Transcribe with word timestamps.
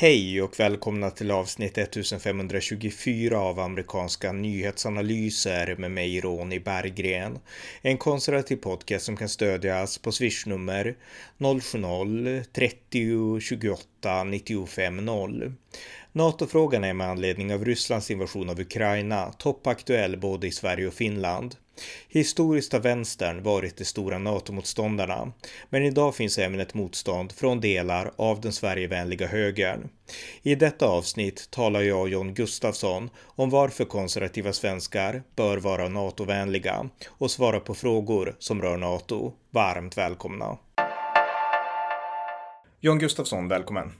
Hej 0.00 0.42
och 0.42 0.60
välkomna 0.60 1.10
till 1.10 1.30
avsnitt 1.30 1.78
1524 1.78 3.40
av 3.40 3.60
amerikanska 3.60 4.32
nyhetsanalyser 4.32 5.76
med 5.78 5.90
mig 5.90 6.20
Ronny 6.20 6.58
Berggren. 6.58 7.38
En 7.82 7.98
konservativ 7.98 8.56
podcast 8.56 9.04
som 9.04 9.16
kan 9.16 9.28
stödjas 9.28 9.98
på 9.98 10.12
swishnummer 10.12 10.96
070-30 11.38 13.40
28 13.40 14.24
95 14.24 14.96
0. 14.96 15.52
NATO-frågan 16.12 16.84
är 16.84 16.92
med 16.92 17.10
anledning 17.10 17.54
av 17.54 17.64
Rysslands 17.64 18.10
invasion 18.10 18.50
av 18.50 18.60
Ukraina 18.60 19.32
toppaktuell 19.32 20.16
både 20.16 20.46
i 20.46 20.50
Sverige 20.50 20.86
och 20.86 20.94
Finland. 20.94 21.56
Historiskt 22.08 22.72
har 22.72 22.80
vänstern 22.80 23.42
varit 23.42 23.76
de 23.76 23.84
stora 23.84 24.18
NATO-motståndarna, 24.18 25.32
men 25.68 25.84
idag 25.84 26.14
finns 26.14 26.38
även 26.38 26.60
ett 26.60 26.74
motstånd 26.74 27.32
från 27.32 27.60
delar 27.60 28.12
av 28.16 28.40
den 28.40 28.52
Sverigevänliga 28.52 29.26
högern. 29.26 29.88
I 30.42 30.54
detta 30.54 30.86
avsnitt 30.86 31.50
talar 31.50 31.80
jag 31.80 32.00
och 32.00 32.08
John 32.08 32.34
Gustafsson 32.34 33.10
om 33.20 33.50
varför 33.50 33.84
konservativa 33.84 34.52
svenskar 34.52 35.22
bör 35.36 35.58
vara 35.58 35.88
NATO-vänliga 35.88 36.88
och 37.08 37.30
svara 37.30 37.60
på 37.60 37.74
frågor 37.74 38.36
som 38.38 38.62
rör 38.62 38.76
NATO. 38.76 39.32
Varmt 39.50 39.98
välkomna! 39.98 40.58
John 42.80 42.98
Gustafsson, 42.98 43.48
välkommen! 43.48 43.92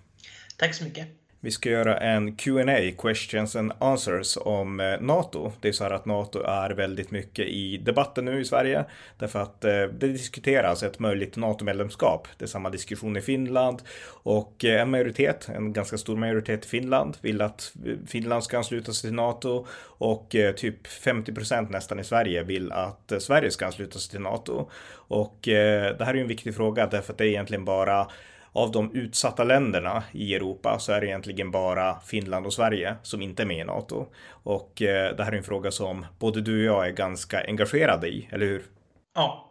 Tack 0.57 0.75
så 0.75 0.85
mycket! 0.85 1.20
Vi 1.43 1.51
ska 1.51 1.71
göra 1.71 1.97
en 1.99 2.37
Q&A, 2.37 2.93
questions 2.99 3.57
and 3.57 3.73
answers, 3.79 4.39
om 4.41 4.81
eh, 4.81 5.01
NATO. 5.01 5.53
Det 5.61 5.69
är 5.69 5.73
så 5.73 5.85
här 5.85 5.91
att 5.91 6.07
NATO 6.07 6.43
är 6.43 6.71
väldigt 6.71 7.11
mycket 7.11 7.47
i 7.47 7.77
debatten 7.77 8.25
nu 8.25 8.41
i 8.41 8.45
Sverige. 8.45 8.85
Därför 9.19 9.39
att 9.39 9.65
eh, 9.65 9.83
det 9.83 10.09
diskuteras 10.09 10.83
ett 10.83 10.99
möjligt 10.99 11.37
NATO-medlemskap. 11.37 12.29
Det 12.39 12.45
är 12.45 12.47
samma 12.47 12.71
diskussion 12.71 13.17
i 13.17 13.21
Finland. 13.21 13.83
Och 14.23 14.65
eh, 14.65 14.83
en 14.83 14.91
majoritet, 14.91 15.49
en 15.49 15.73
ganska 15.73 15.99
stor 15.99 16.17
majoritet 16.17 16.65
i 16.65 16.69
Finland, 16.69 17.17
vill 17.21 17.41
att 17.41 17.73
Finland 18.07 18.45
ska 18.45 18.59
ansluta 18.59 18.93
sig 18.93 19.09
till 19.09 19.17
NATO. 19.17 19.67
Och 19.83 20.37
typ 20.57 20.87
50 20.87 21.33
procent 21.33 21.71
nästan 21.71 22.01
i 22.01 22.05
Sverige 22.05 22.43
vill 22.43 22.73
att 22.73 23.13
Sverige 23.19 23.51
ska 23.51 23.67
ansluta 23.67 23.99
sig 23.99 24.11
till 24.11 24.21
NATO. 24.21 24.71
Och 24.93 25.39
det 25.43 25.97
här 26.01 26.11
är 26.11 26.15
ju 26.15 26.21
en 26.21 26.29
viktig 26.29 26.55
fråga 26.55 26.87
därför 26.87 27.13
att 27.13 27.19
det 27.19 27.25
är 27.25 27.29
egentligen 27.29 27.65
bara 27.65 28.07
av 28.53 28.71
de 28.73 28.95
utsatta 28.95 29.45
länderna 29.45 30.03
i 30.13 30.35
Europa 30.35 30.79
så 30.79 30.93
är 30.93 31.01
det 31.01 31.07
egentligen 31.07 31.51
bara 31.51 32.01
Finland 32.01 32.47
och 32.47 32.53
Sverige 32.53 32.97
som 33.03 33.23
inte 33.23 33.43
är 33.43 33.47
med 33.47 33.59
i 33.59 33.65
NATO. 33.65 34.07
Och 34.29 34.83
eh, 34.83 35.17
det 35.17 35.25
här 35.25 35.33
är 35.33 35.37
en 35.37 35.43
fråga 35.43 35.71
som 35.71 36.07
både 36.19 36.41
du 36.41 36.71
och 36.71 36.77
jag 36.77 36.87
är 36.87 36.93
ganska 36.93 37.45
engagerade 37.47 38.09
i, 38.09 38.29
eller 38.33 38.47
hur? 38.47 38.63
Ja. 39.15 39.47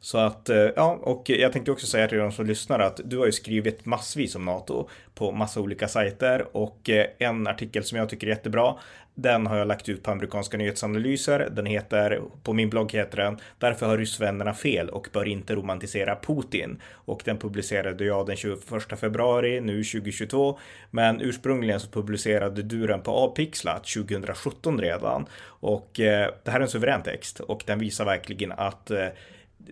Så 0.00 0.18
att, 0.18 0.48
eh, 0.48 0.56
ja, 0.56 0.98
och 1.02 1.30
jag 1.30 1.52
tänkte 1.52 1.72
också 1.72 1.86
säga 1.86 2.08
till 2.08 2.18
de 2.18 2.32
som 2.32 2.46
lyssnar 2.46 2.78
att 2.78 3.00
du 3.04 3.18
har 3.18 3.26
ju 3.26 3.32
skrivit 3.32 3.86
massvis 3.86 4.34
om 4.34 4.44
NATO 4.44 4.88
på 5.14 5.32
massa 5.32 5.60
olika 5.60 5.88
sajter 5.88 6.56
och 6.56 6.90
eh, 6.90 7.06
en 7.18 7.46
artikel 7.46 7.84
som 7.84 7.98
jag 7.98 8.08
tycker 8.08 8.26
är 8.26 8.30
jättebra 8.30 8.74
den 9.18 9.46
har 9.46 9.56
jag 9.56 9.68
lagt 9.68 9.88
ut 9.88 10.02
på 10.02 10.10
amerikanska 10.10 10.56
nyhetsanalyser. 10.56 11.48
Den 11.50 11.66
heter, 11.66 12.20
på 12.42 12.52
min 12.52 12.70
blogg 12.70 12.92
heter 12.92 13.16
den 13.16 13.38
Därför 13.58 13.86
har 13.86 13.98
ryssvännerna 13.98 14.54
fel 14.54 14.88
och 14.88 15.08
bör 15.12 15.28
inte 15.28 15.54
romantisera 15.54 16.16
Putin. 16.16 16.82
Och 16.92 17.22
den 17.24 17.38
publicerade 17.38 18.04
jag 18.04 18.26
den 18.26 18.36
21 18.36 18.58
februari 19.00 19.60
nu 19.60 19.84
2022. 19.84 20.58
Men 20.90 21.20
ursprungligen 21.20 21.80
så 21.80 21.88
publicerade 21.88 22.62
du 22.62 22.86
den 22.86 23.02
på 23.02 23.10
Avpixlat 23.10 23.84
2017 23.84 24.80
redan. 24.80 25.26
Och 25.44 26.00
eh, 26.00 26.30
det 26.44 26.50
här 26.50 26.58
är 26.58 26.62
en 26.62 26.68
suverän 26.68 27.02
text 27.02 27.40
och 27.40 27.62
den 27.66 27.78
visar 27.78 28.04
verkligen 28.04 28.52
att 28.52 28.90
eh, 28.90 29.06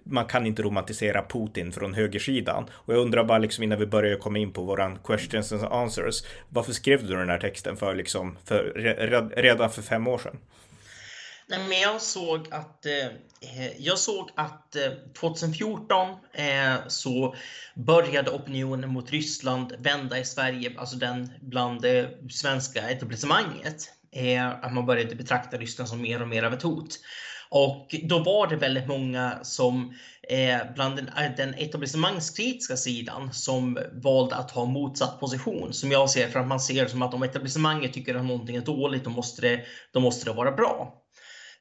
man 0.04 0.26
kan 0.26 0.46
inte 0.46 0.62
romantisera 0.62 1.24
Putin 1.28 1.72
från 1.72 1.94
högersidan. 1.94 2.64
Och 2.72 2.94
jag 2.94 3.00
undrar 3.00 3.24
bara 3.24 3.38
liksom 3.38 3.64
innan 3.64 3.78
vi 3.78 3.86
börjar 3.86 4.18
komma 4.18 4.38
in 4.38 4.52
på 4.52 4.62
våran 4.62 4.98
questions 5.04 5.52
and 5.52 5.64
answers. 5.64 6.22
Varför 6.48 6.72
skrev 6.72 7.06
du 7.06 7.16
den 7.16 7.28
här 7.28 7.38
texten 7.38 7.76
för 7.76 7.94
liksom 7.94 8.38
för, 8.44 8.72
redan 9.36 9.70
för 9.70 9.82
fem 9.82 10.08
år 10.08 10.18
sedan? 10.18 10.38
Nej, 11.46 11.58
men 11.68 11.80
jag 11.80 12.02
såg 12.02 12.48
att, 12.50 12.86
eh, 12.86 13.72
jag 13.78 13.98
såg 13.98 14.30
att 14.34 14.76
eh, 14.76 14.92
2014 15.20 16.08
eh, 16.32 16.74
så 16.88 17.34
började 17.74 18.30
opinionen 18.30 18.90
mot 18.90 19.10
Ryssland 19.10 19.74
vända 19.78 20.18
i 20.18 20.24
Sverige, 20.24 20.72
alltså 20.76 20.96
den 20.96 21.32
bland 21.40 21.82
det 21.82 22.10
svenska 22.30 22.90
etablissemanget. 22.90 23.90
Eh, 24.12 24.48
att 24.48 24.72
man 24.72 24.86
började 24.86 25.14
betrakta 25.14 25.56
Ryssland 25.56 25.88
som 25.88 26.02
mer 26.02 26.22
och 26.22 26.28
mer 26.28 26.42
av 26.42 26.52
ett 26.52 26.62
hot. 26.62 26.98
Och 27.56 27.94
då 28.02 28.18
var 28.18 28.46
det 28.46 28.56
väldigt 28.56 28.88
många 28.88 29.38
som 29.42 29.94
eh, 30.28 30.58
bland 30.74 30.96
den, 30.96 31.08
eh, 31.08 31.36
den 31.36 31.54
etablissemangskritiska 31.54 32.76
sidan 32.76 33.32
som 33.32 33.78
valde 33.92 34.36
att 34.36 34.50
ha 34.50 34.64
motsatt 34.64 35.20
position. 35.20 35.72
Som 35.72 35.92
jag 35.92 36.10
ser, 36.10 36.28
för 36.28 36.40
att 36.40 36.46
man 36.46 36.60
ser 36.60 36.86
som 36.86 37.02
att 37.02 37.14
om 37.14 37.22
etablissemanget 37.22 37.92
tycker 37.92 38.14
att 38.14 38.24
någonting 38.24 38.56
är 38.56 38.60
dåligt, 38.60 39.04
då 39.04 39.10
måste 39.10 39.42
det, 39.42 39.60
då 39.92 40.00
måste 40.00 40.30
det 40.30 40.36
vara 40.36 40.52
bra. 40.52 41.02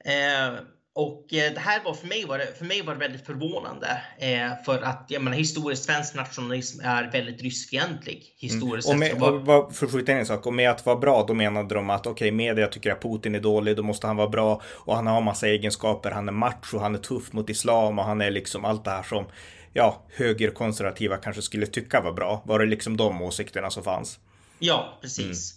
Eh, 0.05 0.53
och 0.95 1.33
eh, 1.33 1.53
det 1.53 1.59
här 1.59 1.83
var 1.83 1.93
för 1.93 2.07
mig 2.07 2.25
var 2.25 2.37
det, 2.37 2.57
för 2.57 2.65
mig 2.65 2.81
var 2.81 2.93
det 2.93 2.99
väldigt 2.99 3.25
förvånande. 3.25 4.01
Eh, 4.17 4.63
för 4.65 4.81
att 4.81 5.05
jag 5.07 5.21
menar, 5.21 5.37
historiskt 5.37 5.83
svensk 5.83 6.15
nationalism 6.15 6.79
är 6.83 7.11
väldigt 7.11 7.41
ryskfientlig. 7.41 8.33
Historiskt 8.37 8.89
mm. 8.89 8.95
och 8.95 8.99
med, 8.99 9.45
var... 9.45 9.57
och, 9.57 9.75
för 9.75 9.85
att 9.85 9.91
skjuta 9.91 10.11
in 10.11 10.17
en 10.17 10.25
sak, 10.25 10.45
och 10.45 10.53
med 10.53 10.69
att 10.69 10.85
vara 10.85 10.95
bra 10.95 11.25
då 11.27 11.33
menade 11.33 11.75
de 11.75 11.89
att 11.89 12.07
okej, 12.07 12.11
okay, 12.11 12.31
media 12.31 12.67
tycker 12.67 12.91
att 12.91 13.01
Putin 13.01 13.35
är 13.35 13.39
dålig, 13.39 13.75
då 13.75 13.83
måste 13.83 14.07
han 14.07 14.15
vara 14.15 14.29
bra 14.29 14.61
och 14.65 14.95
han 14.95 15.07
har 15.07 15.21
massa 15.21 15.47
egenskaper. 15.47 16.11
Han 16.11 16.27
är 16.27 16.31
macho, 16.31 16.77
han 16.77 16.95
är 16.95 16.99
tuff 16.99 17.33
mot 17.33 17.49
islam 17.49 17.99
och 17.99 18.05
han 18.05 18.21
är 18.21 18.31
liksom 18.31 18.65
allt 18.65 18.85
det 18.85 18.91
här 18.91 19.03
som 19.03 19.25
ja, 19.73 20.05
högerkonservativa 20.15 21.17
kanske 21.17 21.41
skulle 21.41 21.65
tycka 21.65 22.01
var 22.01 22.13
bra. 22.13 22.43
Var 22.45 22.59
det 22.59 22.65
liksom 22.65 22.97
de 22.97 23.21
åsikterna 23.21 23.69
som 23.69 23.83
fanns? 23.83 24.19
Ja, 24.59 24.99
precis. 25.01 25.53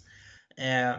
Mm. 0.57 0.91
Eh, 0.91 0.97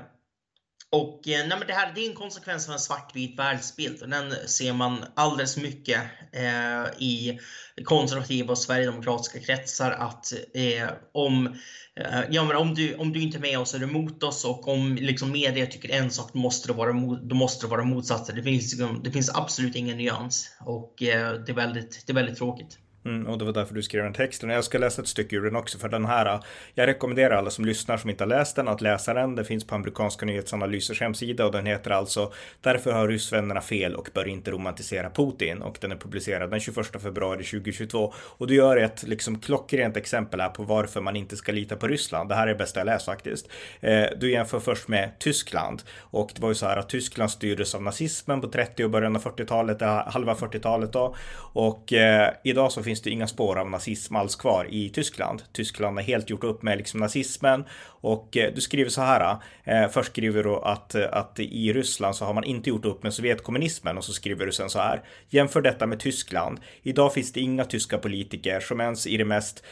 och 0.91 1.27
eh, 1.27 1.47
nej, 1.47 1.57
men 1.57 1.67
det 1.67 1.73
här 1.73 1.91
det 1.95 2.05
är 2.05 2.09
en 2.09 2.15
konsekvens 2.15 2.67
av 2.67 2.73
en 2.73 2.79
svartvit 2.79 3.39
världsbild 3.39 4.01
och 4.01 4.09
den 4.09 4.31
ser 4.47 4.73
man 4.73 5.05
alldeles 5.15 5.57
mycket 5.57 6.01
eh, 6.31 7.01
i 7.03 7.39
konservativa 7.83 8.51
och 8.51 8.57
sverigedemokratiska 8.57 9.39
kretsar 9.39 9.91
att 9.91 10.33
eh, 10.53 10.89
om, 11.13 11.47
eh, 11.95 12.19
ja, 12.29 12.43
men 12.43 12.55
om, 12.55 12.73
du, 12.73 12.95
om 12.95 13.13
du 13.13 13.21
inte 13.21 13.37
är 13.37 13.41
med 13.41 13.59
oss 13.59 13.73
är 13.73 13.79
du 13.79 13.85
emot 13.85 14.23
oss 14.23 14.45
och 14.45 14.67
om 14.67 14.95
liksom, 14.95 15.31
media 15.31 15.65
tycker 15.65 15.89
en 15.89 16.11
sak 16.11 16.29
då 16.33 16.39
måste 16.39 16.67
det 16.67 16.73
vara, 16.73 16.93
då 17.21 17.35
måste 17.35 17.65
det 17.65 17.69
vara 17.69 17.83
motsatser. 17.83 18.33
Det 18.33 18.43
finns, 18.43 18.71
liksom, 18.71 19.03
det 19.03 19.11
finns 19.11 19.29
absolut 19.35 19.75
ingen 19.75 19.97
nyans 19.97 20.51
och 20.59 21.03
eh, 21.03 21.33
det, 21.33 21.51
är 21.51 21.55
väldigt, 21.55 22.03
det 22.07 22.11
är 22.11 22.15
väldigt 22.15 22.37
tråkigt. 22.37 22.77
Mm, 23.07 23.27
och 23.27 23.37
det 23.37 23.45
var 23.45 23.53
därför 23.53 23.73
du 23.73 23.83
skrev 23.83 24.03
den 24.03 24.13
texten. 24.13 24.49
Jag 24.49 24.63
ska 24.63 24.77
läsa 24.77 25.01
ett 25.01 25.07
stycke 25.07 25.35
ur 25.35 25.43
den 25.43 25.55
också, 25.55 25.77
för 25.77 25.89
den 25.89 26.05
här. 26.05 26.25
Äh, 26.25 26.39
jag 26.73 26.87
rekommenderar 26.87 27.35
alla 27.35 27.49
som 27.49 27.65
lyssnar 27.65 27.97
som 27.97 28.09
inte 28.09 28.23
har 28.23 28.29
läst 28.29 28.55
den 28.55 28.67
att 28.67 28.81
läsa 28.81 29.13
den. 29.13 29.35
Det 29.35 29.43
finns 29.43 29.67
på 29.67 29.75
amerikanska 29.75 30.25
nyhetsanalysers 30.25 31.01
hemsida 31.01 31.45
och 31.45 31.51
den 31.51 31.65
heter 31.65 31.91
alltså 31.91 32.33
Därför 32.61 32.91
har 32.91 33.07
ryssvännerna 33.07 33.61
fel 33.61 33.95
och 33.95 34.09
bör 34.13 34.27
inte 34.27 34.51
romantisera 34.51 35.09
Putin 35.09 35.61
och 35.61 35.77
den 35.81 35.91
är 35.91 35.95
publicerad 35.95 36.51
den 36.51 36.59
21 36.59 37.01
februari 37.01 37.43
2022 37.43 38.13
och 38.17 38.47
du 38.47 38.55
gör 38.55 38.77
ett 38.77 39.03
liksom 39.03 39.39
klockrent 39.39 39.97
exempel 39.97 40.41
här 40.41 40.49
på 40.49 40.63
varför 40.63 41.01
man 41.01 41.15
inte 41.15 41.35
ska 41.35 41.51
lita 41.51 41.75
på 41.75 41.87
Ryssland. 41.87 42.29
Det 42.29 42.35
här 42.35 42.47
är 42.47 42.51
det 42.51 42.55
bästa 42.57 42.79
jag 42.79 42.85
läst 42.85 43.05
faktiskt. 43.05 43.49
Eh, 43.79 44.05
du 44.17 44.31
jämför 44.31 44.59
först 44.59 44.87
med 44.87 45.19
Tyskland 45.19 45.83
och 45.99 46.31
det 46.35 46.41
var 46.41 46.49
ju 46.49 46.55
så 46.55 46.65
här 46.65 46.77
att 46.77 46.89
Tyskland 46.89 47.31
styrdes 47.31 47.75
av 47.75 47.83
nazismen 47.83 48.41
på 48.41 48.47
30 48.47 48.83
och 48.83 48.89
början 48.89 49.15
av 49.15 49.23
40-talet, 49.23 49.81
eh, 49.81 50.07
halva 50.07 50.33
40-talet 50.33 50.93
då 50.93 51.15
och 51.53 51.93
eh, 51.93 52.33
idag 52.43 52.71
så 52.71 52.83
finns 52.83 52.96
finns 52.97 53.03
det 53.03 53.09
inga 53.09 53.27
spår 53.27 53.59
av 53.59 53.69
nazism 53.69 54.15
alls 54.15 54.35
kvar 54.35 54.67
i 54.69 54.89
Tyskland. 54.89 55.43
Tyskland 55.53 55.97
har 55.97 56.03
helt 56.03 56.29
gjort 56.29 56.43
upp 56.43 56.63
med 56.63 56.77
liksom 56.77 56.99
nazismen 56.99 57.65
och 58.01 58.37
eh, 58.37 58.53
du 58.53 58.61
skriver 58.61 58.89
så 58.89 59.01
här. 59.01 59.37
Eh, 59.63 59.89
först 59.89 60.11
skriver 60.11 60.43
du 60.43 60.55
att, 60.55 60.95
eh, 60.95 61.05
att 61.11 61.39
i 61.39 61.73
Ryssland 61.73 62.15
så 62.15 62.25
har 62.25 62.33
man 62.33 62.43
inte 62.43 62.69
gjort 62.69 62.85
upp 62.85 63.03
med 63.03 63.13
Sovjetkommunismen 63.13 63.97
och 63.97 64.03
så 64.03 64.13
skriver 64.13 64.45
du 64.45 64.51
sen 64.51 64.69
så 64.69 64.79
här. 64.79 65.01
Jämför 65.29 65.61
detta 65.61 65.87
med 65.87 65.99
Tyskland. 65.99 66.59
Idag 66.83 67.13
finns 67.13 67.33
det 67.33 67.39
inga 67.39 67.65
tyska 67.65 67.97
politiker 67.97 68.59
som 68.59 68.81
ens 68.81 69.07
i 69.07 69.17
det 69.17 69.25
mest 69.25 69.63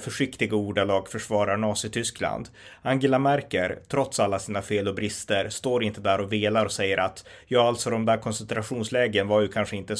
försiktiga 0.00 0.56
ordalag 0.56 1.08
försvarar 1.08 1.56
Nazityskland. 1.56 2.48
Angela 2.82 3.18
Merkel, 3.18 3.72
trots 3.88 4.20
alla 4.20 4.38
sina 4.38 4.62
fel 4.62 4.88
och 4.88 4.94
brister, 4.94 5.48
står 5.48 5.84
inte 5.84 6.00
där 6.00 6.20
och 6.20 6.32
velar 6.32 6.64
och 6.64 6.72
säger 6.72 6.98
att 6.98 7.24
ja, 7.46 7.68
alltså 7.68 7.90
de 7.90 8.06
där 8.06 8.16
koncentrationslägen 8.16 9.28
var 9.28 9.40
ju 9.40 9.48
kanske 9.48 9.76
inte 9.76 9.96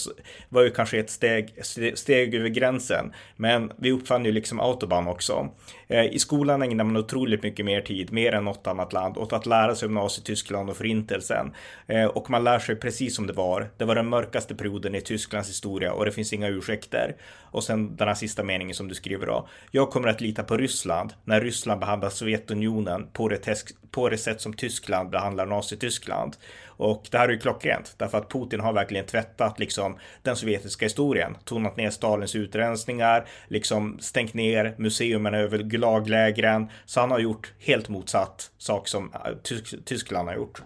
var 0.48 0.62
ju 0.62 0.70
kanske 0.70 0.98
ett 0.98 1.10
steg, 1.10 1.54
steg 1.94 2.34
över 2.34 2.48
gränsen. 2.48 3.12
Men 3.36 3.72
vi 3.76 3.92
uppfann 3.92 4.24
ju 4.24 4.32
liksom 4.32 4.60
autobahn 4.60 5.08
också. 5.08 5.48
Eh, 5.92 6.04
I 6.04 6.18
skolan 6.18 6.62
ägnar 6.62 6.84
man 6.84 6.96
otroligt 6.96 7.42
mycket 7.42 7.64
mer 7.64 7.80
tid, 7.80 8.12
mer 8.12 8.32
än 8.32 8.44
något 8.44 8.66
annat 8.66 8.92
land, 8.92 9.16
åt 9.16 9.32
att 9.32 9.46
lära 9.46 9.74
sig 9.74 9.86
om 9.86 9.94
Nazityskland 9.94 10.70
och 10.70 10.76
förintelsen. 10.76 11.52
Eh, 11.86 12.04
och 12.04 12.30
man 12.30 12.44
lär 12.44 12.58
sig 12.58 12.76
precis 12.76 13.16
som 13.16 13.26
det 13.26 13.32
var. 13.32 13.70
Det 13.76 13.84
var 13.84 13.94
den 13.94 14.08
mörkaste 14.08 14.54
perioden 14.54 14.94
i 14.94 15.00
Tysklands 15.00 15.48
historia 15.48 15.92
och 15.92 16.04
det 16.04 16.12
finns 16.12 16.32
inga 16.32 16.48
ursäkter. 16.48 17.16
Och 17.40 17.64
sen 17.64 17.96
den 17.96 18.08
här 18.08 18.14
sista 18.14 18.42
meningen 18.42 18.74
som 18.74 18.88
du 18.88 18.94
skriver 18.94 19.26
då. 19.26 19.48
Jag 19.70 19.90
kommer 19.90 20.08
att 20.08 20.20
lita 20.20 20.42
på 20.42 20.56
Ryssland 20.56 21.12
när 21.24 21.40
Ryssland 21.40 21.80
behandlar 21.80 22.10
Sovjetunionen 22.10 23.06
på 23.12 23.28
det, 23.28 23.64
på 23.90 24.08
det 24.08 24.18
sätt 24.18 24.40
som 24.40 24.52
Tyskland 24.52 25.10
behandlar 25.10 25.46
Nazityskland. 25.46 26.36
Och 26.82 27.08
det 27.10 27.18
här 27.18 27.28
är 27.28 27.32
ju 27.32 27.38
klockrent 27.38 27.94
därför 27.98 28.18
att 28.18 28.30
Putin 28.30 28.60
har 28.60 28.72
verkligen 28.72 29.06
tvättat 29.06 29.58
liksom 29.58 29.98
den 30.22 30.36
sovjetiska 30.36 30.84
historien, 30.84 31.36
tonat 31.44 31.76
ner 31.76 31.90
Stalins 31.90 32.34
utrensningar, 32.34 33.26
liksom 33.48 33.98
stängt 34.00 34.34
ner 34.34 34.74
museerna 34.78 35.38
över 35.38 35.58
Gulaglägren. 35.58 36.68
Så 36.84 37.00
han 37.00 37.10
har 37.10 37.18
gjort 37.18 37.52
helt 37.58 37.88
motsatt 37.88 38.50
sak 38.58 38.88
som 38.88 39.12
eh, 39.14 39.52
Tyskland 39.84 40.28
har 40.28 40.36
gjort. 40.36 40.62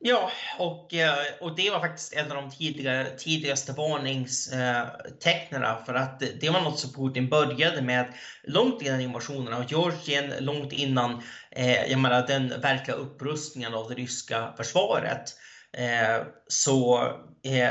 Ja, 0.00 0.30
och, 0.58 0.94
eh, 0.94 1.16
och 1.40 1.56
det 1.56 1.70
var 1.70 1.80
faktiskt 1.80 2.12
en 2.12 2.32
av 2.32 2.36
de 2.36 2.50
tidigare, 2.50 3.10
tidigaste 3.18 3.72
varningstecknen 3.72 5.62
för 5.86 5.94
att 5.94 6.22
det 6.40 6.50
var 6.50 6.60
något 6.60 6.78
som 6.78 6.92
Putin 6.92 7.28
började 7.28 7.82
med 7.82 8.14
långt 8.44 8.82
innan 8.82 9.00
invasionen 9.00 9.52
av 9.52 9.64
Georgien, 9.68 10.32
långt 10.40 10.72
innan 10.72 11.22
eh, 11.50 11.90
jag 11.90 12.00
menar, 12.00 12.26
den 12.26 12.48
verkliga 12.60 12.96
upprustningen 12.96 13.74
av 13.74 13.88
det 13.88 13.94
ryska 13.94 14.52
försvaret. 14.56 15.34
Eh, 15.72 16.22
så, 16.48 17.08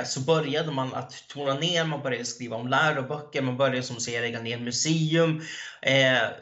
så 0.05 0.19
började 0.19 0.71
man 0.71 0.93
att 0.93 1.27
tona 1.27 1.53
ner, 1.53 1.85
man 1.85 2.03
började 2.03 2.25
skriva 2.25 2.55
om 2.55 2.67
läroböcker, 2.67 3.41
man 3.41 3.57
började 3.57 3.83
som 3.83 3.95
säger 3.95 4.21
lägga 4.21 4.41
ner 4.41 4.59
museum. 4.59 5.41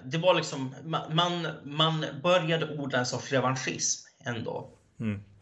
det 0.03 0.17
var 0.17 0.35
liksom, 0.35 0.75
man, 1.09 1.47
man 1.63 2.05
började 2.23 2.77
odla 2.77 2.99
en 2.99 3.05
sorts 3.05 3.31
revanschism 3.31 4.07
ändå. 4.25 4.69
Mm. 4.99 5.34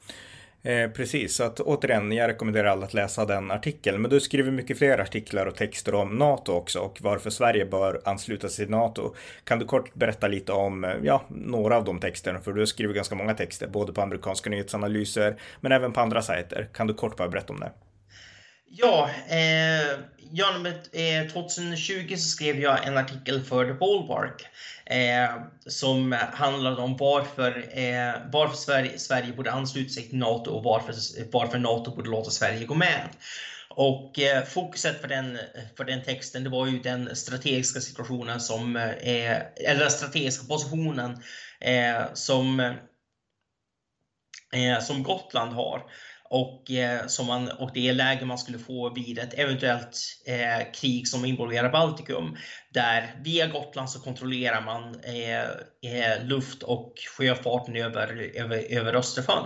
Eh, 0.65 0.89
precis, 0.89 1.35
så 1.35 1.43
att 1.43 1.59
återigen, 1.59 2.11
jag 2.11 2.27
rekommenderar 2.27 2.67
alla 2.67 2.85
att 2.85 2.93
läsa 2.93 3.25
den 3.25 3.51
artikeln. 3.51 4.01
Men 4.01 4.11
du 4.11 4.19
skriver 4.19 4.51
mycket 4.51 4.77
fler 4.77 4.97
artiklar 4.97 5.45
och 5.45 5.55
texter 5.55 5.95
om 5.95 6.15
NATO 6.15 6.51
också 6.51 6.79
och 6.79 6.99
varför 7.01 7.29
Sverige 7.29 7.65
bör 7.65 8.01
ansluta 8.05 8.49
sig 8.49 8.65
till 8.65 8.71
NATO. 8.71 9.13
Kan 9.43 9.59
du 9.59 9.65
kort 9.65 9.93
berätta 9.93 10.27
lite 10.27 10.51
om 10.51 10.83
eh, 10.83 10.91
ja, 11.03 11.23
några 11.29 11.77
av 11.77 11.83
de 11.83 11.99
texterna? 11.99 12.39
För 12.39 12.53
du 12.53 12.67
skriver 12.67 12.93
ganska 12.93 13.15
många 13.15 13.33
texter, 13.33 13.67
både 13.67 13.93
på 13.93 14.01
amerikanska 14.01 14.49
nyhetsanalyser 14.49 15.35
men 15.61 15.71
även 15.71 15.93
på 15.93 15.99
andra 15.99 16.21
sajter. 16.21 16.69
Kan 16.73 16.87
du 16.87 16.93
kort 16.93 17.17
bara 17.17 17.29
berätta 17.29 17.53
om 17.53 17.59
det? 17.59 17.71
Ja, 18.75 19.09
eh, 19.29 19.99
ja 20.31 20.67
eh, 20.91 21.27
2020 21.27 22.15
så 22.15 22.29
skrev 22.29 22.59
jag 22.59 22.87
en 22.87 22.97
artikel 22.97 23.43
för 23.43 23.65
The 23.65 23.73
Ballpark 23.73 24.47
eh, 24.85 25.29
som 25.65 26.11
handlade 26.33 26.81
om 26.81 26.97
varför, 26.97 27.77
eh, 27.77 28.13
varför 28.31 28.57
Sverige, 28.57 28.99
Sverige 28.99 29.33
borde 29.33 29.51
ansluta 29.51 29.89
sig 29.89 30.09
till 30.09 30.17
NATO 30.17 30.51
och 30.51 30.63
varför, 30.63 30.95
varför 31.31 31.57
NATO 31.57 31.95
borde 31.95 32.09
låta 32.09 32.31
Sverige 32.31 32.65
gå 32.65 32.75
med. 32.75 33.09
Och 33.69 34.19
eh, 34.19 34.43
fokuset 34.43 35.01
för 35.01 35.07
den, 35.07 35.37
för 35.77 35.83
den 35.83 36.03
texten 36.03 36.43
det 36.43 36.49
var 36.49 36.67
ju 36.67 36.79
den 36.79 37.15
strategiska 37.15 37.79
situationen 37.79 38.39
som, 38.39 38.75
eh, 38.75 39.37
eller 39.55 39.79
den 39.79 39.91
strategiska 39.91 40.45
positionen 40.47 41.23
eh, 41.59 42.03
som, 42.13 42.59
eh, 44.53 44.79
som 44.81 45.03
Gotland 45.03 45.53
har 45.53 45.83
och, 46.29 46.71
eh, 46.71 47.07
som 47.07 47.27
man, 47.27 47.51
och 47.51 47.71
det 47.73 47.93
läge 47.93 48.25
man 48.25 48.37
skulle 48.37 48.59
få 48.59 48.93
vid 48.93 49.19
ett 49.19 49.33
eventuellt 49.33 49.97
eh, 50.25 50.71
krig 50.73 51.07
som 51.07 51.25
involverar 51.25 51.71
Baltikum. 51.71 52.37
Där 52.73 53.15
via 53.23 53.47
Gotland 53.47 53.89
så 53.89 53.99
kontrollerar 53.99 54.61
man 54.61 54.99
eh, 55.03 55.41
eh 55.91 56.25
luft 56.25 56.63
och 56.63 56.93
sjöfarten 57.17 57.75
över, 57.75 58.31
över, 58.35 58.73
över 58.73 58.93
Östersjön. 58.93 59.45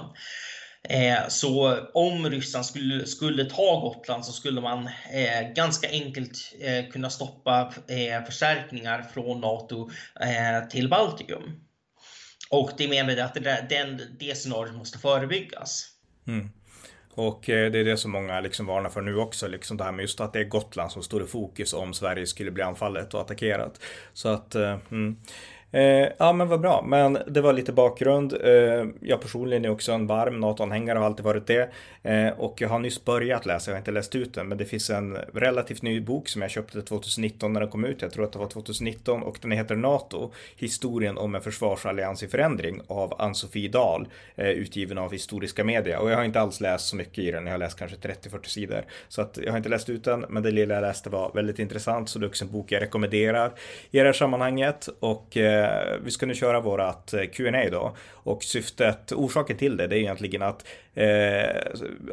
Eh, 0.90 1.28
så 1.28 1.80
om 1.94 2.30
Ryssland 2.30 2.66
skulle, 2.66 3.06
skulle 3.06 3.46
ta 3.46 3.80
Gotland 3.80 4.26
så 4.26 4.32
skulle 4.32 4.62
man 4.62 4.88
eh, 4.88 5.54
ganska 5.56 5.90
enkelt 5.90 6.54
eh, 6.62 6.92
kunna 6.92 7.10
stoppa 7.10 7.74
eh, 7.88 8.26
förstärkningar 8.26 9.02
från 9.14 9.42
NATO 9.42 9.90
eh, 10.22 10.68
till 10.70 10.90
Baltikum. 10.90 11.62
Och 12.50 12.72
det 12.78 12.88
menade 12.88 13.26
att 13.26 13.34
det, 13.34 13.66
den, 13.70 14.02
det 14.20 14.38
scenariot 14.38 14.76
måste 14.76 15.00
förebyggas. 15.00 15.88
Mm. 16.28 16.50
Och 17.18 17.50
eh, 17.50 17.72
det 17.72 17.80
är 17.80 17.84
det 17.84 17.98
som 17.98 18.12
många 18.12 18.40
liksom 18.42 18.66
varnar 18.66 18.90
för 18.90 19.02
nu 19.02 19.18
också, 19.18 19.48
liksom 19.48 19.78
det 19.78 19.84
här 19.84 19.92
med 19.92 20.04
just 20.04 20.22
att 20.22 20.34
det 20.34 20.40
är 20.40 20.44
Gotland 20.44 20.92
som 20.92 21.04
står 21.04 21.24
i 21.24 21.26
fokus 21.26 21.74
om 21.74 21.94
Sverige 21.94 22.28
skulle 22.28 22.52
bli 22.52 22.64
anfallet 22.64 23.14
och 23.14 23.22
attackerat. 23.22 23.82
Så 24.14 24.30
att, 24.30 24.56
eh, 24.56 24.78
mm. 24.92 25.18
Eh, 25.72 26.08
ja 26.18 26.34
men 26.34 26.48
vad 26.48 26.62
bra, 26.62 26.84
men 26.88 27.18
det 27.28 27.42
var 27.42 27.54
lite 27.54 27.74
bakgrund. 27.74 28.34
Eh, 28.44 28.86
jag 29.02 29.22
personligen 29.22 29.66
är 29.66 29.70
också 29.70 29.92
en 29.92 30.08
varm 30.08 30.40
NATO-anhängare 30.40 30.98
och 30.98 31.04
har 31.04 31.10
alltid 31.10 31.26
varit 31.26 31.48
det. 31.48 31.70
Eh, 32.04 32.30
och 32.30 32.62
jag 32.62 32.70
har 32.70 32.80
nyss 32.80 33.06
börjat 33.06 33.46
läsa, 33.46 33.72
jag 33.72 33.76
har 33.76 33.80
inte 33.80 33.92
läst 33.92 34.16
ut 34.16 34.34
den, 34.34 34.48
men 34.48 34.58
det 34.58 34.66
finns 34.66 34.90
en 34.90 35.18
relativt 35.34 35.82
ny 35.82 36.02
bok 36.02 36.30
som 36.30 36.42
jag 36.42 36.52
köpte 36.52 36.82
2019 36.82 37.54
när 37.54 37.60
den 37.60 37.70
kom 37.70 37.86
ut. 37.86 38.02
Jag 38.02 38.12
tror 38.12 38.24
att 38.24 38.32
det 38.32 38.40
var 38.40 38.48
2019 38.48 39.24
och 39.24 39.38
den 39.42 39.52
heter 39.52 39.76
NATO, 39.76 40.32
historien 40.56 41.18
om 41.18 41.36
en 41.36 41.42
försvarsallians 41.42 42.24
i 42.24 42.28
förändring 42.28 42.82
av 42.88 43.22
Ann-Sofie 43.22 43.70
Dahl, 43.70 44.08
eh, 44.36 44.50
utgiven 44.50 44.98
av 44.98 45.12
Historiska 45.12 45.64
Media. 45.64 46.00
Och 46.00 46.12
jag 46.12 46.18
har 46.18 46.24
inte 46.24 46.40
alls 46.40 46.62
läst 46.62 46.88
så 46.88 46.96
mycket 46.96 47.20
i 47.20 47.32
den, 47.32 47.46
jag 47.46 47.54
har 47.54 47.60
läst 47.60 47.80
kanske 47.80 47.98
30-40 47.98 48.50
sidor. 48.50 48.86
Så 49.08 49.22
att 49.22 49.40
jag 49.44 49.52
har 49.52 49.58
inte 49.58 49.70
läst 49.70 49.90
ut 49.90 50.04
den, 50.04 50.26
men 50.30 50.44
det 50.44 50.52
lilla 50.52 50.74
jag 50.74 50.82
läste 50.82 51.10
var 51.10 51.32
väldigt 51.34 51.60
intressant, 51.60 52.10
så 52.10 52.20
det 52.20 52.26
är 52.26 52.28
också 52.28 52.46
en 52.46 52.52
bok 52.52 52.72
jag 52.72 52.82
rekommenderar 52.82 53.52
i 53.92 53.98
det 53.98 54.06
här 54.06 54.14
sammanhanget. 54.14 54.90
Och 55.00 55.38
eh, 55.38 55.57
eh, 55.64 55.98
vi 56.04 56.12
ska 56.12 56.26
nu 56.26 56.36
köra 56.36 56.60
vårat 56.60 57.14
eh, 57.14 57.24
Q&A 57.24 57.70
då. 57.72 57.96
Och 58.12 58.44
syftet, 58.44 59.12
orsaken 59.12 59.58
till 59.58 59.78
det, 59.78 59.88
det 59.88 59.96
är 59.96 60.00
egentligen 60.00 60.42
att, 60.42 60.66
eh, 60.94 61.62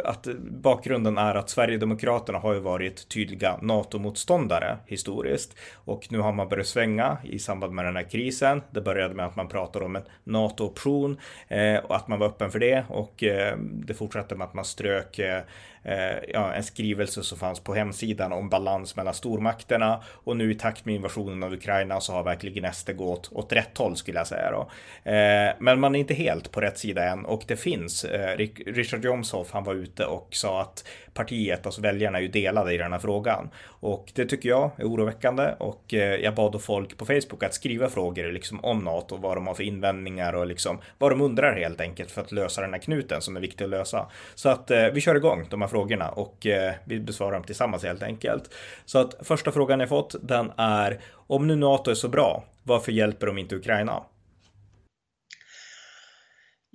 att 0.05 0.27
bakgrunden 0.41 1.19
är 1.19 1.35
att 1.35 1.51
Sverigedemokraterna 1.51 2.39
har 2.39 2.55
ju 2.55 2.61
varit 2.61 3.09
tydliga 3.09 3.59
NATO-motståndare 3.63 4.79
historiskt. 4.87 5.57
Och 5.75 6.07
nu 6.11 6.19
har 6.19 6.33
man 6.33 6.49
börjat 6.49 6.67
svänga 6.67 7.19
i 7.25 7.39
samband 7.39 7.73
med 7.73 7.85
den 7.85 7.97
här 7.97 8.11
krisen. 8.11 8.63
Det 8.71 8.81
började 8.81 9.15
med 9.15 9.27
att 9.27 9.37
man 9.37 9.49
pratade 9.49 9.85
om 9.85 9.97
en 9.97 10.05
NATO-option 10.25 11.21
eh, 11.49 11.77
och 11.77 11.97
att 11.97 12.09
man 12.09 12.19
var 12.19 12.27
öppen 12.27 12.51
för 12.51 12.59
det. 12.59 12.85
Och 12.89 13.23
eh, 13.23 13.57
det 13.59 13.95
fortsatte 13.95 14.35
med 14.35 14.45
att 14.45 14.55
man 14.55 14.65
strök 14.65 15.19
eh, 15.19 15.43
Eh, 15.85 16.19
ja, 16.29 16.53
en 16.53 16.65
skrivelse 16.65 17.23
som 17.23 17.39
fanns 17.39 17.61
på 17.61 17.75
hemsidan 17.75 18.33
om 18.33 18.49
balans 18.49 18.97
mellan 18.97 19.15
stormakterna 19.15 20.03
och 20.07 20.37
nu 20.37 20.51
i 20.51 20.55
takt 20.55 20.85
med 20.85 20.95
invasionen 20.95 21.43
av 21.43 21.53
Ukraina 21.53 22.01
så 22.01 22.13
har 22.13 22.23
verkligen 22.23 22.73
SD 22.73 22.91
gått 22.91 23.33
åt 23.33 23.53
rätt 23.53 23.79
håll 23.79 23.97
skulle 23.97 24.19
jag 24.19 24.27
säga 24.27 24.51
då. 24.51 24.71
Eh, 25.11 25.55
men 25.59 25.81
man 25.81 25.95
är 25.95 25.99
inte 25.99 26.15
helt 26.15 26.51
på 26.51 26.61
rätt 26.61 26.79
sida 26.79 27.05
än 27.05 27.25
och 27.25 27.45
det 27.47 27.57
finns. 27.57 28.05
Eh, 28.05 28.37
Richard 28.67 29.05
Jomshoff, 29.05 29.53
han 29.53 29.65
var 29.65 29.75
ute 29.75 30.07
och 30.07 30.29
sa 30.31 30.61
att 30.61 30.85
partiet, 31.15 31.67
alltså 31.67 31.81
väljarna 31.81 32.19
är 32.19 32.23
ju 32.23 32.29
delade 32.29 32.75
i 32.75 32.79
den 32.79 32.93
här 32.93 32.99
frågan 32.99 33.51
och 33.67 34.13
det 34.15 34.27
tycker 34.27 34.49
jag 34.49 34.71
är 34.77 34.85
oroväckande 34.85 35.55
och 35.59 35.95
eh, 35.95 36.15
jag 36.15 36.35
bad 36.35 36.53
då 36.53 36.59
folk 36.59 36.97
på 36.97 37.07
Facebook 37.07 37.43
att 37.43 37.55
skriva 37.55 37.89
frågor 37.89 38.33
liksom 38.33 38.65
om 38.65 38.79
NATO, 38.79 39.17
vad 39.17 39.37
de 39.37 39.47
har 39.47 39.55
för 39.55 39.63
invändningar 39.63 40.33
och 40.33 40.47
liksom 40.47 40.79
vad 40.99 41.13
de 41.13 41.21
undrar 41.21 41.57
helt 41.57 41.81
enkelt 41.81 42.11
för 42.11 42.21
att 42.21 42.33
lösa 42.33 42.61
den 42.61 42.73
här 42.73 42.81
knuten 42.81 43.21
som 43.21 43.37
är 43.37 43.41
viktig 43.41 43.65
att 43.65 43.71
lösa. 43.71 44.07
Så 44.35 44.49
att 44.49 44.71
eh, 44.71 44.87
vi 44.87 45.01
kör 45.01 45.15
igång 45.15 45.47
de 45.51 45.63
här 45.63 45.69
frågorna 45.69 46.09
och 46.09 46.47
eh, 46.47 46.75
vi 46.85 47.01
besvarar 47.01 47.33
dem 47.33 47.45
tillsammans 47.45 47.85
helt 47.85 48.03
enkelt. 48.03 48.55
Så 48.85 48.99
att 48.99 49.15
första 49.21 49.53
frågan 49.53 49.81
jag 49.81 49.89
fått, 49.89 50.15
den 50.23 50.53
är 50.57 51.01
om 51.27 51.47
nu 51.47 51.57
NATO 51.57 51.91
är 51.91 51.95
så 51.95 52.09
bra, 52.09 52.45
varför 52.63 52.93
hjälper 52.93 53.27
de 53.27 53.39
inte 53.39 53.57
Ukraina? 53.57 54.03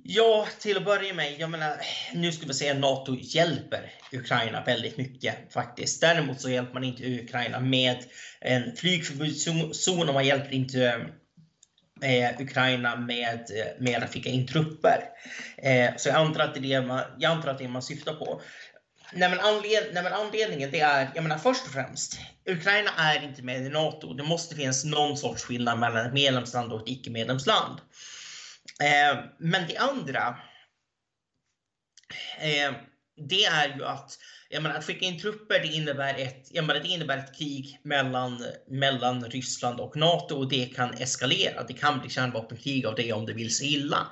Ja, 0.04 0.48
till 0.60 0.76
att 0.76 0.84
börja 0.84 1.14
med, 1.14 1.34
jag 1.38 1.50
menar, 1.50 1.76
nu 2.14 2.32
skulle 2.32 2.48
vi 2.48 2.54
säga 2.54 2.72
att 2.72 2.80
NATO 2.80 3.16
hjälper 3.20 3.92
Ukraina 4.12 4.64
väldigt 4.64 4.96
mycket 4.96 5.52
faktiskt. 5.52 6.00
Däremot 6.00 6.40
så 6.40 6.50
hjälper 6.50 6.74
man 6.74 6.84
inte 6.84 7.20
Ukraina 7.20 7.60
med 7.60 7.96
en 8.40 8.76
flygförbudszon 8.76 10.08
och 10.08 10.14
man 10.14 10.26
hjälper 10.26 10.54
inte 10.54 11.06
eh, 12.02 12.40
Ukraina 12.40 12.96
med, 12.96 13.50
eh, 13.56 13.84
med 13.84 14.02
att 14.02 14.12
skicka 14.12 14.28
in 14.28 14.46
trupper. 14.46 15.04
Eh, 15.58 15.90
så 15.96 16.08
jag 16.08 16.16
antar 16.16 16.40
att 16.40 16.54
det 16.54 16.60
är 16.60 16.80
det 16.80 16.86
man, 16.86 17.00
jag 17.18 17.32
antar 17.32 17.48
att 17.48 17.58
det 17.58 17.64
är 17.64 17.68
man 17.68 17.82
syftar 17.82 18.14
på. 18.14 18.40
Nej 19.12 19.30
men, 19.30 19.40
anled, 19.40 19.84
nej 19.92 20.02
men 20.02 20.12
anledningen 20.12 20.70
det 20.70 20.80
är, 20.80 21.10
jag 21.14 21.22
menar 21.22 21.38
först 21.38 21.66
och 21.66 21.72
främst, 21.72 22.18
Ukraina 22.46 22.90
är 22.96 23.24
inte 23.24 23.42
med 23.42 23.66
i 23.66 23.68
NATO. 23.68 24.14
Det 24.14 24.22
måste 24.22 24.54
finnas 24.54 24.84
någon 24.84 25.16
sorts 25.16 25.42
skillnad 25.42 25.78
mellan 25.78 26.06
ett 26.06 26.12
medlemsland 26.12 26.72
och 26.72 26.80
ett 26.80 26.88
icke-medlemsland. 26.88 27.80
Eh, 28.82 29.24
men 29.38 29.68
det 29.68 29.76
andra, 29.76 30.36
eh, 32.38 32.72
det 33.28 33.44
är 33.44 33.76
ju 33.76 33.84
att 33.84 34.18
jag 34.52 34.62
menar, 34.62 34.76
att 34.76 34.84
skicka 34.84 35.06
in 35.06 35.20
trupper 35.20 35.58
det 35.58 35.66
innebär 35.66 36.14
ett, 36.14 36.48
jag 36.50 36.64
menar, 36.64 36.80
det 36.80 36.88
innebär 36.88 37.18
ett 37.18 37.38
krig 37.38 37.80
mellan, 37.82 38.44
mellan 38.68 39.24
Ryssland 39.24 39.80
och 39.80 39.96
NATO 39.96 40.36
och 40.36 40.48
det 40.48 40.66
kan 40.66 40.94
eskalera. 40.94 41.62
Det 41.62 41.72
kan 41.72 42.00
bli 42.00 42.10
kärnvapenkrig 42.10 42.86
av 42.86 42.94
det 42.94 43.12
om 43.12 43.26
det 43.26 43.32
vill 43.32 43.56
sig 43.56 43.74
illa. 43.74 44.06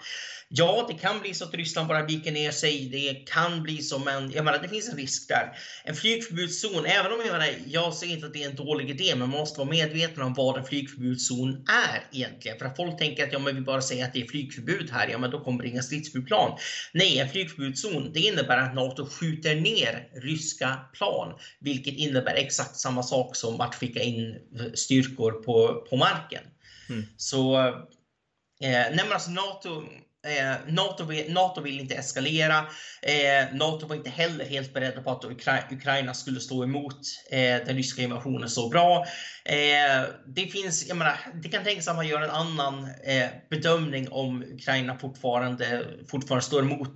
Ja, 0.51 0.85
det 0.89 0.95
kan 0.95 1.21
bli 1.21 1.35
så 1.35 1.45
att 1.45 1.55
Ryssland 1.55 1.89
bara 1.89 2.07
viker 2.07 2.33
ner 2.33 2.51
sig. 2.51 2.89
Det 2.89 3.15
kan 3.15 3.63
bli 3.63 3.83
som 3.83 4.09
en, 4.09 4.31
jag 4.31 4.45
menar 4.45 4.59
det 4.59 4.69
finns 4.69 4.89
en 4.89 4.97
risk 4.97 5.29
där. 5.29 5.59
En 5.85 5.95
flygförbudszon, 5.95 6.87
även 6.87 7.13
om 7.13 7.21
jag 7.25 7.33
menar, 7.33 7.49
jag 7.67 7.95
säger 7.95 8.15
inte 8.15 8.27
att 8.27 8.33
det 8.33 8.43
är 8.43 8.51
en 8.51 8.57
dålig 8.57 8.91
idé, 8.91 9.15
men 9.17 9.19
man 9.19 9.41
måste 9.41 9.61
vara 9.61 9.71
medveten 9.71 10.23
om 10.23 10.35
vad 10.35 10.59
en 10.59 10.65
flygförbudszon 10.65 11.65
är 11.69 12.17
egentligen. 12.19 12.59
För 12.59 12.67
att 12.67 12.77
folk 12.77 12.99
tänker 12.99 13.25
att 13.25 13.33
ja, 13.33 13.39
men 13.39 13.55
vi 13.55 13.61
bara 13.61 13.83
säger 13.83 14.05
att 14.05 14.13
det 14.13 14.23
är 14.23 14.27
flygförbud 14.27 14.91
här, 14.91 15.09
ja 15.09 15.19
men 15.19 15.31
då 15.31 15.41
kommer 15.41 15.63
det 15.63 15.69
inga 15.69 15.83
stridsflygplan. 15.83 16.59
Nej, 16.93 17.19
en 17.19 17.29
flygförbudszon, 17.29 18.13
det 18.13 18.21
innebär 18.21 18.59
att 18.59 18.75
NATO 18.75 19.07
skjuter 19.07 19.55
ner 19.55 20.09
ryska 20.23 20.79
plan, 20.93 21.39
vilket 21.61 21.95
innebär 21.95 22.35
exakt 22.35 22.77
samma 22.77 23.03
sak 23.03 23.37
som 23.37 23.61
att 23.61 23.75
skicka 23.75 24.01
in 24.01 24.39
styrkor 24.75 25.33
på, 25.33 25.87
på 25.91 25.97
marken. 25.97 26.43
Mm. 26.89 27.05
Så, 27.17 27.59
eh, 27.59 27.75
nej 28.61 29.01
men 29.05 29.13
alltså 29.13 29.31
NATO 29.31 29.85
Eh, 30.27 30.73
NATO, 30.73 31.05
vill, 31.05 31.33
NATO 31.33 31.61
vill 31.61 31.81
inte 31.81 31.95
eskalera. 31.95 32.59
Eh, 33.03 33.55
NATO 33.55 33.87
var 33.87 33.97
inte 33.97 34.11
heller 34.11 34.45
helt 34.45 34.75
beredda 34.75 35.03
på 35.03 35.11
att 35.11 35.25
Ukra 35.25 35.59
Ukraina 35.71 36.15
skulle 36.15 36.41
stå 36.41 36.65
emot 36.65 36.99
eh, 37.31 37.67
den 37.67 37.77
ryska 37.77 38.03
invasionen 38.03 38.49
så 38.49 38.69
bra. 38.69 39.07
Eh, 39.45 40.05
det 40.27 40.47
finns, 40.47 40.89
jag 40.89 40.97
menar, 40.97 41.17
det 41.43 41.49
kan 41.49 41.65
tänkas 41.65 41.89
att 41.89 41.97
man 41.97 42.09
gör 42.09 42.21
en 42.21 42.31
annan 42.31 42.85
eh, 43.05 43.29
bedömning 43.51 44.09
om 44.09 44.43
Ukraina 44.43 44.99
fortfarande, 44.99 45.85
fortfarande 46.11 46.45
står 46.45 46.63
emot 46.63 46.95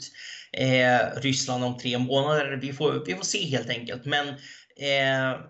eh, 0.53 1.21
Ryssland 1.21 1.65
om 1.65 1.79
tre 1.79 1.99
månader. 1.99 2.59
Vi 2.63 2.73
får, 2.73 3.05
vi 3.07 3.15
får 3.15 3.25
se 3.25 3.47
helt 3.51 3.71
enkelt. 3.71 4.05
Men 4.05 4.29
eh, 4.29 5.41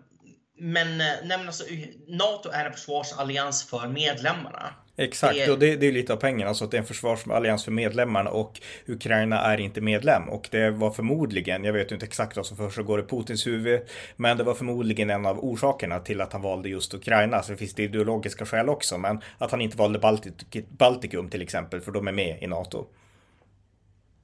men, 0.59 1.01
eh, 1.01 1.07
nej, 1.25 1.39
men 1.39 1.47
alltså, 1.47 1.65
NATO 2.09 2.51
är 2.51 2.65
en 2.65 2.73
försvarsallians 2.73 3.71
för 3.71 3.89
medlemmarna. 3.89 4.75
Exakt, 4.97 5.37
det... 5.37 5.53
och 5.53 5.59
det, 5.59 5.77
det 5.77 5.87
är 5.87 5.93
lite 5.93 6.13
av 6.13 6.17
pengarna, 6.17 6.49
alltså 6.49 6.65
att 6.65 6.71
det 6.71 6.77
är 6.77 6.81
en 6.81 6.87
försvarsallians 6.87 7.65
för 7.65 7.73
medlemmarna 7.73 8.31
och 8.31 8.61
Ukraina 8.87 9.41
är 9.41 9.61
inte 9.61 9.81
medlem. 9.81 10.29
Och 10.29 10.49
det 10.51 10.71
var 10.71 10.91
förmodligen, 10.91 11.65
jag 11.65 11.73
vet 11.73 11.93
inte 11.93 12.07
exakt 12.07 12.37
vad 12.37 12.47
som 12.47 12.57
försiggår 12.57 13.01
i 13.01 13.03
Putins 13.03 13.47
huvud, 13.47 13.81
men 14.17 14.37
det 14.37 14.45
var 14.45 14.55
förmodligen 14.55 15.11
en 15.11 15.27
av 15.27 15.45
orsakerna 15.45 15.99
till 15.99 16.21
att 16.21 16.33
han 16.33 16.43
valde 16.43 16.69
just 16.69 16.95
Ukraina. 16.95 17.43
Så 17.43 17.53
det 17.53 17.59
finns 17.59 17.75
det 17.75 17.83
ideologiska 17.83 18.47
skäl 18.47 18.69
också, 18.69 18.99
men 18.99 19.21
att 19.39 19.51
han 19.51 19.61
inte 19.61 19.77
valde 19.77 19.99
Baltik 19.99 20.69
Baltikum 20.69 21.31
till 21.31 21.43
exempel, 21.43 21.81
för 21.81 21.93
de 21.93 22.09
är 22.09 22.13
med 22.13 22.43
i 22.43 22.47
NATO. 22.47 22.87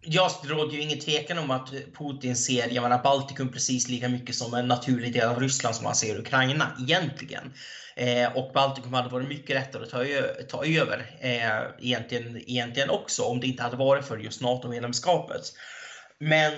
Ja, 0.00 0.30
det 0.42 0.48
råder 0.48 0.72
ju 0.72 0.80
ingen 0.80 0.98
tvekan 0.98 1.38
om 1.38 1.50
att 1.50 1.72
Putin 1.98 2.36
ser 2.36 2.68
jag 2.74 2.82
menar, 2.82 3.02
Baltikum 3.02 3.52
precis 3.52 3.88
lika 3.88 4.08
mycket 4.08 4.34
som 4.34 4.54
en 4.54 4.68
naturlig 4.68 5.12
del 5.12 5.28
av 5.28 5.40
Ryssland 5.40 5.76
som 5.76 5.86
han 5.86 5.94
ser 5.94 6.18
Ukraina 6.18 6.76
egentligen. 6.80 7.52
Eh, 7.98 8.36
och 8.36 8.52
Baltikum 8.52 8.94
hade 8.94 9.08
varit 9.08 9.28
mycket 9.28 9.56
lättare 9.56 9.82
att 9.82 9.90
ta, 9.90 10.04
ta 10.48 10.64
över 10.64 11.16
eh, 11.20 11.86
egentligen, 11.86 12.36
egentligen 12.36 12.90
också 12.90 13.22
om 13.22 13.40
det 13.40 13.46
inte 13.46 13.62
hade 13.62 13.76
varit 13.76 14.04
för 14.04 14.18
just 14.18 14.40
NATO-medlemskapet. 14.40 15.42
Men 16.18 16.52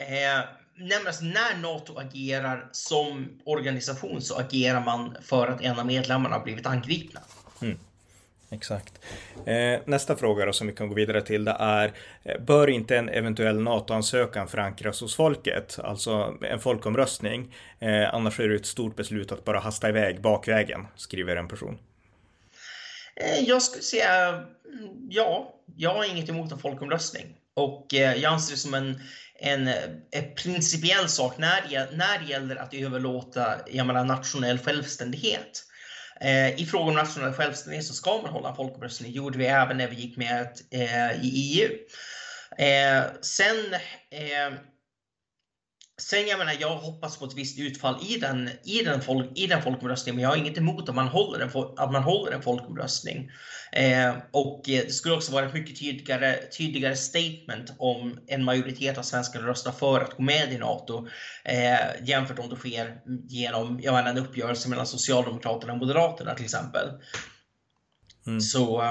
eh, 0.00 0.38
alltså, 1.06 1.24
när 1.24 1.56
NATO 1.56 1.98
agerar 1.98 2.68
som 2.72 3.40
organisation 3.44 4.22
så 4.22 4.38
agerar 4.38 4.84
man 4.84 5.16
för 5.22 5.48
att 5.48 5.60
en 5.60 5.78
av 5.78 5.86
medlemmarna 5.86 6.34
har 6.34 6.44
blivit 6.44 6.66
angripna. 6.66 7.20
Mm. 7.62 7.78
Exakt. 8.50 9.00
Eh, 9.46 9.80
nästa 9.84 10.16
fråga 10.16 10.46
då 10.46 10.52
som 10.52 10.66
vi 10.66 10.72
kan 10.72 10.88
gå 10.88 10.94
vidare 10.94 11.22
till 11.22 11.44
det 11.44 11.56
är 11.58 11.92
eh, 12.22 12.40
Bör 12.40 12.70
inte 12.70 12.96
en 12.96 13.08
eventuell 13.08 13.60
NATO-ansökan 13.60 14.48
förankras 14.48 15.00
hos 15.00 15.16
folket? 15.16 15.78
Alltså 15.82 16.34
en 16.42 16.60
folkomröstning. 16.60 17.54
Eh, 17.78 18.14
annars 18.14 18.40
är 18.40 18.48
det 18.48 18.54
ett 18.54 18.66
stort 18.66 18.96
beslut 18.96 19.32
att 19.32 19.44
bara 19.44 19.60
hasta 19.60 19.88
iväg 19.88 20.20
bakvägen, 20.20 20.86
skriver 20.96 21.36
en 21.36 21.48
person. 21.48 21.78
Eh, 23.16 23.40
jag 23.40 23.62
skulle 23.62 23.82
säga 23.82 24.28
mm, 24.28 24.44
ja. 25.10 25.50
Jag 25.76 25.94
har 25.94 26.04
inget 26.04 26.28
emot 26.28 26.52
en 26.52 26.58
folkomröstning. 26.58 27.26
Och 27.54 27.94
eh, 27.94 28.14
jag 28.14 28.32
anser 28.32 28.52
det 28.52 28.58
som 28.58 28.74
en, 28.74 29.00
en, 29.38 29.68
eh, 29.68 29.74
en 30.10 30.34
principiell 30.34 31.08
sak 31.08 31.38
när, 31.38 31.62
när 31.96 32.18
det 32.18 32.24
gäller 32.24 32.56
att 32.56 32.74
överlåta 32.74 33.54
jag 33.70 33.86
menar, 33.86 34.04
nationell 34.04 34.58
självständighet. 34.58 35.64
Eh, 36.24 36.60
I 36.60 36.66
fråga 36.66 36.84
om 36.88 36.94
nationell 36.94 37.32
självständighet 37.32 37.86
så 37.86 37.94
ska 37.94 38.20
man 38.22 38.30
hålla 38.30 38.48
en 38.48 38.56
folkomröstning. 38.56 39.12
Det 39.12 39.16
gjorde 39.16 39.38
vi 39.38 39.46
även 39.46 39.76
när 39.76 39.88
vi 39.88 39.96
gick 39.96 40.16
med 40.16 40.48
eh, 40.70 41.24
i 41.24 41.60
EU. 41.60 41.70
Eh, 42.66 43.02
sen 43.20 43.56
Sen 46.00 46.26
jag 46.26 46.38
menar, 46.38 46.54
jag 46.60 46.76
hoppas 46.76 47.16
på 47.16 47.24
ett 47.24 47.34
visst 47.34 47.58
utfall 47.58 47.96
i 48.08 48.16
den, 48.18 48.50
i 48.64 48.82
den, 48.84 49.00
folk, 49.00 49.38
i 49.38 49.46
den 49.46 49.62
folkomröstningen, 49.62 50.16
men 50.16 50.22
jag 50.22 50.30
har 50.30 50.36
inget 50.36 50.58
emot 50.58 50.88
att 50.88 50.94
man 50.94 51.08
håller 51.08 51.40
en, 51.40 51.50
att 51.76 51.92
man 51.92 52.02
håller 52.02 52.32
en 52.32 52.42
folkomröstning. 52.42 53.30
Eh, 53.72 54.14
och 54.30 54.62
det 54.64 54.94
skulle 54.94 55.14
också 55.14 55.32
vara 55.32 55.46
ett 55.46 55.54
mycket 55.54 55.78
tydligare, 55.78 56.36
tydligare 56.58 56.96
statement 56.96 57.74
om 57.78 58.18
en 58.26 58.44
majoritet 58.44 58.98
av 58.98 59.02
svenskarna 59.02 59.46
röstar 59.46 59.72
för 59.72 60.00
att 60.00 60.16
gå 60.16 60.22
med 60.22 60.52
i 60.52 60.58
NATO 60.58 61.08
eh, 61.44 62.06
jämfört 62.08 62.38
om 62.38 62.48
det 62.48 62.56
sker 62.56 63.00
genom 63.28 63.80
jag 63.82 63.94
menar, 63.94 64.10
en 64.10 64.18
uppgörelse 64.18 64.68
mellan 64.68 64.86
Socialdemokraterna 64.86 65.72
och 65.72 65.78
Moderaterna 65.78 66.34
till 66.34 66.44
exempel. 66.44 66.88
Mm. 68.26 68.40
Så, 68.40 68.82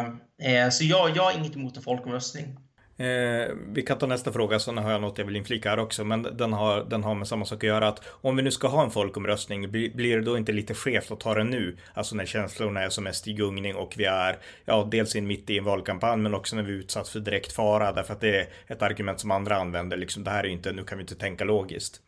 eh, 0.41 0.69
så 0.69 0.83
jag, 0.83 1.17
jag 1.17 1.23
har 1.23 1.37
inget 1.39 1.55
emot 1.55 1.77
en 1.77 1.83
folkomröstning. 1.83 2.57
Eh, 2.97 3.55
vi 3.73 3.81
kan 3.81 3.97
ta 3.97 4.07
nästa 4.07 4.31
fråga, 4.31 4.59
så 4.59 4.73
har 4.73 4.91
jag 4.91 5.01
något 5.01 5.17
jag 5.17 5.25
vill 5.25 5.35
inflika 5.35 5.69
här 5.69 5.79
också, 5.79 6.03
men 6.03 6.23
den 6.23 6.53
har, 6.53 6.83
den 6.83 7.03
har 7.03 7.15
med 7.15 7.27
samma 7.27 7.45
sak 7.45 7.57
att 7.57 7.67
göra. 7.67 7.87
Att 7.87 8.01
om 8.07 8.35
vi 8.35 8.43
nu 8.43 8.51
ska 8.51 8.67
ha 8.67 8.83
en 8.83 8.91
folkomröstning, 8.91 9.71
blir, 9.71 10.15
det 10.15 10.21
då 10.21 10.37
inte 10.37 10.51
lite 10.51 10.73
skevt 10.73 11.11
att 11.11 11.19
ta 11.19 11.33
den 11.33 11.49
nu? 11.49 11.77
Alltså 11.93 12.15
när 12.15 12.25
känslorna 12.25 12.81
är 12.81 12.89
som 12.89 13.03
mest 13.03 13.27
i 13.27 13.33
gungning 13.33 13.75
och 13.75 13.93
vi 13.97 14.05
är, 14.05 14.37
ja, 14.65 14.87
dels 14.91 15.15
in 15.15 15.27
mitt 15.27 15.49
i 15.49 15.57
en 15.57 15.63
valkampanj, 15.63 16.21
men 16.21 16.33
också 16.33 16.55
när 16.55 16.63
vi 16.63 16.73
är 16.73 16.77
utsatt 16.77 17.07
för 17.07 17.19
direkt 17.19 17.53
fara, 17.53 17.91
därför 17.91 18.13
att 18.13 18.21
det 18.21 18.39
är 18.39 18.47
ett 18.67 18.81
argument 18.81 19.19
som 19.19 19.31
andra 19.31 19.55
använder. 19.57 19.97
Liksom, 19.97 20.23
det 20.23 20.31
här 20.31 20.43
är 20.43 20.47
inte, 20.47 20.71
nu 20.71 20.83
kan 20.83 20.97
vi 20.97 21.01
inte 21.01 21.15
tänka 21.15 21.43
logiskt. 21.43 22.01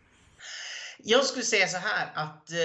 Jag 1.08 1.26
skulle 1.26 1.44
säga 1.46 1.68
så 1.68 1.78
här 1.78 2.12
att 2.14 2.52
eh, 2.52 2.58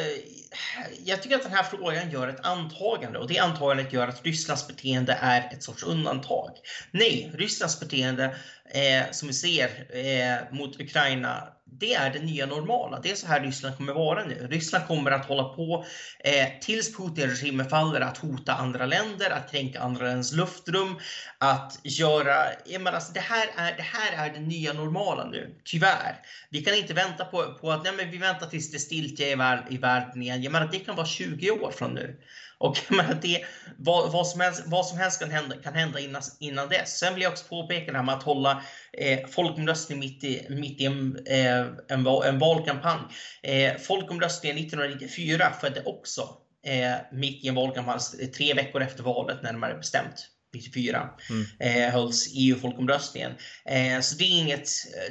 jag 1.04 1.22
tycker 1.22 1.36
att 1.36 1.42
den 1.42 1.52
här 1.52 1.62
frågan 1.62 2.10
gör 2.10 2.28
ett 2.28 2.46
antagande 2.46 3.18
och 3.18 3.28
det 3.28 3.38
antagandet 3.38 3.92
gör 3.92 4.08
att 4.08 4.24
Rysslands 4.24 4.68
beteende 4.68 5.18
är 5.20 5.52
ett 5.52 5.62
sorts 5.62 5.82
undantag. 5.82 6.50
Nej, 6.90 7.32
Rysslands 7.34 7.80
beteende 7.80 8.36
eh, 8.70 9.10
som 9.10 9.28
vi 9.28 9.34
ser 9.34 9.68
eh, 9.96 10.56
mot 10.56 10.80
Ukraina 10.80 11.52
det 11.80 11.94
är 11.94 12.12
det 12.12 12.18
nya 12.18 12.46
normala. 12.46 13.00
Det 13.00 13.10
är 13.10 13.14
så 13.14 13.26
här 13.26 13.40
Ryssland 13.40 13.76
kommer 13.76 13.92
vara 13.92 14.24
nu. 14.24 14.46
Ryssland 14.50 14.86
kommer 14.86 15.10
att 15.10 15.26
hålla 15.26 15.44
på 15.44 15.84
eh, 16.24 16.48
tills 16.60 16.96
Putin-regimen 16.96 17.68
faller 17.68 18.00
att 18.00 18.18
hota 18.18 18.54
andra 18.54 18.86
länder, 18.86 19.30
att 19.30 19.50
kränka 19.50 19.80
andra 19.80 20.06
länders 20.06 20.32
luftrum, 20.32 20.98
att 21.38 21.78
göra... 21.82 22.34
Menar, 22.66 22.92
alltså, 22.92 23.12
det, 23.12 23.20
här 23.20 23.48
är, 23.56 23.76
det 23.76 23.82
här 23.82 24.28
är 24.28 24.34
det 24.34 24.40
nya 24.40 24.72
normala 24.72 25.24
nu, 25.24 25.60
tyvärr. 25.64 26.16
Vi 26.50 26.64
kan 26.64 26.74
inte 26.74 26.94
vänta 26.94 27.24
på, 27.24 27.54
på 27.60 27.70
att 27.70 27.84
nej, 27.84 27.92
men 27.96 28.10
vi 28.10 28.18
väntar 28.18 28.46
tills 28.46 28.70
det 28.70 28.78
stiltje 28.78 29.32
i, 29.32 29.34
värld, 29.34 29.64
i 29.70 29.76
världen 29.76 30.22
igen. 30.22 30.42
Jag 30.42 30.52
menar, 30.52 30.68
det 30.72 30.78
kan 30.78 30.96
vara 30.96 31.06
20 31.06 31.50
år 31.50 31.70
från 31.70 31.94
nu. 31.94 32.20
Och 32.60 32.76
det, 33.22 33.44
vad, 33.76 34.12
vad, 34.12 34.26
som 34.26 34.40
helst, 34.40 34.62
vad 34.66 34.86
som 34.86 34.98
helst 34.98 35.20
kan 35.20 35.30
hända, 35.30 35.56
kan 35.56 35.74
hända 35.74 36.00
innan, 36.00 36.22
innan 36.40 36.68
dess. 36.68 36.98
Sen 36.98 37.14
vill 37.14 37.22
jag 37.22 37.32
också 37.32 37.44
påpeka 37.48 37.92
det 37.92 37.98
här 37.98 38.04
med 38.04 38.14
att 38.14 38.22
hålla 38.22 38.62
eh, 38.92 39.26
folkomröstning 39.26 39.98
mitt 39.98 40.24
i, 40.24 40.46
mitt 40.50 40.80
i 40.80 40.84
en, 40.84 41.18
eh, 41.26 41.66
en, 41.88 42.06
en 42.06 42.38
valkampanj. 42.38 43.00
Eh, 43.42 43.76
folkomröstningen 43.76 44.58
1994 44.58 45.52
skedde 45.60 45.82
också 45.84 46.28
eh, 46.66 46.94
mitt 47.12 47.44
i 47.44 47.48
en 47.48 47.54
valkampanj, 47.54 47.98
tre 48.36 48.54
veckor 48.54 48.82
efter 48.82 49.02
valet 49.02 49.42
närmare 49.42 49.74
bestämt. 49.74 50.28
94 50.52 51.10
mm. 51.30 51.46
eh, 51.58 51.92
hölls 51.92 52.32
EU-folkomröstningen. 52.34 53.32
Eh, 53.64 54.00
så 54.00 54.16
det 54.16 54.24
är, 54.24 54.40
inget, 54.40 54.68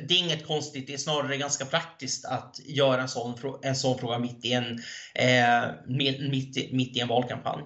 det 0.08 0.13
är 0.13 0.17
inget 0.17 0.48
konstigt, 0.48 0.88
det 0.88 0.93
är 0.93 0.98
snarare 0.98 1.38
ganska 1.38 1.65
praktiskt 1.65 2.25
att 2.25 2.60
göra 2.65 3.01
en 3.01 3.10
sån, 3.10 3.60
en 3.63 3.75
sån 3.75 4.00
fråga 4.00 4.19
mitt 4.19 4.46
i 4.46 4.53
en, 4.53 4.79
eh, 5.15 5.72
mitt, 5.88 6.72
mitt 6.72 6.98
i 6.98 7.00
en 7.00 7.08
valkampanj. 7.08 7.63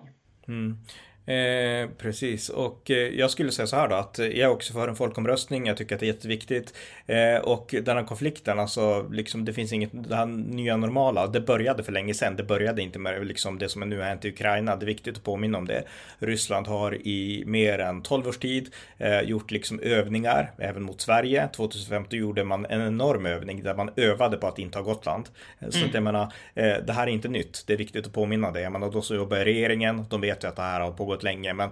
Mm. 0.48 0.78
Eh, 1.26 1.90
precis, 1.98 2.50
och 2.50 2.92
eh, 2.92 2.98
jag 2.98 3.32
skulle 3.32 3.52
säga 3.52 3.68
så 3.68 3.76
här 3.76 3.88
då 3.88 3.96
att 3.96 4.18
jag 4.18 4.34
är 4.34 4.48
också 4.48 4.74
för 4.74 4.88
en 4.88 4.96
folkomröstning. 4.96 5.68
Jag 5.68 5.78
tycker 5.78 5.96
att 5.96 6.00
det 6.00 6.06
är 6.06 6.14
jätteviktigt. 6.14 6.74
Eh, 7.06 7.38
och 7.38 7.76
den 7.84 7.98
här 7.98 8.04
konflikten, 8.04 8.60
alltså 8.60 9.10
liksom 9.12 9.46
det 9.46 9.54
finns 9.54 9.74
inget, 9.74 9.90
det 9.94 10.16
här 10.16 10.26
nya 10.26 10.78
normala, 10.78 11.28
det 11.28 11.42
började 11.42 11.84
för 11.84 11.92
länge 11.92 12.14
sedan. 12.14 12.36
Det 12.36 12.44
började 12.44 12.82
inte 12.82 13.00
med 13.00 13.28
liksom 13.28 13.60
det 13.60 13.70
som 13.70 13.90
nu 13.90 13.98
har 13.98 14.06
hänt 14.06 14.26
i 14.26 14.30
Ukraina. 14.30 14.76
Det 14.76 14.84
är 14.84 14.88
viktigt 14.88 15.18
att 15.18 15.24
påminna 15.24 15.58
om 15.58 15.68
det. 15.68 15.84
Ryssland 16.20 16.68
har 16.68 17.08
i 17.08 17.44
mer 17.46 17.80
än 17.80 18.02
12 18.02 18.28
års 18.28 18.38
tid 18.38 18.74
eh, 18.98 19.22
gjort 19.22 19.52
liksom 19.52 19.80
övningar, 19.80 20.52
även 20.58 20.84
mot 20.84 21.02
Sverige. 21.02 21.48
2015 21.56 22.20
gjorde 22.20 22.44
man 22.44 22.66
en 22.66 22.82
enorm 22.82 23.26
övning 23.26 23.64
där 23.64 23.76
man 23.76 23.90
övade 23.96 24.38
på 24.38 24.48
att 24.48 24.60
inta 24.60 24.82
Gotland. 24.82 25.30
Eh, 25.60 25.70
så 25.70 25.78
mm. 25.78 25.90
att 25.90 25.94
jag 25.94 26.04
menar, 26.04 26.34
det 26.56 26.94
här 26.94 27.08
är 27.08 27.12
inte 27.12 27.28
nytt. 27.28 27.64
Det 27.68 27.74
är 27.74 27.78
viktigt 27.78 28.08
att 28.08 28.14
påminna 28.14 28.52
det. 28.52 28.62
Jag 28.62 28.72
menar, 28.72 28.92
då 28.92 29.02
så 29.02 29.16
jobbar 29.16 29.38
regeringen, 29.38 30.06
de 30.10 30.22
vet 30.22 30.44
ju 30.44 30.48
att 30.48 30.56
det 30.56 30.62
här 30.62 30.80
har 30.80 30.92
pågått 30.92 31.13
pågått 31.14 31.24
länge, 31.24 31.54
men 31.54 31.70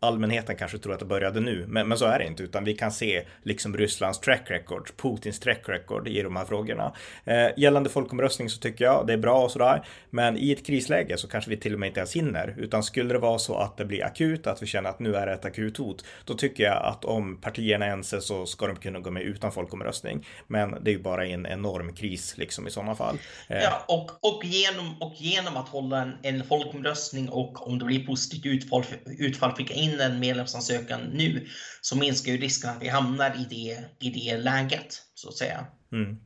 allmänheten 0.00 0.56
kanske 0.56 0.78
tror 0.78 0.92
att 0.92 0.98
det 0.98 1.04
började 1.04 1.40
nu. 1.40 1.66
Men, 1.68 1.88
men 1.88 1.98
så 1.98 2.04
är 2.04 2.18
det 2.18 2.26
inte, 2.26 2.42
utan 2.42 2.64
vi 2.64 2.74
kan 2.74 2.92
se 2.92 3.24
liksom 3.42 3.76
Rysslands 3.76 4.20
track 4.20 4.50
record, 4.50 4.90
Putins 4.96 5.40
track 5.40 5.68
record 5.68 6.08
i 6.08 6.22
de 6.22 6.36
här 6.36 6.44
frågorna. 6.44 6.92
Eh, 7.24 7.48
gällande 7.56 7.90
folkomröstning 7.90 8.50
så 8.50 8.60
tycker 8.60 8.84
jag 8.84 9.06
det 9.06 9.12
är 9.12 9.16
bra 9.16 9.44
och 9.44 9.50
sådär, 9.50 9.82
men 10.10 10.36
i 10.38 10.52
ett 10.52 10.66
krisläge 10.66 11.16
så 11.16 11.28
kanske 11.28 11.50
vi 11.50 11.56
till 11.56 11.74
och 11.74 11.80
med 11.80 11.86
inte 11.86 12.00
ens 12.00 12.16
hinner, 12.16 12.54
utan 12.58 12.82
skulle 12.82 13.12
det 13.12 13.18
vara 13.18 13.38
så 13.38 13.56
att 13.56 13.76
det 13.76 13.84
blir 13.84 14.04
akut, 14.04 14.46
att 14.46 14.62
vi 14.62 14.66
känner 14.66 14.90
att 14.90 14.98
nu 14.98 15.16
är 15.16 15.26
det 15.26 15.32
ett 15.32 15.44
akut 15.44 15.76
hot, 15.76 16.04
då 16.24 16.34
tycker 16.34 16.64
jag 16.64 16.84
att 16.84 17.04
om 17.04 17.36
partierna 17.40 17.86
är 17.86 17.90
ense 17.90 18.20
så 18.20 18.46
ska 18.46 18.66
de 18.66 18.76
kunna 18.76 19.00
gå 19.00 19.10
med 19.10 19.22
utan 19.22 19.52
folkomröstning. 19.52 20.26
Men 20.46 20.70
det 20.84 20.90
är 20.90 20.92
ju 20.92 21.02
bara 21.02 21.26
en 21.26 21.46
enorm 21.46 21.94
kris 21.94 22.38
liksom 22.38 22.66
i 22.66 22.70
sådana 22.70 22.94
fall. 22.94 23.18
Eh. 23.48 23.62
Ja, 23.62 23.84
och, 23.88 24.10
och, 24.20 24.44
genom, 24.44 25.02
och 25.02 25.12
genom 25.16 25.56
att 25.56 25.68
hålla 25.68 26.02
en, 26.02 26.12
en 26.22 26.44
folkomröstning 26.44 27.28
och 27.28 27.68
om 27.68 27.78
det 27.78 27.84
blir 27.84 28.06
positivt 28.06 28.46
utfall 28.46 28.83
utfall, 28.92 29.14
utfall 29.18 29.52
skicka 29.52 29.74
in 29.74 30.00
en 30.00 30.20
medlemsansökan 30.20 31.00
nu 31.00 31.46
så 31.80 31.96
minskar 31.96 32.32
ju 32.32 32.38
risken 32.38 32.70
att 32.70 32.82
vi 32.82 32.88
hamnar 32.88 33.30
i 33.30 33.46
det, 33.50 34.06
i 34.06 34.10
det 34.10 34.36
läget 34.36 35.02
så 35.14 35.28
att 35.28 35.36
säga. 35.36 35.66
Mm. 35.92 36.16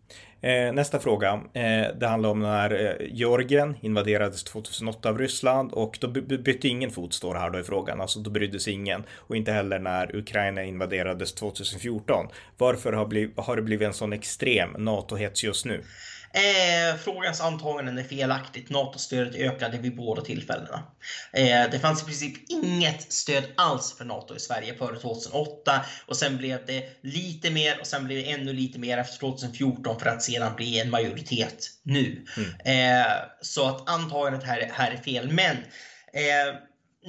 Eh, 0.41 0.73
nästa 0.73 0.99
fråga. 0.99 1.41
Eh, 1.55 1.97
det 2.01 2.07
handlar 2.07 2.31
om 2.31 2.41
när 2.41 2.87
eh, 2.87 3.07
Georgien 3.11 3.77
invaderades 3.81 4.45
2008 4.45 5.09
av 5.09 5.19
Ryssland 5.19 5.73
och 5.73 5.99
då 6.01 6.09
bytte 6.09 6.69
ingen 6.69 6.91
fot 6.91 7.15
står 7.15 7.35
här 7.35 7.51
då 7.51 7.59
i 7.59 7.63
frågan. 7.63 8.01
Alltså 8.01 8.21
då 8.21 8.31
brydde 8.31 8.61
sig 8.61 8.73
ingen. 8.73 9.05
Och 9.11 9.37
inte 9.37 9.53
heller 9.53 9.79
när 9.79 10.17
Ukraina 10.17 10.65
invaderades 10.65 11.35
2014. 11.35 12.27
Varför 12.59 12.93
har, 12.93 13.07
bliv, 13.07 13.31
har 13.37 13.57
det 13.57 13.63
blivit 13.63 13.87
en 13.87 13.95
sån 13.95 14.13
extrem 14.13 14.71
NATO-hets 14.71 15.45
just 15.45 15.65
nu? 15.65 15.83
Eh, 16.33 16.97
frågans 16.97 17.41
antaganden 17.41 17.99
är 17.99 18.03
felaktigt. 18.03 18.71
NATO-stödet 18.71 19.35
ökade 19.35 19.79
vid 19.79 19.97
båda 19.97 20.23
tillfällena. 20.23 20.83
Eh, 21.33 21.71
det 21.71 21.79
fanns 21.79 22.03
i 22.03 22.05
princip 22.05 22.51
inget 22.51 23.13
stöd 23.13 23.45
alls 23.57 23.99
för 23.99 24.05
NATO 24.05 24.37
i 24.37 24.41
Sverige 24.41 24.75
före 24.75 24.99
2008 24.99 25.85
och 26.07 26.17
sen 26.17 26.37
blev 26.37 26.67
det 26.67 27.03
lite 27.03 27.51
mer 27.51 27.81
och 27.81 27.87
sen 27.87 28.05
blev 28.05 28.19
det 28.19 28.31
ännu 28.31 28.53
lite 28.53 28.79
mer 28.79 28.99
efter 28.99 29.19
2014 29.19 30.01
för 30.01 30.07
att 30.07 30.23
sedan 30.23 30.57
bli 30.57 30.81
en 30.81 30.91
majoritet 30.91 31.71
nu. 31.83 32.25
Mm. 32.37 33.03
Eh, 33.05 33.13
så 33.43 33.69
att 33.69 33.89
antagandet 33.89 34.45
här, 34.45 34.71
här 34.73 34.91
är 34.91 34.97
fel. 34.97 35.33
Men 35.33 35.57
eh, 36.13 36.55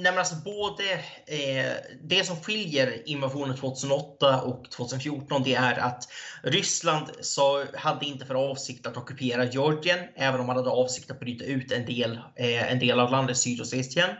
Nej, 0.02 0.12
men 0.12 0.18
alltså 0.18 0.34
både 0.34 0.92
eh, 1.26 1.72
det 2.02 2.26
som 2.26 2.36
skiljer 2.36 3.08
invasionen 3.08 3.56
2008 3.56 4.40
och 4.42 4.70
2014 4.70 5.42
det 5.42 5.54
är 5.54 5.78
att 5.78 6.08
Ryssland 6.42 7.06
så 7.20 7.64
hade 7.74 8.06
inte 8.06 8.26
för 8.26 8.50
avsikt 8.50 8.86
att 8.86 8.96
ockupera 8.96 9.44
Georgien, 9.44 9.98
även 10.16 10.40
om 10.40 10.46
man 10.46 10.56
hade 10.56 10.70
avsikt 10.70 11.10
att 11.10 11.20
bryta 11.20 11.44
ut 11.44 11.72
en 11.72 11.86
del, 11.86 12.20
eh, 12.36 12.72
en 12.72 12.78
del 12.78 13.00
av 13.00 13.10
landet 13.10 13.36
Sydossetien. 13.36 14.10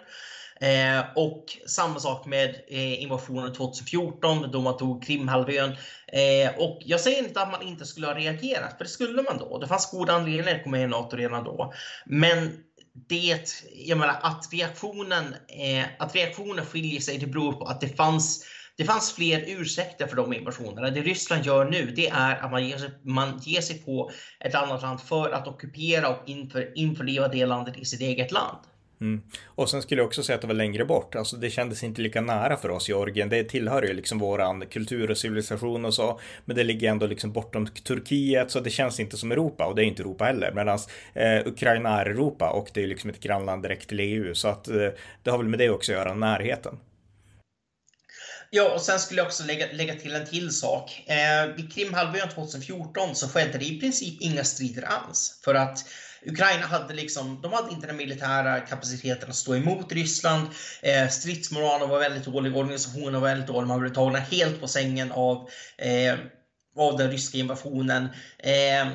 Eh, 0.61 1.05
och 1.15 1.45
samma 1.67 2.01
sak 2.01 2.27
med 2.27 2.49
eh, 2.69 3.03
invasionen 3.03 3.53
2014 3.53 4.51
då 4.51 4.61
man 4.61 4.77
tog 4.77 5.05
Krimhalvön. 5.05 5.71
Eh, 6.07 6.59
och 6.59 6.79
jag 6.85 7.01
säger 7.01 7.19
inte 7.19 7.41
att 7.43 7.51
man 7.51 7.63
inte 7.63 7.87
skulle 7.87 8.07
ha 8.07 8.15
reagerat, 8.15 8.77
för 8.77 8.85
det 8.85 8.91
skulle 8.91 9.23
man 9.23 9.39
då. 9.39 9.59
Det 9.59 9.67
fanns 9.67 9.91
goda 9.91 10.13
anledningar 10.13 10.59
att 10.59 10.65
gå 10.65 10.71
med 10.71 10.83
i 10.83 10.87
NATO 10.87 11.17
redan 11.17 11.45
då. 11.45 11.73
Men 12.07 12.65
det, 13.09 13.63
jag 13.87 13.99
menar 13.99 14.19
att 14.23 14.49
reaktionen, 14.53 15.35
eh, 15.35 15.87
att 15.99 16.15
reaktionen 16.15 16.65
skiljer 16.65 17.01
sig, 17.01 17.19
det 17.19 17.27
beror 17.27 17.53
på 17.53 17.65
att 17.65 17.81
det 17.81 17.89
fanns 17.89 18.45
det 18.81 18.85
fanns 18.85 19.13
fler 19.13 19.45
ursäkter 19.47 20.07
för 20.07 20.17
de 20.17 20.33
invasionerna. 20.33 20.91
Det 20.91 21.03
Ryssland 21.03 21.45
gör 21.45 21.65
nu, 21.65 21.91
det 21.91 22.09
är 22.09 22.37
att 22.37 22.51
man 22.51 22.69
ger 22.69 22.79
sig, 22.79 22.91
man 23.05 23.39
ger 23.39 23.61
sig 23.61 23.83
på 23.83 24.11
ett 24.41 24.55
annat 24.55 24.83
land 24.83 25.01
för 25.01 25.31
att 25.31 25.49
ockupera 25.49 26.09
och 26.09 26.29
inför, 26.29 26.79
införliva 26.79 27.29
det 27.29 27.47
landet 27.47 27.77
i 27.77 27.85
sitt 27.85 28.01
eget 28.01 28.31
land. 28.31 28.59
Mm. 29.01 29.23
Och 29.45 29.71
sen 29.71 29.83
skulle 29.83 30.01
jag 30.01 30.07
också 30.07 30.23
säga 30.23 30.35
att 30.35 30.41
det 30.41 30.47
var 30.47 30.55
längre 30.55 30.85
bort. 30.85 31.15
Alltså 31.15 31.37
det 31.37 31.51
kändes 31.51 31.85
inte 31.85 32.03
lika 32.03 32.21
nära 32.21 32.57
för 32.57 32.69
oss 32.69 32.89
Georgien. 32.89 33.29
Det 33.29 33.45
tillhör 33.45 33.83
ju 33.83 33.93
liksom 33.93 34.19
våran 34.19 34.67
kultur 34.67 35.11
och 35.11 35.19
civilisation 35.19 35.85
och 35.85 35.95
så. 35.95 36.21
Men 36.45 36.57
det 36.57 36.65
ligger 36.65 36.91
ändå 36.91 37.07
liksom 37.07 37.33
bortom 37.33 37.67
Turkiet 37.67 38.51
så 38.51 38.61
det 38.61 38.71
känns 38.71 39.01
inte 39.01 39.17
som 39.17 39.33
Europa 39.33 39.67
och 39.67 39.75
det 39.75 39.85
är 39.85 39.87
inte 39.87 40.03
Europa 40.03 40.25
heller. 40.25 40.53
Medan 40.53 40.79
eh, 41.15 41.47
Ukraina 41.47 42.01
är 42.01 42.07
Europa 42.07 42.51
och 42.51 42.71
det 42.75 42.83
är 42.83 42.87
liksom 42.87 43.11
ett 43.11 43.21
grannland 43.21 43.63
direkt 43.63 43.89
till 43.89 44.01
EU. 44.01 44.35
Så 44.35 44.49
att 44.49 44.69
eh, 44.69 44.89
det 45.23 45.31
har 45.31 45.39
väl 45.39 45.49
med 45.49 45.59
det 45.59 45.71
också 45.71 45.93
att 45.93 45.99
göra, 45.99 46.15
närheten. 46.15 46.79
Ja, 48.53 48.75
och 48.75 48.81
sen 48.81 48.99
skulle 48.99 49.21
jag 49.21 49.27
också 49.27 49.45
lägga, 49.45 49.67
lägga 49.73 49.95
till 49.95 50.15
en 50.15 50.27
till 50.27 50.51
sak. 50.51 51.05
Eh, 51.07 51.57
vid 51.57 51.73
Krimhalvön 51.73 52.29
2014 52.29 53.15
så 53.15 53.29
skedde 53.29 53.59
det 53.59 53.65
i 53.65 53.81
princip 53.81 54.21
inga 54.21 54.45
strider 54.45 54.83
alls. 54.83 55.41
För 55.45 55.55
att 55.55 55.85
Ukraina 56.27 56.67
hade 56.67 56.95
liksom, 56.95 57.41
de 57.43 57.53
hade 57.53 57.71
inte 57.71 57.87
den 57.87 57.97
militära 57.97 58.61
kapaciteten 58.61 59.31
att 59.31 59.37
stå 59.37 59.55
emot 59.55 59.93
Ryssland. 59.93 60.49
Eh, 60.83 61.09
stridsmoralen 61.09 61.89
var 61.89 61.99
väldigt 61.99 62.25
dålig, 62.25 62.57
organisationen 62.57 63.21
var 63.21 63.29
väldigt 63.29 63.47
dålig. 63.47 63.69
Man 63.69 63.81
blev 63.81 63.95
tagna 63.95 64.19
helt 64.19 64.61
på 64.61 64.69
sängen 64.69 65.13
av, 65.13 65.49
eh, 65.79 66.15
av 66.77 66.97
den 66.99 67.11
ryska 67.11 67.39
invasionen. 67.39 68.09
Eh, 68.39 68.89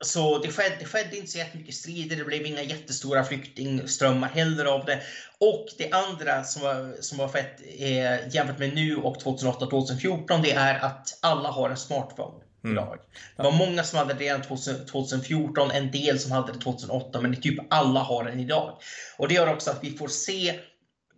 så 0.00 0.38
det 0.38 0.48
skedde, 0.48 0.76
det 0.78 0.84
skedde 0.84 1.16
inte 1.16 1.30
så 1.30 1.38
jättemycket 1.38 1.74
strider, 1.74 2.16
det 2.16 2.24
blev 2.24 2.46
inga 2.46 2.62
jättestora 2.62 3.24
flyktingströmmar 3.24 4.28
heller 4.28 4.64
av 4.64 4.84
det. 4.84 5.02
Och 5.40 5.66
det 5.78 5.90
andra 5.90 6.44
som 6.44 6.62
har, 6.62 7.02
som 7.02 7.20
har 7.20 7.28
skett 7.28 7.60
eh, 7.78 8.34
jämfört 8.34 8.58
med 8.58 8.74
nu 8.74 8.96
och 8.96 9.16
2008-2014, 9.16 10.42
det 10.42 10.52
är 10.52 10.84
att 10.84 11.18
alla 11.22 11.48
har 11.48 11.70
en 11.70 11.76
smartphone. 11.76 12.47
Mm. 12.64 12.76
Lag. 12.76 12.98
Det 13.36 13.42
var 13.42 13.52
många 13.52 13.84
som 13.84 13.98
hade 13.98 14.14
det 14.14 14.24
redan 14.24 14.42
2014, 14.86 15.70
en 15.70 15.90
del 15.90 16.18
som 16.18 16.32
hade 16.32 16.52
det 16.52 16.58
2008, 16.58 17.20
men 17.20 17.40
typ 17.40 17.58
alla 17.70 18.00
har 18.00 18.24
den 18.24 18.40
idag. 18.40 18.78
Och 19.18 19.28
det 19.28 19.34
gör 19.34 19.52
också 19.52 19.70
att 19.70 19.84
vi 19.84 19.90
får 19.90 20.08
se 20.08 20.60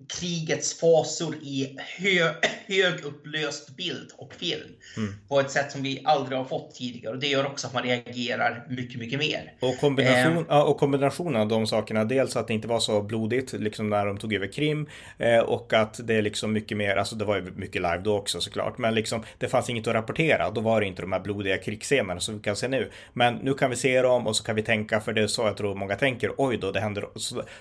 krigets 0.08 0.80
fasor 0.80 1.34
i 1.34 1.76
hö, 1.98 2.34
högupplöst 2.66 3.76
bild 3.76 4.12
och 4.16 4.34
film. 4.34 4.68
Mm. 4.96 5.14
På 5.28 5.40
ett 5.40 5.50
sätt 5.50 5.72
som 5.72 5.82
vi 5.82 6.02
aldrig 6.04 6.38
har 6.38 6.44
fått 6.44 6.74
tidigare. 6.74 7.14
Och 7.14 7.20
det 7.20 7.26
gör 7.26 7.46
också 7.46 7.66
att 7.66 7.74
man 7.74 7.82
reagerar 7.82 8.66
mycket, 8.68 9.00
mycket 9.00 9.18
mer. 9.18 9.52
Och, 9.60 9.78
kombination, 9.80 10.46
eh. 10.50 10.60
och 10.60 10.78
kombinationen 10.78 11.40
av 11.40 11.48
de 11.48 11.66
sakerna. 11.66 12.04
Dels 12.04 12.36
att 12.36 12.48
det 12.48 12.54
inte 12.54 12.68
var 12.68 12.80
så 12.80 13.02
blodigt, 13.02 13.52
liksom 13.52 13.90
när 13.90 14.06
de 14.06 14.18
tog 14.18 14.34
över 14.34 14.46
Krim. 14.46 14.86
Eh, 15.18 15.38
och 15.38 15.72
att 15.72 16.00
det 16.06 16.14
är 16.14 16.22
liksom 16.22 16.52
mycket 16.52 16.76
mer, 16.76 16.96
alltså 16.96 17.16
det 17.16 17.24
var 17.24 17.36
ju 17.36 17.42
mycket 17.42 17.82
live 17.82 18.00
då 18.04 18.16
också 18.16 18.40
såklart. 18.40 18.78
Men 18.78 18.94
liksom 18.94 19.22
det 19.38 19.48
fanns 19.48 19.70
inget 19.70 19.86
att 19.86 19.94
rapportera. 19.94 20.50
Då 20.50 20.60
var 20.60 20.80
det 20.80 20.86
inte 20.86 21.02
de 21.02 21.12
här 21.12 21.20
blodiga 21.20 21.58
krigsscenerna 21.58 22.20
som 22.20 22.34
vi 22.34 22.40
kan 22.40 22.56
se 22.56 22.68
nu. 22.68 22.90
Men 23.12 23.34
nu 23.34 23.54
kan 23.54 23.70
vi 23.70 23.76
se 23.76 24.02
dem 24.02 24.26
och 24.26 24.36
så 24.36 24.44
kan 24.44 24.56
vi 24.56 24.62
tänka, 24.62 25.00
för 25.00 25.12
det 25.12 25.22
är 25.22 25.26
så 25.26 25.42
jag 25.42 25.56
tror 25.56 25.74
många 25.74 25.96
tänker. 25.96 26.32
Oj 26.36 26.56
då, 26.56 26.72
det 26.72 26.80
händer 26.80 27.08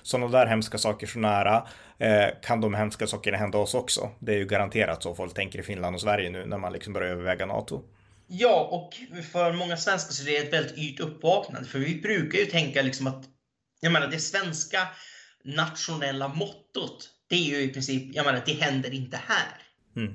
sådana 0.01 0.27
där 0.39 0.45
hemska 0.45 0.77
saker 0.77 1.07
så 1.07 1.19
nära. 1.19 1.63
Eh, 1.99 2.27
kan 2.41 2.61
de 2.61 2.73
hemska 2.73 3.07
sakerna 3.07 3.37
hända 3.37 3.57
oss 3.57 3.73
också? 3.73 4.11
Det 4.19 4.31
är 4.33 4.37
ju 4.37 4.45
garanterat 4.45 5.03
så 5.03 5.15
folk 5.15 5.33
tänker 5.33 5.59
i 5.59 5.63
Finland 5.63 5.95
och 5.95 6.01
Sverige 6.01 6.29
nu 6.29 6.45
när 6.45 6.57
man 6.57 6.73
liksom 6.73 6.93
börjar 6.93 7.11
överväga 7.11 7.45
NATO. 7.45 7.83
Ja, 8.27 8.69
och 8.71 9.21
för 9.23 9.53
många 9.53 9.77
svenskar 9.77 10.13
så 10.13 10.27
är 10.27 10.31
det 10.31 10.37
ett 10.37 10.53
väldigt 10.53 10.77
yrt 10.77 10.99
uppvaknande. 10.99 11.69
För 11.69 11.79
vi 11.79 12.01
brukar 12.01 12.39
ju 12.39 12.45
tänka 12.45 12.81
liksom 12.81 13.07
att, 13.07 13.25
jag 13.79 13.91
menar 13.91 14.07
det 14.07 14.19
svenska 14.19 14.87
nationella 15.43 16.27
mottot, 16.27 17.09
det 17.29 17.35
är 17.35 17.43
ju 17.43 17.61
i 17.61 17.69
princip, 17.69 18.15
jag 18.15 18.25
menar 18.25 18.43
det 18.45 18.53
händer 18.53 18.93
inte 18.93 19.19
här. 19.27 19.61
Mm. 19.95 20.13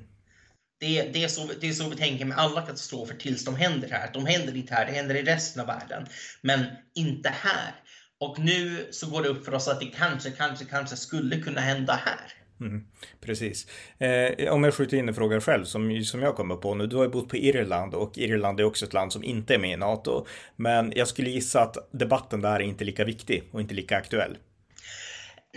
Det, 0.79 1.03
det, 1.13 1.23
är 1.23 1.27
så, 1.27 1.49
det 1.61 1.67
är 1.67 1.73
så 1.73 1.89
vi 1.89 1.95
tänker 1.95 2.25
med 2.25 2.37
alla 2.37 2.61
katastrofer 2.61 3.15
tills 3.15 3.45
de 3.45 3.55
händer 3.55 3.89
här. 3.89 4.09
De 4.13 4.25
händer 4.25 4.55
inte 4.55 4.73
här, 4.73 4.85
det 4.85 4.91
händer 4.91 5.15
i 5.15 5.23
resten 5.23 5.61
av 5.61 5.67
världen. 5.67 6.07
Men 6.41 6.65
inte 6.95 7.29
här. 7.29 7.73
Och 8.25 8.39
nu 8.39 8.87
så 8.91 9.09
går 9.09 9.23
det 9.23 9.29
upp 9.29 9.45
för 9.45 9.53
oss 9.53 9.67
att 9.67 9.79
det 9.79 9.85
kanske, 9.85 10.31
kanske, 10.31 10.65
kanske 10.65 10.95
skulle 10.95 11.39
kunna 11.39 11.61
hända 11.61 11.93
här. 11.93 12.33
Mm, 12.59 12.85
precis. 13.21 13.67
Eh, 13.97 14.53
om 14.53 14.63
jag 14.63 14.73
skjuter 14.73 14.97
in 14.97 15.09
en 15.09 15.15
fråga 15.15 15.41
själv 15.41 15.65
som, 15.65 16.03
som 16.03 16.21
jag 16.21 16.35
kommer 16.35 16.55
på 16.55 16.75
nu. 16.75 16.87
Du 16.87 16.95
har 16.95 17.03
ju 17.03 17.09
bott 17.09 17.29
på 17.29 17.37
Irland 17.37 17.93
och 17.93 18.17
Irland 18.17 18.59
är 18.59 18.63
också 18.63 18.85
ett 18.85 18.93
land 18.93 19.13
som 19.13 19.23
inte 19.23 19.53
är 19.55 19.59
med 19.59 19.71
i 19.71 19.77
NATO. 19.77 20.25
Men 20.55 20.93
jag 20.95 21.07
skulle 21.07 21.29
gissa 21.29 21.61
att 21.61 21.77
debatten 21.91 22.41
där 22.41 22.55
är 22.55 22.59
inte 22.59 22.83
lika 22.83 23.03
viktig 23.03 23.43
och 23.51 23.61
inte 23.61 23.73
lika 23.73 23.97
aktuell. 23.97 24.37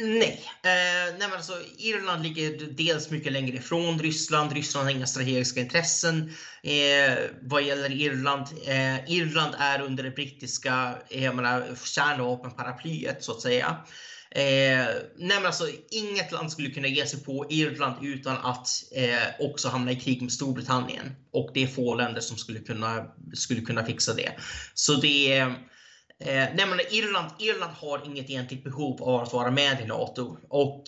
Nej, 0.01 0.43
eh, 0.63 1.15
nej 1.19 1.29
men 1.29 1.33
alltså, 1.33 1.53
Irland 1.79 2.23
ligger 2.23 2.67
dels 2.71 3.11
mycket 3.11 3.33
längre 3.33 3.57
ifrån 3.57 3.99
Ryssland. 3.99 4.53
Ryssland 4.53 4.87
har 4.87 4.95
inga 4.95 5.07
strategiska 5.07 5.61
intressen 5.61 6.33
eh, 6.63 7.19
vad 7.43 7.63
gäller 7.63 7.93
Irland. 7.93 8.47
Eh, 8.67 9.11
Irland 9.11 9.55
är 9.59 9.81
under 9.83 10.03
det 10.03 10.11
brittiska 10.11 10.99
eh, 11.11 11.33
kärnvapenparaplyet 11.85 13.25
så 13.25 13.33
att 13.33 13.41
säga. 13.41 13.77
Eh, 14.31 14.87
nej 15.17 15.37
men 15.37 15.47
alltså, 15.47 15.69
inget 15.91 16.33
land 16.33 16.53
skulle 16.53 16.71
kunna 16.71 16.89
ge 16.89 17.07
sig 17.07 17.25
på 17.25 17.47
Irland 17.51 18.07
utan 18.07 18.37
att 18.37 18.69
eh, 18.95 19.47
också 19.47 19.69
hamna 19.69 19.93
i 19.93 19.97
krig 19.97 20.23
med 20.23 20.33
Storbritannien. 20.33 21.17
Och 21.33 21.51
det 21.55 21.63
är 21.63 21.67
få 21.67 21.95
länder 21.95 22.21
som 22.21 22.37
skulle 22.37 22.59
kunna, 22.59 23.07
skulle 23.35 23.61
kunna 23.61 23.85
fixa 23.85 24.15
det. 24.15 24.33
Så 24.75 24.95
det 24.95 25.33
är 25.33 25.55
Eh, 26.21 26.49
nej, 26.55 26.67
men 26.67 26.81
Irland, 26.91 27.31
Irland 27.39 27.73
har 27.73 28.07
inget 28.07 28.31
egentligt 28.31 28.65
behov 28.65 29.03
av 29.03 29.21
att 29.23 29.33
vara 29.33 29.51
med 29.51 29.81
i 29.81 29.85
NATO. 29.85 30.37
Och 30.49 30.85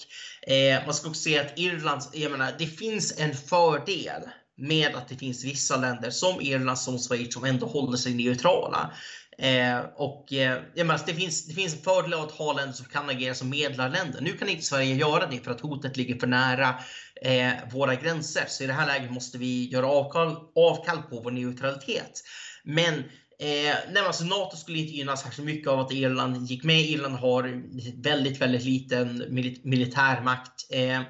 eh, 0.53 0.85
man 0.85 0.95
ska 0.95 1.09
också 1.09 1.23
säga 1.23 1.41
att 1.41 1.59
Irland, 1.59 2.03
jag 2.13 2.33
menar, 2.33 2.55
det 2.59 2.67
finns 2.67 3.21
en 3.21 3.35
fördel 3.35 4.23
med 4.57 4.95
att 4.95 5.09
det 5.09 5.17
finns 5.17 5.45
vissa 5.45 5.77
länder 5.77 6.11
som 6.11 6.41
Irland, 6.41 6.79
som 6.79 6.99
Schweiz, 6.99 7.35
som 7.35 7.45
ändå 7.45 7.67
håller 7.67 7.97
sig 7.97 8.15
neutrala. 8.15 8.91
Eh, 9.39 9.79
och 9.97 10.33
eh, 10.33 10.63
jag 10.75 10.87
menar, 10.87 11.01
det, 11.07 11.15
finns, 11.15 11.47
det 11.47 11.55
finns 11.55 11.75
en 11.75 11.83
fördel 11.83 12.15
av 12.15 12.25
att 12.25 12.31
ha 12.31 12.53
länder 12.53 12.73
som 12.73 12.87
kan 12.87 13.11
agera 13.11 13.35
som 13.35 13.51
medlarländer. 13.51 14.21
Nu 14.21 14.33
kan 14.33 14.49
inte 14.49 14.65
Sverige 14.65 14.95
göra 14.95 15.27
det 15.27 15.45
för 15.45 15.51
att 15.51 15.61
hotet 15.61 15.97
ligger 15.97 16.19
för 16.19 16.27
nära 16.27 16.75
eh, 17.23 17.53
våra 17.73 17.95
gränser. 17.95 18.45
Så 18.49 18.65
i 18.65 18.67
det 18.67 18.73
här 18.73 18.87
läget 18.87 19.13
måste 19.13 19.39
vi 19.39 19.69
göra 19.69 19.87
avkall, 19.87 20.37
avkall 20.55 21.03
på 21.03 21.21
vår 21.21 21.31
neutralitet. 21.31 22.23
Men 22.65 23.05
Eh, 23.41 23.75
nej, 23.93 24.03
alltså 24.07 24.25
NATO 24.25 24.57
skulle 24.57 24.79
inte 24.79 24.93
gynnas 24.93 25.23
särskilt 25.23 25.47
mycket 25.47 25.69
av 25.69 25.81
att 25.81 25.93
Irland 25.93 26.47
gick 26.47 26.65
med. 26.65 26.81
Irland 26.81 27.15
har 27.15 27.63
väldigt, 28.03 28.41
väldigt 28.41 28.65
liten 28.65 29.25
mil 29.29 29.61
militärmakt. 29.63 30.67
Eh, 30.71 31.01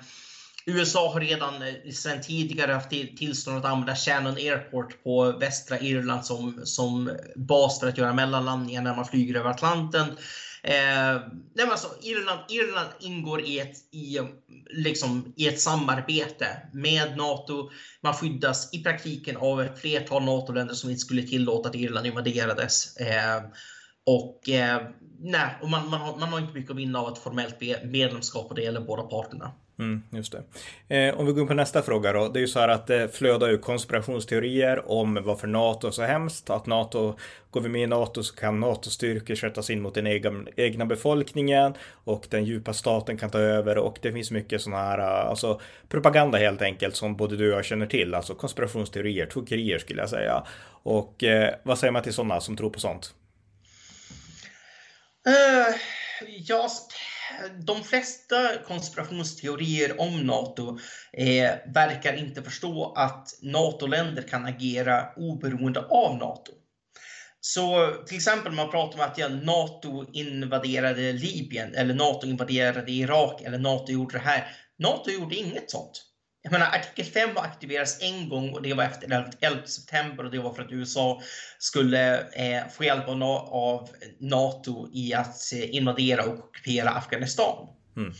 USA 0.66 1.12
har 1.12 1.20
redan 1.20 1.62
eh, 1.62 1.92
sedan 1.92 2.20
tidigare 2.20 2.72
haft 2.72 2.90
tillstånd 2.90 3.58
att 3.58 3.64
använda 3.64 3.96
Shannon 3.96 4.36
Airport 4.36 5.02
på 5.02 5.32
västra 5.32 5.80
Irland 5.80 6.24
som, 6.24 6.60
som 6.64 7.10
bas 7.36 7.80
för 7.80 7.88
att 7.88 7.98
göra 7.98 8.14
mellanlandningar 8.14 8.82
när 8.82 8.96
man 8.96 9.04
flyger 9.06 9.34
över 9.34 9.50
Atlanten. 9.50 10.06
Eh, 10.62 11.20
nej 11.54 11.66
alltså, 11.70 11.88
Irland, 12.02 12.40
Irland 12.48 12.88
ingår 13.00 13.40
i 13.40 13.58
ett, 13.58 13.76
i, 13.94 14.18
liksom, 14.70 15.32
i 15.36 15.48
ett 15.48 15.60
samarbete 15.60 16.46
med 16.72 17.16
NATO. 17.16 17.70
Man 18.00 18.14
skyddas 18.14 18.74
i 18.74 18.82
praktiken 18.82 19.36
av 19.36 19.62
ett 19.62 19.80
flertal 19.80 20.24
NATO-länder 20.24 20.74
som 20.74 20.90
inte 20.90 21.00
skulle 21.00 21.22
tillåta 21.22 21.68
att 21.68 21.74
Irland 21.74 22.06
invaderades. 22.06 22.96
Eh, 22.96 23.42
och 24.06 24.48
eh, 24.48 24.82
nej, 25.18 25.58
och 25.62 25.68
man, 25.70 25.90
man, 25.90 26.00
har, 26.00 26.16
man 26.16 26.28
har 26.28 26.38
inte 26.38 26.54
mycket 26.54 26.70
att 26.70 26.76
vinna 26.76 26.98
av 26.98 27.12
ett 27.12 27.18
formellt 27.18 27.60
medlemskap 27.84 28.46
och 28.48 28.54
det 28.54 28.62
gäller 28.62 28.80
båda 28.80 29.02
parterna. 29.02 29.52
Mm, 29.80 30.02
just 30.10 30.32
det. 30.32 30.42
Eh, 30.96 31.20
om 31.20 31.26
vi 31.26 31.32
går 31.32 31.40
in 31.42 31.48
på 31.48 31.54
nästa 31.54 31.82
fråga 31.82 32.12
då. 32.12 32.28
Det 32.28 32.38
är 32.38 32.40
ju 32.40 32.48
så 32.48 32.60
här 32.60 32.68
att 32.68 32.86
det 32.86 33.14
flödar 33.16 33.48
ju 33.48 33.58
konspirationsteorier 33.58 34.90
om 34.90 35.18
varför 35.24 35.46
NATO 35.46 35.86
är 35.86 35.90
så 35.90 36.02
hemskt. 36.02 36.50
Att 36.50 36.66
NATO, 36.66 37.14
går 37.50 37.60
vi 37.60 37.68
med 37.68 37.82
i 37.82 37.86
NATO 37.86 38.22
så 38.22 38.34
kan 38.34 38.60
NATO-styrkor 38.60 39.34
sättas 39.34 39.70
in 39.70 39.82
mot 39.82 39.94
den 39.94 40.06
egna, 40.06 40.50
egna 40.56 40.86
befolkningen 40.86 41.74
och 42.04 42.26
den 42.30 42.44
djupa 42.44 42.72
staten 42.72 43.18
kan 43.18 43.30
ta 43.30 43.38
över 43.38 43.78
och 43.78 43.98
det 44.02 44.12
finns 44.12 44.30
mycket 44.30 44.62
sådana 44.62 44.82
här, 44.82 44.98
eh, 44.98 45.28
alltså 45.30 45.60
propaganda 45.88 46.38
helt 46.38 46.62
enkelt 46.62 46.96
som 46.96 47.16
både 47.16 47.36
du 47.36 47.52
och 47.52 47.58
jag 47.58 47.64
känner 47.64 47.86
till. 47.86 48.14
Alltså 48.14 48.34
konspirationsteorier, 48.34 49.26
tokerier 49.26 49.78
skulle 49.78 50.00
jag 50.00 50.10
säga. 50.10 50.46
Och 50.82 51.24
eh, 51.24 51.54
vad 51.62 51.78
säger 51.78 51.92
man 51.92 52.02
till 52.02 52.14
sådana 52.14 52.40
som 52.40 52.56
tror 52.56 52.70
på 52.70 52.80
sånt? 52.80 53.14
Uh, 55.28 55.76
ja, 56.28 56.68
de 57.66 57.84
flesta 57.84 58.58
konspirationsteorier 58.66 60.00
om 60.00 60.26
NATO 60.26 60.78
eh, 61.12 61.50
verkar 61.74 62.14
inte 62.14 62.42
förstå 62.42 62.92
att 62.96 63.28
NATO-länder 63.42 64.22
kan 64.22 64.46
agera 64.46 65.14
oberoende 65.16 65.80
av 65.80 66.16
NATO. 66.16 66.52
Så 67.40 67.92
till 68.06 68.16
exempel 68.16 68.52
man 68.52 68.70
pratar 68.70 68.98
om 68.98 69.04
att 69.04 69.18
ja, 69.18 69.28
NATO 69.28 70.12
invaderade 70.12 71.12
Libyen 71.12 71.74
eller 71.74 71.94
NATO 71.94 72.26
invaderade 72.26 72.92
Irak 72.92 73.42
eller 73.42 73.58
NATO 73.58 73.92
gjorde 73.92 74.18
det 74.18 74.24
här. 74.24 74.56
NATO 74.78 75.10
gjorde 75.10 75.36
inget 75.36 75.70
sånt. 75.70 76.09
Jag 76.42 76.52
menar, 76.52 76.66
artikel 76.66 77.04
5 77.04 77.36
har 77.36 77.42
aktiverats 77.42 78.02
en 78.02 78.28
gång 78.28 78.52
och 78.52 78.62
det 78.62 78.74
var 78.74 78.84
efter 78.84 79.32
11 79.40 79.66
september 79.66 80.24
och 80.24 80.30
det 80.30 80.38
var 80.38 80.54
för 80.54 80.62
att 80.62 80.72
USA 80.72 81.22
skulle 81.58 82.18
eh, 82.18 82.68
få 82.68 82.84
hjälp 82.84 83.08
av 83.08 83.88
NATO 84.20 84.88
i 84.92 85.14
att 85.14 85.52
eh, 85.52 85.74
invadera 85.74 86.24
och 86.24 86.38
ockupera 86.38 86.90
Afghanistan. 86.90 87.68
Mm. 87.96 88.12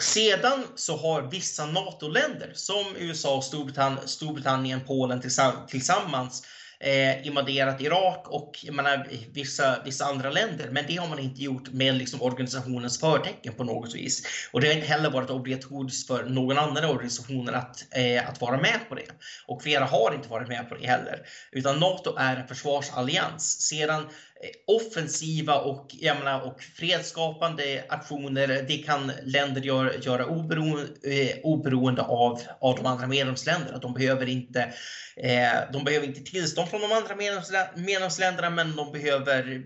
Sedan 0.00 0.66
så 0.76 0.96
har 0.96 1.22
vissa 1.22 1.66
NATO-länder 1.66 2.52
som 2.54 2.96
USA 2.96 3.42
Storbritannien, 3.42 4.08
Storbritannien 4.08 4.80
Polen 4.86 5.20
tillsammans 5.68 6.46
eh, 6.80 7.26
invaderat 7.26 7.80
Irak 7.80 8.28
och 8.28 8.58
jag 8.62 8.74
menar, 8.74 9.06
vissa, 9.32 9.82
vissa 9.84 10.04
andra 10.04 10.30
länder. 10.30 10.68
Men 10.70 10.84
det 10.88 10.96
har 10.96 11.08
man 11.08 11.18
inte 11.18 11.42
gjort 11.42 11.72
med 11.72 11.94
liksom, 11.94 12.22
organisationens 12.22 13.00
förtecken 13.00 13.54
på 13.54 13.64
något 13.64 13.94
vis. 13.94 14.26
Och 14.52 14.60
det 14.60 14.66
har 14.66 14.74
inte 14.74 14.86
heller 14.86 15.10
varit 15.10 15.30
obligatoriskt 15.30 16.06
för 16.06 16.24
någon 16.24 16.58
annan 16.58 16.84
organisation 16.84 17.54
att, 17.54 17.84
eh, 17.90 18.28
att 18.28 18.40
vara 18.40 18.56
med 18.56 18.80
på 18.88 18.94
det. 18.94 19.06
Och 19.46 19.62
flera 19.62 19.84
har 19.84 20.14
inte 20.14 20.28
varit 20.28 20.48
med 20.48 20.68
på 20.68 20.74
det 20.74 20.86
heller. 20.86 21.26
Utan 21.52 21.80
NATO 21.80 22.16
är 22.18 22.36
en 22.36 22.48
försvarsallians. 22.48 23.60
Sedan 23.60 24.06
Eh, 24.42 24.74
offensiva 24.74 25.58
och, 25.58 25.86
jag 25.90 26.18
menar, 26.18 26.40
och 26.40 26.62
fredsskapande 26.62 27.84
aktioner, 27.88 28.64
det 28.68 28.78
kan 28.78 29.12
länder 29.24 29.60
göra, 29.60 29.96
göra 29.96 30.26
oberoende, 30.26 30.86
eh, 31.04 31.38
oberoende 31.42 32.02
av, 32.02 32.40
av 32.60 32.76
de 32.76 32.86
andra 32.86 33.06
medlemsländerna. 33.06 33.78
De 33.78 33.94
behöver, 33.94 34.28
inte, 34.28 34.60
eh, 35.16 35.72
de 35.72 35.84
behöver 35.84 36.06
inte 36.06 36.20
tillstånd 36.20 36.68
från 36.68 36.80
de 36.80 36.92
andra 36.92 37.16
medlemsländerna, 37.76 38.50
men 38.50 38.76
de, 38.76 38.92
behöver, 38.92 39.62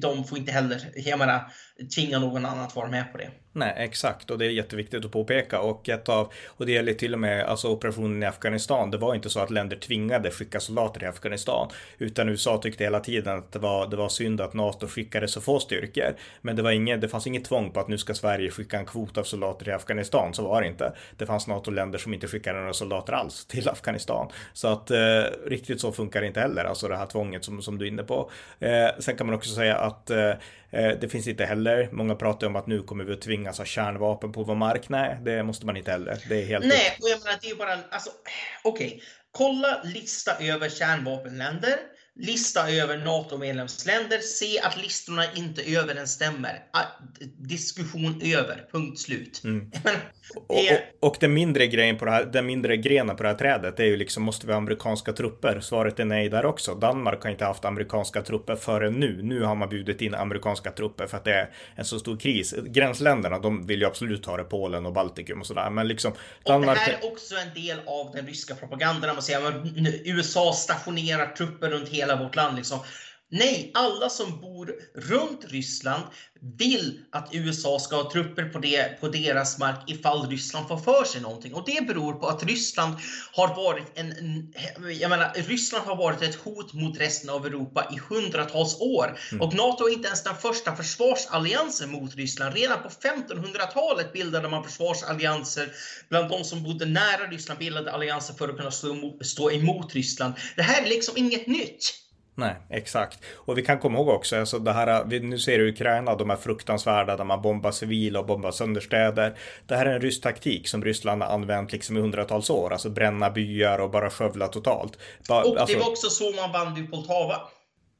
de 0.00 0.24
får 0.24 0.38
inte 0.38 0.52
heller 0.52 0.80
jag 0.94 1.18
menar, 1.18 1.52
tvinga 1.94 2.18
någon 2.18 2.46
annan 2.46 2.64
att 2.64 2.76
vara 2.76 2.88
med 2.88 3.12
på 3.12 3.18
det. 3.18 3.30
Nej, 3.52 3.74
exakt 3.76 4.30
och 4.30 4.38
det 4.38 4.46
är 4.46 4.50
jätteviktigt 4.50 5.04
att 5.04 5.10
påpeka 5.10 5.60
och 5.60 5.88
ett 5.88 6.08
av 6.08 6.32
och 6.46 6.66
det 6.66 6.72
gäller 6.72 6.94
till 6.94 7.14
och 7.14 7.20
med 7.20 7.44
alltså 7.44 7.68
operationen 7.68 8.22
i 8.22 8.26
Afghanistan. 8.26 8.90
Det 8.90 8.98
var 8.98 9.14
inte 9.14 9.30
så 9.30 9.40
att 9.40 9.50
länder 9.50 9.76
tvingade 9.76 10.30
skicka 10.30 10.60
soldater 10.60 11.02
i 11.02 11.06
Afghanistan 11.06 11.68
utan 11.98 12.28
USA 12.28 12.58
tyckte 12.58 12.84
hela 12.84 13.00
tiden 13.00 13.38
att 13.38 13.52
det 13.52 13.58
var, 13.58 13.86
det 13.86 13.96
var 13.96 14.08
synd 14.08 14.40
att 14.40 14.54
NATO 14.54 14.86
skickade 14.86 15.28
så 15.28 15.40
få 15.40 15.60
styrkor. 15.60 16.14
Men 16.40 16.56
det 16.56 16.62
var 16.62 16.70
inget, 16.70 17.00
det 17.00 17.08
fanns 17.08 17.26
inget 17.26 17.44
tvång 17.44 17.70
på 17.70 17.80
att 17.80 17.88
nu 17.88 17.98
ska 17.98 18.14
Sverige 18.14 18.50
skicka 18.50 18.78
en 18.78 18.86
kvot 18.86 19.18
av 19.18 19.22
soldater 19.22 19.64
till 19.64 19.74
Afghanistan. 19.74 20.34
Så 20.34 20.42
var 20.42 20.62
det 20.62 20.68
inte. 20.68 20.92
Det 21.16 21.26
fanns 21.26 21.46
NATO-länder 21.46 21.98
som 21.98 22.14
inte 22.14 22.28
skickade 22.28 22.58
några 22.58 22.72
soldater 22.72 23.12
alls 23.12 23.46
till 23.46 23.68
Afghanistan. 23.68 24.28
Så 24.52 24.68
att 24.68 24.90
eh, 24.90 25.22
riktigt 25.46 25.80
så 25.80 25.92
funkar 25.92 26.20
det 26.20 26.26
inte 26.26 26.40
heller, 26.40 26.64
alltså 26.64 26.88
det 26.88 26.96
här 26.96 27.06
tvånget 27.06 27.44
som, 27.44 27.62
som 27.62 27.78
du 27.78 27.84
är 27.84 27.88
inne 27.88 28.02
på. 28.02 28.30
Eh, 28.58 28.88
sen 28.98 29.16
kan 29.16 29.26
man 29.26 29.36
också 29.36 29.50
säga 29.50 29.67
att 29.76 30.10
eh, 30.10 30.32
Eh, 30.70 30.90
det 31.00 31.08
finns 31.08 31.26
inte 31.26 31.44
heller. 31.44 31.88
Många 31.92 32.14
pratar 32.14 32.46
om 32.46 32.56
att 32.56 32.66
nu 32.66 32.82
kommer 32.82 33.04
vi 33.04 33.12
att 33.12 33.20
tvingas 33.20 33.58
ha 33.58 33.64
kärnvapen 33.64 34.32
på 34.32 34.42
vår 34.42 34.54
mark. 34.54 34.88
Nej, 34.88 35.18
det 35.24 35.42
måste 35.42 35.66
man 35.66 35.76
inte 35.76 35.90
heller. 35.90 36.22
Det 36.28 36.42
är 36.42 36.46
helt 36.46 36.66
Nej, 36.66 36.98
och 37.02 37.08
jag 37.08 37.18
menar 37.18 37.38
det 37.42 37.50
är 37.50 37.54
bara, 37.54 37.78
alltså, 37.90 38.10
okej. 38.64 38.86
Okay. 38.86 39.00
Kolla 39.30 39.82
lista 39.84 40.32
över 40.40 40.68
kärnvapenländer 40.68 41.76
lista 42.18 42.70
över 42.70 42.98
NATO-medlemsländer, 42.98 44.18
se 44.18 44.60
att 44.60 44.76
listorna 44.82 45.32
inte 45.34 45.62
överensstämmer. 45.62 46.62
Ah, 46.70 46.82
diskussion 47.38 48.20
över, 48.24 48.64
punkt 48.72 48.98
slut. 48.98 49.40
Mm. 49.44 49.70
och, 50.36 50.50
och, 50.50 51.08
och, 51.08 51.16
den 51.20 51.34
mindre 51.34 51.66
grejen 51.66 51.98
på 51.98 52.04
det 52.04 52.10
här, 52.10 52.24
den 52.24 52.46
mindre 52.46 52.76
grenen 52.76 53.16
på 53.16 53.22
det 53.22 53.28
här 53.28 53.36
trädet 53.36 53.80
är 53.80 53.84
ju 53.84 53.96
liksom, 53.96 54.22
måste 54.22 54.46
vi 54.46 54.52
ha 54.52 54.58
amerikanska 54.58 55.12
trupper? 55.12 55.60
Svaret 55.60 56.00
är 56.00 56.04
nej 56.04 56.28
där 56.28 56.46
också. 56.46 56.74
Danmark 56.74 57.22
har 57.22 57.30
inte 57.30 57.44
haft 57.44 57.64
amerikanska 57.64 58.22
trupper 58.22 58.56
förrän 58.56 58.92
nu. 58.92 59.22
Nu 59.22 59.42
har 59.42 59.54
man 59.54 59.68
bjudit 59.68 60.02
in 60.02 60.14
amerikanska 60.14 60.70
trupper 60.70 61.06
för 61.06 61.16
att 61.16 61.24
det 61.24 61.34
är 61.34 61.50
en 61.74 61.84
så 61.84 61.98
stor 61.98 62.16
kris. 62.16 62.54
Gränsländerna, 62.66 63.38
de 63.38 63.66
vill 63.66 63.80
ju 63.80 63.86
absolut 63.86 64.26
ha 64.26 64.36
det, 64.36 64.44
Polen 64.44 64.86
och 64.86 64.92
Baltikum 64.92 65.40
och 65.40 65.46
sådär. 65.46 65.70
Men 65.70 65.88
liksom 65.88 66.12
Danmark... 66.42 66.68
Och 66.68 66.74
det 66.74 66.92
här 66.92 66.98
är 67.02 67.12
också 67.12 67.34
en 67.34 67.62
del 67.62 67.78
av 67.86 68.12
den 68.14 68.26
ryska 68.26 68.54
propagandan. 68.54 69.14
Man 69.14 69.22
säger 69.22 69.48
att 69.48 69.54
USA 70.04 70.52
stationerar 70.52 71.26
trupper 71.26 71.70
runt 71.70 71.88
hela 71.88 72.07
hela 72.08 72.22
vårt 72.22 72.36
land. 72.36 72.56
Liksom. 72.56 72.80
Nej, 73.30 73.70
alla 73.74 74.08
som 74.08 74.40
bor 74.40 74.74
runt 74.94 75.44
Ryssland 75.48 76.02
vill 76.58 77.00
att 77.12 77.28
USA 77.32 77.78
ska 77.78 77.96
ha 77.96 78.10
trupper 78.12 78.44
på, 78.44 78.58
det, 78.58 79.00
på 79.00 79.08
deras 79.08 79.58
mark 79.58 79.90
ifall 79.90 80.28
Ryssland 80.30 80.68
får 80.68 80.78
för 80.78 81.04
sig 81.04 81.20
någonting. 81.20 81.54
Och 81.54 81.62
det 81.66 81.86
beror 81.86 82.12
på 82.12 82.26
att 82.26 82.42
Ryssland 82.42 82.96
har 83.32 83.48
varit 83.56 83.98
en, 83.98 84.12
jag 85.00 85.10
menar, 85.10 85.32
Ryssland 85.34 85.86
har 85.86 85.96
varit 85.96 86.22
ett 86.22 86.34
hot 86.34 86.72
mot 86.72 86.98
resten 86.98 87.30
av 87.30 87.46
Europa 87.46 87.88
i 87.92 88.14
hundratals 88.14 88.80
år. 88.80 89.18
Mm. 89.32 89.42
Och 89.42 89.54
NATO 89.54 89.88
är 89.88 89.92
inte 89.92 90.06
ens 90.06 90.24
den 90.24 90.36
första 90.36 90.76
försvarsalliansen 90.76 91.90
mot 91.90 92.14
Ryssland. 92.14 92.54
Redan 92.54 92.82
på 92.82 92.88
1500-talet 92.88 94.12
bildade 94.12 94.48
man 94.48 94.64
försvarsallianser 94.64 95.72
bland 96.08 96.30
de 96.30 96.44
som 96.44 96.62
bodde 96.62 96.86
nära 96.86 97.26
Ryssland, 97.30 97.58
bildade 97.58 97.92
allianser 97.92 98.34
för 98.34 98.48
att 98.48 98.56
kunna 98.56 98.70
stå 98.70 98.90
emot, 98.90 99.26
stå 99.26 99.50
emot 99.50 99.94
Ryssland. 99.94 100.34
Det 100.56 100.62
här 100.62 100.82
är 100.82 100.88
liksom 100.88 101.16
inget 101.16 101.46
nytt. 101.46 102.07
Nej, 102.38 102.56
exakt. 102.70 103.18
Och 103.34 103.58
vi 103.58 103.62
kan 103.62 103.78
komma 103.78 103.98
ihåg 103.98 104.08
också, 104.08 104.36
alltså 104.36 104.58
det 104.58 104.72
här, 104.72 105.04
nu 105.04 105.38
ser 105.38 105.58
du 105.58 105.68
Ukraina, 105.68 106.14
de 106.14 106.30
är 106.30 106.36
fruktansvärda, 106.36 107.16
där 107.16 107.24
man 107.24 107.42
bombar 107.42 107.70
civila 107.70 108.20
och 108.20 108.26
bombar 108.26 108.50
sönder 108.50 108.80
städer. 108.80 109.38
Det 109.66 109.76
här 109.76 109.86
är 109.86 109.94
en 109.94 110.00
rysk 110.00 110.22
taktik 110.22 110.68
som 110.68 110.84
Ryssland 110.84 111.22
har 111.22 111.30
använt 111.30 111.72
liksom 111.72 111.96
i 111.96 112.00
hundratals 112.00 112.50
år, 112.50 112.72
alltså 112.72 112.90
bränna 112.90 113.30
byar 113.30 113.78
och 113.78 113.90
bara 113.90 114.10
skövla 114.10 114.48
totalt. 114.48 114.98
Ba, 115.28 115.42
och 115.42 115.60
alltså... 115.60 115.76
det 115.76 115.82
var 115.82 115.90
också 115.90 116.10
så 116.10 116.32
man 116.32 116.52
vann 116.52 116.84
i 116.84 116.86
Poltava. 116.86 117.40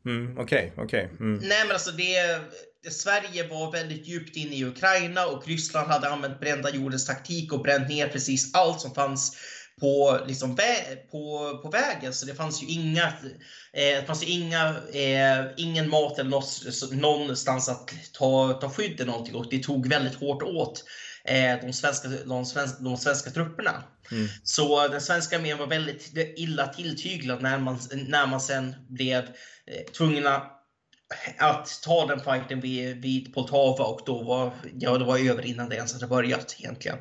Mm, 0.07 0.39
okej, 0.39 0.73
okay, 0.73 0.85
okej. 0.85 1.05
Okay. 1.05 1.27
Mm. 1.27 1.39
Nej, 1.43 1.65
men 1.65 1.73
alltså 1.73 1.91
det... 1.91 2.41
Sverige 2.91 3.49
var 3.49 3.73
väldigt 3.73 4.07
djupt 4.07 4.37
inne 4.37 4.57
i 4.57 4.65
Ukraina 4.65 5.27
och 5.27 5.49
Ryssland 5.49 5.89
hade 5.89 6.09
använt 6.09 6.41
brända 6.41 6.71
jordens 6.71 7.07
taktik 7.07 7.53
och 7.53 7.63
bränt 7.63 7.89
ner 7.89 8.09
precis 8.09 8.55
allt 8.55 8.81
som 8.81 8.95
fanns 8.95 9.37
på, 9.81 10.21
liksom, 10.27 10.55
vä 10.55 10.97
på, 11.11 11.59
på 11.63 11.71
vägen. 11.71 12.13
Så 12.15 12.27
det 12.27 12.35
fanns 12.35 12.63
ju 12.63 12.67
inga, 12.67 13.07
eh, 13.73 14.01
det 14.01 14.05
fanns 14.07 14.23
ju 14.23 14.27
inga, 14.27 14.69
eh, 14.93 15.47
ingen 15.57 15.91
mat 15.91 16.19
eller 16.19 16.31
något, 16.31 16.63
någonstans 16.93 17.69
att 17.69 17.91
ta, 18.13 18.53
ta 18.53 18.71
skydd 18.71 19.01
eller 19.01 19.13
någonting 19.13 19.35
och 19.35 19.47
det 19.51 19.63
tog 19.63 19.89
väldigt 19.89 20.15
hårt 20.15 20.43
åt 20.43 20.85
eh, 21.25 21.61
de, 21.63 21.73
svenska, 21.73 22.09
de, 22.09 22.47
svenska, 22.47 22.83
de 22.83 22.97
svenska 22.97 23.31
trupperna. 23.31 23.83
Mm. 24.11 24.29
Så 24.43 24.89
den 24.89 25.01
svenska 25.01 25.37
armén 25.37 25.59
var 25.59 25.67
väldigt 25.67 26.13
illa 26.37 26.67
tilltyglad 26.67 27.43
när 27.43 27.59
man, 27.59 27.79
när 27.93 28.27
man 28.27 28.41
sen 28.41 28.75
blev 28.89 29.25
eh, 29.67 29.93
tvungna 29.97 30.58
att 31.39 31.83
ta 31.85 32.07
den 32.07 32.21
fighten 32.21 32.61
vid, 32.61 33.03
vid 33.03 33.35
Poltava 33.35 33.85
och 33.85 34.01
då 34.07 34.23
var, 34.23 34.51
ja, 34.79 34.99
det 34.99 35.05
var 35.05 35.31
över 35.31 35.47
innan 35.47 35.69
det 35.69 35.77
ens 35.77 35.93
hade 35.93 36.07
börjat 36.07 36.57
egentligen. 36.59 36.99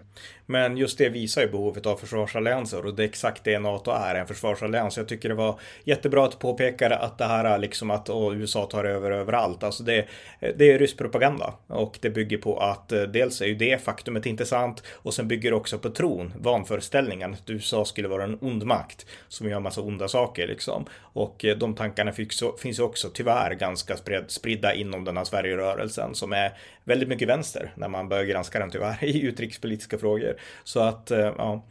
Men 0.49 0.77
just 0.77 0.97
det 0.97 1.09
visar 1.09 1.41
ju 1.41 1.47
behovet 1.47 1.85
av 1.85 1.97
försvarsallianser 1.97 2.85
och 2.85 2.95
det 2.95 3.03
är 3.03 3.07
exakt 3.07 3.43
det 3.43 3.59
NATO 3.59 3.91
är, 3.91 4.15
en 4.15 4.27
försvarsallians. 4.27 4.97
Jag 4.97 5.07
tycker 5.07 5.29
det 5.29 5.35
var 5.35 5.59
jättebra 5.83 6.25
att 6.25 6.31
du 6.31 6.37
påpekade 6.37 6.97
att 6.97 7.17
det 7.17 7.25
här 7.25 7.45
är 7.45 7.57
liksom 7.57 7.91
att 7.91 8.09
USA 8.33 8.65
tar 8.65 8.83
över 8.85 9.11
överallt. 9.11 9.63
Alltså 9.63 9.83
det, 9.83 10.05
det 10.39 10.71
är 10.71 10.79
rysk 10.79 10.97
propaganda 10.97 11.53
och 11.67 11.97
det 12.01 12.09
bygger 12.09 12.37
på 12.37 12.59
att 12.59 12.91
eh, 12.91 13.01
dels 13.01 13.41
är 13.41 13.45
ju 13.45 13.55
det 13.55 13.81
faktumet 13.83 14.25
intressant 14.25 14.83
och 14.89 15.13
sen 15.13 15.27
bygger 15.27 15.51
det 15.51 15.57
också 15.57 15.79
på 15.79 15.89
tron, 15.89 16.33
vanföreställningen 16.39 17.33
att 17.33 17.49
USA 17.49 17.85
skulle 17.85 18.07
vara 18.07 18.23
en 18.23 18.37
ond 18.41 18.63
makt 18.63 19.05
som 19.27 19.49
gör 19.49 19.59
massa 19.59 19.81
onda 19.81 20.07
saker 20.07 20.47
liksom. 20.47 20.85
Och 20.99 21.45
eh, 21.45 21.57
de 21.57 21.75
tankarna 21.75 22.11
finns 22.11 22.79
ju 22.79 22.83
också 22.83 23.09
tyvärr 23.13 23.53
ganska 23.53 23.96
spridda 24.27 24.73
inom 24.73 25.03
den 25.03 25.17
här 25.17 25.23
Sverigerörelsen 25.23 26.15
som 26.15 26.33
är 26.33 26.57
väldigt 26.83 27.09
mycket 27.09 27.27
vänster 27.27 27.73
när 27.75 27.87
man 27.87 28.09
börjar 28.09 28.23
granska 28.23 28.59
den 28.59 28.71
tyvärr 28.71 29.03
i 29.03 29.21
utrikespolitiska 29.21 29.97
frågor. 29.97 30.39
Så 30.63 30.79
att, 30.79 31.11
eh, 31.11 31.19
ja. 31.19 31.67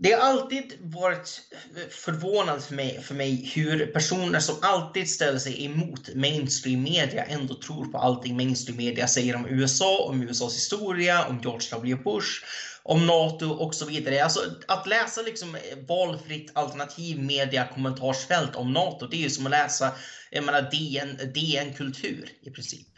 Det 0.00 0.12
har 0.12 0.20
alltid 0.20 0.72
varit 0.80 1.40
förvånande 1.90 2.60
för 2.60 2.74
mig, 2.74 3.00
för 3.02 3.14
mig 3.14 3.52
hur 3.54 3.86
personer 3.86 4.40
som 4.40 4.56
alltid 4.62 5.10
ställer 5.10 5.38
sig 5.38 5.64
emot 5.64 6.14
mainstream 6.14 6.82
media 6.82 7.24
ändå 7.24 7.54
tror 7.54 7.84
på 7.84 7.98
allting 7.98 8.36
mainstream 8.36 8.76
media 8.76 9.06
säger 9.06 9.36
om 9.36 9.46
USA, 9.48 10.06
om 10.08 10.22
USAs 10.22 10.56
historia, 10.56 11.24
om 11.24 11.40
George 11.42 11.68
W. 11.70 12.02
Bush, 12.04 12.44
om 12.88 13.06
NATO 13.06 13.46
och 13.46 13.74
så 13.74 13.86
vidare. 13.86 14.24
Alltså 14.24 14.40
att 14.68 14.86
läsa 14.86 15.22
liksom 15.22 15.54
eh, 15.54 15.60
valfritt 15.88 16.50
alternativ 16.54 17.18
media 17.18 17.68
kommentarsfält 17.74 18.56
om 18.56 18.72
NATO, 18.72 19.06
det 19.06 19.16
är 19.16 19.20
ju 19.20 19.30
som 19.30 19.46
att 19.46 19.50
läsa 19.50 19.92
jag 20.30 20.44
menar, 20.44 20.70
DN, 20.70 21.32
DN 21.34 21.72
kultur 21.72 22.28
i 22.42 22.50
princip. 22.50 22.88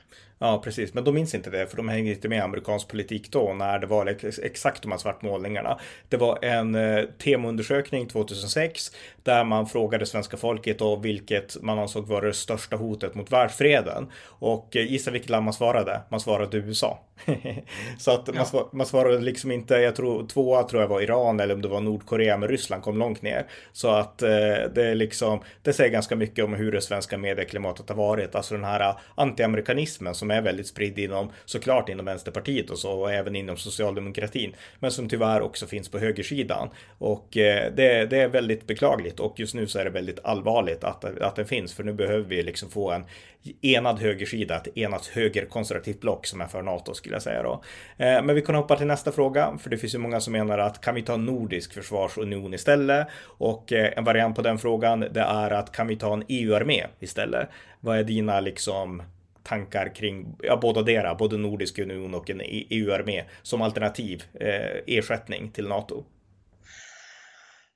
Ja, 0.43 0.61
precis. 0.65 0.95
Men 0.95 1.05
de 1.05 1.15
minns 1.15 1.35
inte 1.35 1.51
det, 1.51 1.67
för 1.67 1.77
de 1.77 1.89
hängde 1.89 2.11
inte 2.11 2.29
med 2.29 2.45
amerikansk 2.45 2.89
politik 2.89 3.33
då 3.33 3.55
när 3.55 3.79
det 3.79 3.87
var 3.87 4.17
exakt 4.43 4.83
de 4.83 4.91
här 4.91 4.99
svartmålningarna. 4.99 5.79
Det 6.09 6.17
var 6.17 6.45
en 6.45 6.75
eh, 6.75 7.05
temaundersökning 7.05 8.07
2006 8.07 8.91
där 9.23 9.45
man 9.45 9.67
frågade 9.67 10.07
svenska 10.07 10.37
folket 10.37 10.79
då 10.79 10.97
vilket 10.97 11.63
man 11.63 11.79
ansåg 11.79 12.07
var 12.07 12.23
det 12.23 12.33
största 12.33 12.77
hotet 12.77 13.15
mot 13.15 13.33
världsfreden. 13.33 14.11
Och 14.25 14.77
eh, 14.77 14.93
gissa 14.93 15.11
vilket 15.11 15.31
land 15.31 15.45
man 15.45 15.55
svarade? 15.55 16.01
Man 16.09 16.21
svarade 16.21 16.57
USA. 16.57 16.99
så 17.99 18.11
att 18.11 18.35
man, 18.35 18.47
svar, 18.47 18.69
man 18.73 18.87
svarade 18.87 19.21
liksom 19.21 19.51
inte, 19.51 19.75
jag 19.75 19.97
tror 19.97 20.27
tvåa 20.27 20.63
tror 20.63 20.83
jag 20.83 20.89
var 20.89 21.01
Iran 21.01 21.41
eller 21.41 21.55
om 21.55 21.63
det 21.63 21.69
var 21.69 21.81
Nordkorea, 21.81 22.37
men 22.37 22.49
Ryssland 22.49 22.83
kom 22.83 22.99
långt 22.99 23.23
ner. 23.23 23.47
Så 23.73 23.89
att 23.91 24.23
eh, 24.23 24.29
det 24.75 24.85
är 24.85 24.95
liksom, 24.95 25.41
det 25.63 25.73
säger 25.73 25.91
ganska 25.91 26.17
mycket 26.17 26.45
om 26.45 26.55
hur 26.55 26.73
det 26.73 26.81
svenska 26.81 27.19
medieklimatet 27.19 27.89
har 27.89 27.97
varit. 27.97 28.35
Alltså 28.35 28.55
den 28.55 28.65
här 28.65 28.95
antiamerikanismen 29.15 30.15
som 30.15 30.30
är 30.31 30.43
väldigt 30.43 30.67
spridd 30.67 30.99
inom, 30.99 31.33
såklart 31.45 31.89
inom 31.89 32.07
Vänsterpartiet 32.07 32.71
och 32.71 32.79
så, 32.79 33.01
och 33.01 33.13
även 33.13 33.37
inom 33.37 33.57
socialdemokratin. 33.57 34.55
Men 34.79 34.91
som 34.91 35.09
tyvärr 35.09 35.41
också 35.41 35.67
finns 35.67 35.89
på 35.89 35.99
högersidan. 35.99 36.69
Och 36.99 37.37
eh, 37.37 37.73
det, 37.73 38.07
det 38.07 38.19
är 38.19 38.29
väldigt 38.29 38.67
beklagligt 38.67 39.21
och 39.21 39.41
just 39.41 39.55
nu 39.55 39.67
så 39.67 39.79
är 39.79 39.85
det 39.85 39.91
väldigt 39.91 40.25
allvarligt 40.25 40.85
att, 40.85 41.05
att 41.05 41.37
den 41.37 41.47
finns, 41.47 41.75
för 41.75 41.85
nu 41.85 41.93
behöver 41.93 42.25
vi 42.29 42.43
liksom 42.43 42.71
få 42.71 42.91
en 42.91 43.05
enad 43.61 43.99
högersida, 43.99 44.57
ett 44.57 44.79
enat 44.79 45.07
högerkonservativt 45.07 46.01
block 46.01 46.27
som 46.27 46.41
är 46.41 46.47
för 46.47 46.63
NATO 46.63 46.95
skulle 46.95 47.15
jag 47.15 47.23
säga 47.23 47.43
då. 47.43 47.63
Eh, 47.97 48.23
men 48.23 48.35
vi 48.35 48.43
kan 48.43 48.55
hoppa 48.55 48.77
till 48.77 48.87
nästa 48.87 49.13
fråga, 49.13 49.59
för 49.59 49.71
det 49.71 49.79
finns 49.79 49.95
ju 49.95 49.99
många 49.99 50.21
som 50.21 50.33
menar 50.33 50.59
att 50.59 50.81
kan 50.81 50.95
vi 50.95 51.03
ta 51.03 51.17
nordisk 51.17 51.75
försvarsunion 51.75 52.55
istället? 52.55 53.07
Och 53.23 53.73
eh, 53.73 53.93
en 53.97 54.05
variant 54.05 54.37
på 54.37 54.43
den 54.43 54.59
frågan, 54.59 55.01
det 55.01 55.21
är 55.21 55.51
att 55.51 55.73
kan 55.73 55.87
vi 55.87 55.97
ta 55.97 56.13
en 56.13 56.25
EU-armé 56.29 56.87
istället? 57.01 57.49
Vad 57.81 57.99
är 57.99 58.05
dina 58.05 58.41
liksom 58.41 59.03
tankar 59.51 59.95
kring 59.95 60.37
ja, 60.43 60.57
båda 60.57 60.83
dera, 60.83 61.15
både 61.15 61.39
Nordisk 61.39 61.79
union 61.79 62.15
och 62.15 62.31
en 62.31 62.41
e 62.41 62.67
EU-armé 62.71 63.25
som 63.43 63.63
alternativ 63.63 64.25
eh, 64.41 64.97
ersättning 64.97 65.51
till 65.53 65.69
NATO? 65.69 66.05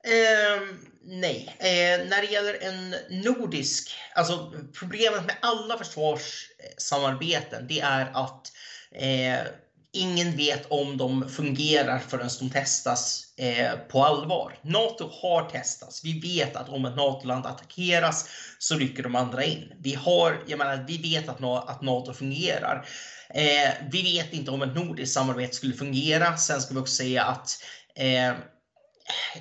Eh, 0.04 0.60
nej, 1.04 1.56
eh, 1.58 2.06
när 2.08 2.20
det 2.20 2.32
gäller 2.32 2.62
en 2.62 2.94
nordisk, 3.22 3.94
alltså 4.14 4.52
problemet 4.78 5.26
med 5.26 5.36
alla 5.40 5.78
försvarssamarbeten, 5.78 7.66
det 7.68 7.80
är 7.80 8.10
att 8.12 8.52
eh, 8.92 9.46
ingen 9.94 10.36
vet 10.36 10.66
om 10.68 10.96
de 10.96 11.28
fungerar 11.28 11.98
förrän 11.98 12.30
de 12.40 12.50
testas 12.50 13.24
eh, 13.36 13.78
på 13.88 14.04
allvar. 14.04 14.58
NATO 14.62 15.10
har 15.22 15.50
testats. 15.50 16.04
Vi 16.04 16.20
vet 16.20 16.56
att 16.56 16.68
om 16.68 16.84
ett 16.84 16.96
NATO-land 16.96 17.46
attackeras 17.46 18.28
så 18.58 18.74
rycker 18.74 19.02
de 19.02 19.16
andra 19.16 19.44
in. 19.44 19.72
Vi, 19.78 19.94
har, 19.94 20.44
jag 20.46 20.58
menar, 20.58 20.84
vi 20.88 20.98
vet 20.98 21.28
att, 21.28 21.44
att 21.70 21.82
NATO 21.82 22.12
fungerar. 22.12 22.86
Eh, 23.30 23.70
vi 23.90 24.02
vet 24.02 24.32
inte 24.32 24.50
om 24.50 24.62
ett 24.62 24.74
nordiskt 24.74 25.14
samarbete 25.14 25.54
skulle 25.54 25.74
fungera. 25.74 26.36
Sen 26.36 26.60
ska 26.60 26.74
vi 26.74 26.80
också 26.80 26.94
säga 26.94 27.24
att 27.24 27.58
eh, 27.96 28.32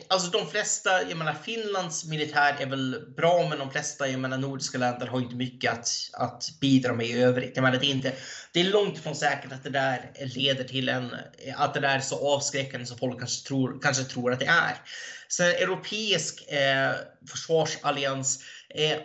Alltså 0.07 0.31
de 0.31 0.47
flesta, 0.47 1.09
jag 1.09 1.17
menar 1.17 1.33
Finlands 1.33 2.05
militär 2.05 2.55
är 2.59 2.65
väl 2.65 3.13
bra, 3.17 3.47
men 3.49 3.59
de 3.59 3.71
flesta, 3.71 4.07
jag 4.07 4.19
menar 4.19 4.37
nordiska 4.37 4.77
länder 4.77 5.07
har 5.07 5.21
inte 5.21 5.35
mycket 5.35 5.71
att, 5.71 5.87
att 6.13 6.43
bidra 6.61 6.93
med 6.93 7.05
i 7.05 7.13
övrigt. 7.13 7.51
Jag 7.55 7.63
menar 7.63 7.79
det 7.79 7.85
är 7.85 7.89
inte, 7.91 8.13
det 8.51 8.59
är 8.59 8.63
långt 8.63 8.97
ifrån 8.97 9.15
säkert 9.15 9.51
att 9.51 9.63
det 9.63 9.69
där 9.69 10.11
leder 10.35 10.63
till 10.63 10.89
en, 10.89 11.15
att 11.55 11.73
det 11.73 11.79
där 11.79 11.95
är 11.95 11.99
så 11.99 12.33
avskräckande 12.35 12.85
som 12.85 12.97
folk 12.97 13.19
kanske 13.19 13.47
tror, 13.47 13.79
kanske 13.81 14.03
tror 14.03 14.31
att 14.31 14.39
det 14.39 14.45
är. 14.45 14.77
Så 15.27 15.43
en 15.43 15.49
europeisk 15.49 16.51
eh, 16.51 16.91
försvarsallians 17.31 18.39
Eh, 18.75 18.99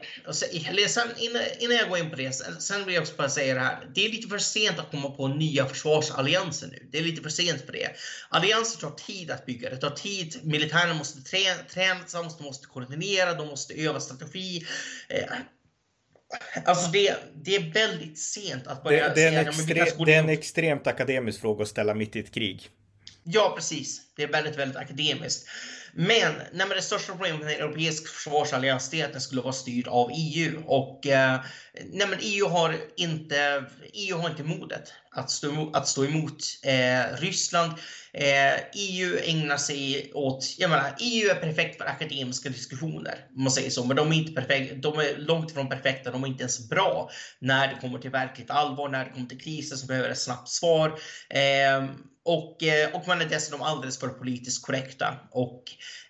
sen, 0.89 1.09
innan, 1.19 1.43
innan 1.59 1.77
jag 1.77 1.89
går 1.89 1.99
in 1.99 2.11
på 2.11 2.17
det, 2.17 2.33
sen 2.63 2.85
vill 2.85 2.95
jag 2.95 3.03
också 3.03 3.15
bara 3.17 3.29
säga 3.29 3.55
det 3.55 3.61
här. 3.61 3.91
Det 3.95 4.07
är 4.07 4.09
lite 4.09 4.29
för 4.29 4.39
sent 4.39 4.79
att 4.79 4.91
komma 4.91 5.11
på 5.11 5.29
nya 5.29 5.67
försvarsallianser 5.67 6.67
nu. 6.67 6.89
Det 6.93 6.99
är 6.99 7.03
lite 7.03 7.23
för 7.23 7.31
sent 7.31 7.67
för 7.67 7.73
det. 7.73 7.91
Allianser 8.29 8.81
tar 8.81 8.91
tid 8.91 9.31
att 9.31 9.47
bygga. 9.47 9.71
Det 9.71 9.77
tar 9.77 9.91
tid. 9.91 10.41
Militärerna 10.43 10.95
måste 10.95 11.23
träna, 11.23 11.99
tillsammans, 12.03 12.37
de 12.39 12.45
måste 12.45 12.67
koordinera, 12.67 13.35
de 13.35 13.49
måste 13.49 13.75
öva 13.75 14.01
strategi. 14.01 14.67
Eh, 15.09 15.25
Alltså 16.65 16.91
det, 16.91 17.17
det 17.35 17.57
är 17.57 17.73
väldigt 17.73 18.19
sent 18.19 18.67
att 18.67 18.85
börja 18.85 19.09
det, 19.09 19.15
det, 19.15 19.23
är 19.23 19.53
säga, 19.53 19.85
extre, 19.85 20.05
det 20.05 20.15
är 20.15 20.19
en 20.19 20.29
extremt 20.29 20.87
akademisk 20.87 21.41
fråga 21.41 21.63
att 21.63 21.69
ställa 21.69 21.95
mitt 21.95 22.17
i 22.17 22.21
ett 22.21 22.35
krig. 22.35 22.69
Ja, 23.23 23.53
precis. 23.57 24.01
Det 24.17 24.23
är 24.23 24.29
väldigt, 24.29 24.57
väldigt 24.57 24.77
akademiskt. 24.77 25.49
Men, 25.93 26.35
nej, 26.37 26.49
men 26.53 26.69
det 26.69 26.83
största 26.83 27.13
problemet 27.13 27.41
med 27.41 27.55
en 27.55 27.61
europeisk 27.61 28.09
försvarsallians 28.09 28.95
är 28.95 29.05
att 29.05 29.13
den 29.13 29.21
skulle 29.21 29.43
vara 29.43 29.53
styrd 29.53 29.89
av 29.89 30.11
EU. 30.15 30.63
Och 30.67 31.07
eh, 31.07 31.41
nej, 31.85 32.07
men 32.09 32.19
EU, 32.23 32.49
har 32.49 32.77
inte, 32.97 33.65
EU 33.93 34.17
har 34.17 34.31
inte 34.31 34.43
modet 34.43 34.93
att 35.19 35.31
stå 35.31 35.71
att 35.73 35.89
stå 35.89 36.05
emot 36.05 36.45
eh, 36.63 37.21
Ryssland. 37.21 37.73
Eh, 38.13 38.61
EU 38.75 39.19
ägnar 39.25 39.57
sig 39.57 40.11
åt, 40.15 40.55
jag 40.59 40.71
menar, 40.71 40.95
EU 41.01 41.31
är 41.31 41.35
perfekt 41.35 41.79
för 41.79 41.85
akademiska 41.85 42.49
diskussioner, 42.49 43.15
om 43.37 43.43
man 43.43 43.53
säger 43.53 43.71
så, 43.71 43.85
men 43.85 43.97
de 43.97 44.13
är 44.13 44.17
inte 44.17 44.33
perfekt, 44.33 44.83
de 44.83 44.99
är 44.99 45.19
långt 45.19 45.51
ifrån 45.51 45.69
perfekta, 45.69 46.11
de 46.11 46.25
är 46.25 46.29
inte 46.29 46.43
ens 46.43 46.69
bra 46.69 47.11
när 47.39 47.69
det 47.69 47.81
kommer 47.81 47.99
till 47.99 48.11
verkligt 48.11 48.51
allvar, 48.51 48.89
när 48.89 49.05
det 49.05 49.11
kommer 49.11 49.27
till 49.27 49.41
kriser 49.41 49.77
som 49.77 49.87
behöver 49.87 50.11
ett 50.11 50.19
snabbt 50.19 50.49
svar. 50.49 50.99
Eh, 51.31 51.85
och, 52.29 52.63
eh, 52.63 52.95
och 52.95 53.09
man 53.09 53.21
är 53.21 53.25
dessutom 53.25 53.63
alldeles 53.63 53.99
för 53.99 54.09
politiskt 54.09 54.67
korrekta. 54.67 55.17
Och 55.31 55.65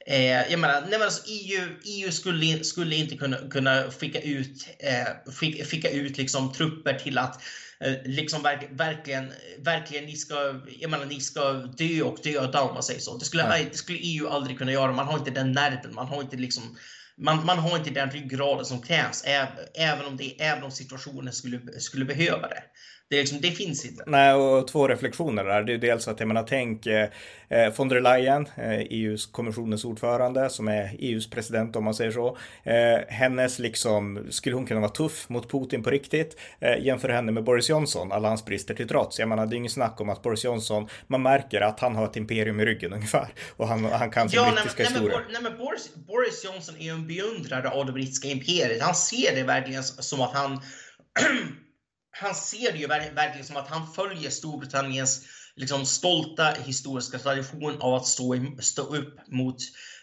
eh, 0.06 0.50
jag 0.50 0.60
menar, 0.60 0.80
nej 0.80 0.90
men 0.90 1.02
alltså 1.02 1.22
EU, 1.26 1.60
EU 1.84 2.12
skulle, 2.12 2.64
skulle 2.64 2.96
inte 2.96 3.16
kunna, 3.16 3.36
kunna 3.36 3.90
skicka 3.90 4.20
ut, 4.20 4.68
eh, 4.78 5.32
skicka, 5.32 5.64
skicka 5.64 5.90
ut 5.90 6.18
liksom 6.18 6.52
trupper 6.52 6.94
till 6.94 7.18
att 7.18 7.42
liksom 8.04 8.42
verk, 8.42 8.68
verkligen, 8.70 9.32
verkligen 9.58 10.04
ni 10.04 10.16
ska, 10.16 10.60
jag 10.80 10.90
menar, 10.90 11.06
ni 11.06 11.20
ska 11.20 11.52
dö 11.52 12.02
och 12.02 12.18
döda 12.22 12.62
om 12.62 12.74
man 12.74 12.82
säger 12.82 13.00
så. 13.00 13.18
Det 13.18 13.24
skulle, 13.24 13.68
det 13.72 13.76
skulle 13.76 13.98
EU 13.98 14.28
aldrig 14.28 14.58
kunna 14.58 14.72
göra. 14.72 14.92
Man 14.92 15.06
har 15.06 15.18
inte 15.18 15.30
den 15.30 15.52
nerven, 15.52 15.94
man 15.94 16.06
har 16.06 16.22
inte 16.22 16.36
liksom 16.36 16.76
man, 17.20 17.46
man 17.46 17.58
har 17.58 17.78
inte 17.78 17.90
den 17.90 18.10
ryggraden 18.10 18.64
som 18.64 18.82
krävs, 18.82 19.24
även 19.74 20.06
om, 20.06 20.16
det, 20.16 20.42
även 20.42 20.64
om 20.64 20.70
situationen 20.70 21.32
skulle, 21.32 21.80
skulle 21.80 22.04
behöva 22.04 22.48
det. 22.48 22.62
Det, 23.10 23.16
liksom, 23.16 23.40
det, 23.40 23.50
finns 23.50 23.86
inte. 23.86 24.04
Nej, 24.06 24.34
och 24.34 24.68
två 24.68 24.88
reflektioner 24.88 25.44
där. 25.44 25.62
Det 25.62 25.72
är 25.72 25.78
dels 25.78 26.08
att 26.08 26.20
jag 26.20 26.26
menar, 26.26 26.42
tänk 26.42 26.86
eh, 26.86 27.08
eh, 27.48 27.72
von 27.76 27.88
der 27.88 28.00
Leyen, 28.00 28.48
eh, 28.56 28.78
EUs 28.78 29.26
kommissionens 29.26 29.84
ordförande, 29.84 30.50
som 30.50 30.68
är 30.68 30.96
EUs 30.98 31.30
president 31.30 31.76
om 31.76 31.84
man 31.84 31.94
säger 31.94 32.10
så. 32.10 32.38
Eh, 32.62 32.98
hennes 33.08 33.58
liksom, 33.58 34.26
skulle 34.30 34.56
hon 34.56 34.66
kunna 34.66 34.80
vara 34.80 34.90
tuff 34.90 35.28
mot 35.28 35.50
Putin 35.50 35.82
på 35.82 35.90
riktigt? 35.90 36.36
Eh, 36.60 36.84
jämför 36.84 37.08
henne 37.08 37.32
med 37.32 37.44
Boris 37.44 37.68
Johnson, 37.68 38.12
alla 38.12 38.28
hans 38.28 38.44
brister 38.44 38.74
till 38.74 38.88
trots. 38.88 39.18
Jag 39.18 39.28
menar, 39.28 39.46
det 39.46 39.54
är 39.54 39.58
inget 39.58 39.72
snack 39.72 40.00
om 40.00 40.08
att 40.08 40.22
Boris 40.22 40.44
Johnson, 40.44 40.88
man 41.06 41.22
märker 41.22 41.60
att 41.60 41.80
han 41.80 41.96
har 41.96 42.04
ett 42.04 42.16
imperium 42.16 42.60
i 42.60 42.64
ryggen 42.64 42.92
ungefär. 42.98 43.28
Och 43.56 43.68
han, 43.68 43.84
han 43.84 44.10
kan 44.10 44.30
sin 44.30 44.40
ja, 44.40 44.52
brittiska 44.52 44.82
nej, 44.82 44.92
historia. 44.92 45.20
Nej, 45.32 45.42
men 45.42 45.58
Boris, 45.58 45.90
Boris 45.94 46.44
Johnson 46.44 46.74
är 46.78 46.84
ju 46.84 46.90
en 46.90 47.06
beundrare 47.06 47.70
av 47.70 47.86
det 47.86 47.92
brittiska 47.92 48.28
imperiet. 48.28 48.82
Han 48.82 48.94
ser 48.94 49.34
det 49.34 49.42
verkligen 49.42 49.82
som 49.82 50.20
att 50.20 50.34
han 50.34 50.60
han 52.10 52.34
ser 52.34 52.72
det 52.72 52.78
ju 52.78 52.86
verkligen 52.86 53.44
som 53.44 53.56
att 53.56 53.68
han 53.68 53.92
följer 53.92 54.30
Storbritanniens 54.30 55.24
liksom, 55.56 55.86
stolta 55.86 56.54
historiska 56.64 57.18
tradition 57.18 57.80
av 57.80 57.94
att 57.94 58.06
stå, 58.06 58.34
i, 58.34 58.56
stå 58.60 58.82
upp 58.82 59.28
mot 59.28 59.58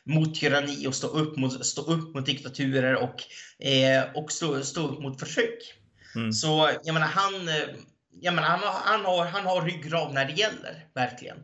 mot 0.06 0.36
tyranni 0.36 0.88
och 0.88 0.96
stå 0.96 1.08
upp 1.08 1.38
mot, 1.38 1.66
stå 1.66 1.82
upp 1.82 2.16
mot 2.16 2.26
diktaturer 2.26 2.96
och, 2.96 3.24
eh, 3.66 4.04
och 4.16 4.32
stå, 4.32 4.64
stå 4.64 4.88
upp 4.88 5.00
mot 5.00 5.20
förtryck. 5.20 5.74
Mm. 6.16 6.34
Så 6.34 6.72
jag 6.84 6.94
menar, 6.94 7.08
han, 7.08 7.34
jag 8.22 8.34
menar, 8.34 8.48
han, 8.48 8.60
han, 8.64 9.06
har, 9.06 9.26
han 9.26 9.46
har 9.46 9.62
ryggrad 9.62 10.14
när 10.14 10.26
det 10.26 10.34
gäller, 10.34 10.88
verkligen. 10.96 11.38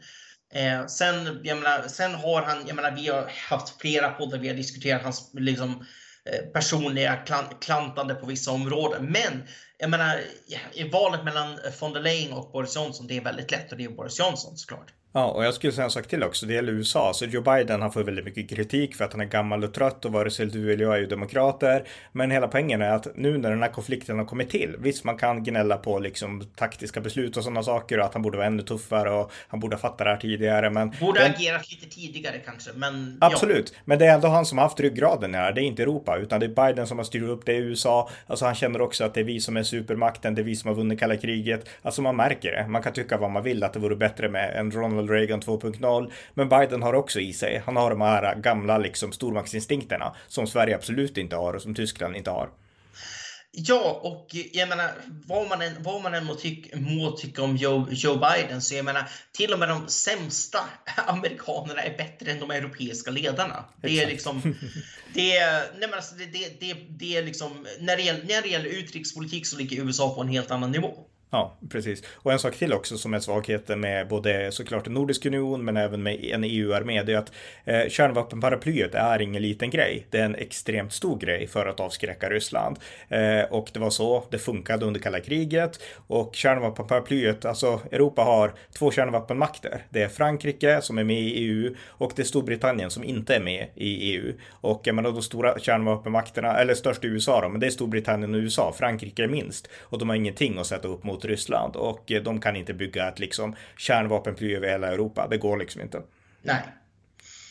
Eh, 0.54 0.86
sen, 0.86 1.40
jag 1.44 1.58
menar, 1.58 1.88
sen 1.88 2.16
har 2.16 2.42
han, 2.42 2.68
jag 2.68 2.76
menar, 2.76 2.92
vi 2.92 3.08
har 3.08 3.32
haft 3.50 3.82
flera 3.82 4.10
poddar, 4.10 4.38
vi 4.38 4.48
har 4.48 4.56
diskuterat 4.56 5.04
hans 5.04 5.32
liksom, 5.34 5.86
eh, 6.26 6.46
personliga 6.54 7.16
klantande 7.62 8.16
på 8.16 8.26
vissa 8.26 8.52
områden. 8.52 9.06
Men 9.06 9.44
jag 9.82 9.90
menar, 9.90 10.22
i 10.74 10.90
valet 10.90 11.24
mellan 11.24 11.60
von 11.80 11.94
der 11.94 12.02
Leyen 12.02 12.34
och 12.34 12.52
Boris 12.52 12.76
Johnson, 12.76 13.08
det 13.08 13.18
är 13.18 13.22
väldigt 13.22 13.52
lätt 13.52 13.72
och 13.72 13.78
det 13.78 13.84
är 13.84 13.90
Boris 13.90 14.20
Johnson 14.20 14.58
såklart. 14.58 14.94
Ja, 15.14 15.26
och 15.26 15.46
jag 15.46 15.54
skulle 15.54 15.74
säga 15.74 15.86
en 15.86 15.92
sak 15.92 16.08
till 16.08 16.24
också. 16.24 16.46
Det 16.46 16.54
gäller 16.54 16.74
USA. 16.74 17.14
Så 17.14 17.26
Joe 17.26 17.42
Biden 17.42 17.82
har 17.82 17.90
fått 17.90 18.08
väldigt 18.08 18.26
mycket 18.26 18.50
kritik 18.50 18.96
för 18.96 19.06
att 19.06 19.12
han 19.12 19.22
är 19.22 19.26
gammal 19.26 19.64
och 19.64 19.74
trött 19.74 20.06
och 20.06 20.12
vare 20.12 20.32
sig 20.32 20.46
du 20.46 20.74
eller 20.74 20.84
jag 20.84 20.96
är 20.96 21.00
ju 21.00 21.06
demokrater. 21.06 21.88
Men 22.12 22.32
hela 22.32 22.48
poängen 22.48 22.82
är 22.82 22.92
att 22.92 23.08
nu 23.16 23.38
när 23.38 23.50
den 23.50 23.62
här 23.62 23.70
konflikten 23.70 24.18
har 24.18 24.26
kommit 24.26 24.50
till. 24.50 24.76
Visst, 24.80 25.04
man 25.04 25.18
kan 25.18 25.44
gnälla 25.44 25.78
på 25.78 26.00
liksom 26.00 26.44
taktiska 26.56 27.02
beslut 27.02 27.38
och 27.38 27.44
sådana 27.44 27.64
saker 27.64 28.00
och 28.00 28.06
att 28.06 28.14
han 28.14 28.22
borde 28.22 28.38
vara 28.38 28.48
ännu 28.48 28.64
tuffare 28.64 29.12
och 29.12 29.32
han 29.48 29.60
borde 29.60 29.76
ha 29.76 29.82
fattat 29.82 29.98
det 29.98 30.10
här 30.10 30.18
tidigare. 30.18 30.70
Men 30.70 30.94
borde 31.00 31.20
den... 31.20 31.32
agerat 31.32 31.72
lite 31.72 31.96
tidigare 31.96 32.38
kanske, 32.46 32.72
men. 32.76 33.18
Absolut, 33.22 33.72
ja. 33.74 33.82
men 33.86 34.00
det 34.00 34.06
är 34.06 34.14
ändå 34.14 34.28
han 34.28 34.46
som 34.46 34.58
har 34.58 34.66
haft 34.66 34.80
ryggraden 34.80 35.34
här. 35.34 35.54
Det 35.54 35.62
är 35.62 35.64
inte 35.64 35.84
Europa, 35.84 36.18
utan 36.18 36.40
det 36.40 36.46
är 36.46 36.68
Biden 36.68 36.88
som 36.88 36.98
har 36.98 37.06
styrt 37.06 37.24
upp 37.24 37.46
det 37.46 37.54
i 37.54 37.58
USA. 37.58 38.10
Alltså 38.28 38.46
han 38.46 38.56
känner 38.56 38.82
också 38.82 39.04
att 39.04 39.14
det 39.14 39.20
är 39.20 39.26
vi 39.26 39.40
som 39.40 39.58
är 39.58 39.64
supermakten. 39.64 40.36
Det 40.36 40.42
är 40.42 40.44
vi 40.44 40.56
som 40.56 40.68
har 40.68 40.76
vunnit 40.76 41.00
kalla 41.00 41.18
kriget. 41.18 41.70
Alltså 41.82 42.02
man 42.02 42.16
märker 42.16 42.52
det. 42.52 42.68
Man 42.68 42.84
kan 42.84 42.94
tycka 42.94 43.18
vad 43.18 43.32
man 43.32 43.44
vill 43.44 43.64
att 43.64 43.74
det 43.74 43.80
vore 43.80 43.96
bättre 43.96 44.30
med 44.30 44.56
en 44.56 44.72
Ronald 44.72 45.01
Reagan 45.10 45.42
2.0 45.42 46.02
0. 46.02 46.14
Men 46.34 46.50
Biden 46.50 46.82
har 46.82 46.94
också 46.94 47.20
i 47.20 47.34
sig. 47.34 47.62
Han 47.66 47.76
har 47.76 47.90
de 47.90 48.02
här 48.02 48.36
gamla 48.36 48.78
liksom 48.78 49.12
stormaktsinstinkterna 49.12 50.16
som 50.28 50.48
Sverige 50.48 50.76
absolut 50.76 51.18
inte 51.18 51.36
har 51.36 51.54
och 51.54 51.62
som 51.62 51.76
Tyskland 51.76 52.16
inte 52.16 52.30
har. 52.30 52.50
Ja, 53.54 54.00
och 54.04 54.28
jag 54.54 54.70
menar, 54.70 54.92
vad 55.28 55.50
man 55.50 55.62
än, 55.62 55.74
vad 55.80 56.02
man 56.02 56.14
än 56.14 56.26
må, 56.26 56.36
tyck, 56.36 56.76
må 56.76 57.12
tycka 57.12 57.44
om 57.44 57.58
Joe, 57.58 57.88
Joe 57.92 58.16
Biden, 58.16 58.62
så 58.62 58.76
jag 58.76 58.86
menar, 58.86 59.10
till 59.32 59.54
och 59.54 59.60
med 59.60 59.70
de 59.70 59.88
sämsta 59.88 60.60
amerikanerna 61.08 61.82
är 61.82 61.98
bättre 61.98 62.32
än 62.32 62.40
de 62.40 62.52
europeiska 62.52 63.12
ledarna. 63.12 63.66
Det 63.82 64.00
är 64.00 64.08
liksom, 64.08 64.56
det 65.14 65.38
är, 65.38 65.60
nej 65.80 65.90
men 65.90 65.94
alltså, 65.94 66.16
det, 66.16 66.26
det, 66.26 66.60
det, 66.60 66.74
det 66.90 67.18
är 67.18 67.24
liksom, 67.24 67.68
när 67.80 67.98
det, 67.98 68.04
gäller, 68.04 68.24
när 68.24 68.42
det 68.42 68.50
gäller 68.50 68.70
utrikespolitik 68.70 69.48
så 69.48 69.58
ligger 69.58 69.84
USA 69.84 70.16
på 70.16 70.22
en 70.22 70.28
helt 70.28 70.52
annan 70.52 70.72
nivå. 70.72 71.08
Ja, 71.34 71.58
precis. 71.70 72.04
Och 72.14 72.32
en 72.32 72.40
sak 72.40 72.56
till 72.56 72.74
också 72.74 72.98
som 72.98 73.14
är 73.14 73.20
svagheten 73.20 73.80
med 73.80 74.08
både 74.08 74.52
såklart 74.52 74.88
en 74.88 74.94
nordisk 74.94 75.26
union 75.26 75.66
men 75.66 75.78
även 75.78 76.04
med 76.04 76.24
en 76.24 76.44
EU-armé, 76.44 77.04
det 77.04 77.14
är 77.14 77.18
att 77.18 77.32
eh, 77.66 77.90
kärnvapenparaplyet 77.90 78.96
är 78.96 79.22
ingen 79.22 79.42
liten 79.42 79.70
grej. 79.70 80.08
Det 80.10 80.18
är 80.18 80.26
en 80.26 80.36
extremt 80.36 80.94
stor 80.94 81.20
grej 81.20 81.48
för 81.48 81.66
att 81.66 81.80
avskräcka 81.80 82.30
Ryssland. 82.30 82.80
Eh, 83.10 83.42
och 83.50 83.70
det 83.74 83.80
var 83.80 83.90
så 83.90 84.24
det 84.30 84.38
funkade 84.38 84.86
under 84.86 85.00
kalla 85.00 85.20
kriget. 85.20 85.82
Och 86.08 86.36
kärnvapenparaplyet, 86.36 87.46
alltså 87.46 87.82
Europa 87.92 88.22
har 88.22 88.54
två 88.78 88.92
kärnvapenmakter. 88.92 89.86
Det 89.90 90.02
är 90.02 90.08
Frankrike 90.10 90.82
som 90.82 90.98
är 90.98 91.04
med 91.04 91.22
i 91.22 91.34
EU 91.34 91.76
och 91.88 92.12
det 92.16 92.22
är 92.22 92.26
Storbritannien 92.26 92.92
som 92.92 93.04
inte 93.04 93.36
är 93.36 93.42
med 93.42 93.68
i 93.76 94.16
EU. 94.16 94.34
Och 94.52 94.82
jag 94.84 94.96
menar 94.96 95.12
de 95.12 95.22
stora 95.22 95.60
kärnvapenmakterna, 95.60 96.58
eller 96.58 96.74
störst 96.74 97.04
i 97.04 97.08
USA 97.08 97.42
då, 97.42 97.50
men 97.50 97.60
det 97.60 97.68
är 97.68 97.72
Storbritannien 97.72 98.36
och 98.36 98.40
USA. 98.40 98.74
Frankrike 98.78 99.24
är 99.24 99.28
minst. 99.28 99.70
Och 99.80 100.00
de 100.00 100.10
har 100.10 100.16
ingenting 100.16 100.58
att 100.58 100.68
sätta 100.68 100.88
upp 100.88 101.04
mot 101.04 101.21
mot 101.22 101.26
Ryssland 101.26 101.76
och 101.76 102.12
de 102.24 102.42
kan 102.42 102.56
inte 102.56 102.74
bygga 102.74 103.08
ett 103.08 103.20
liksom 103.20 103.56
kärnvapenply 103.78 104.56
över 104.56 104.68
hela 104.68 104.88
Europa. 104.88 105.28
Det 105.30 105.38
går 105.38 105.58
liksom 105.58 105.82
inte. 105.82 106.02
Nej. 106.42 106.62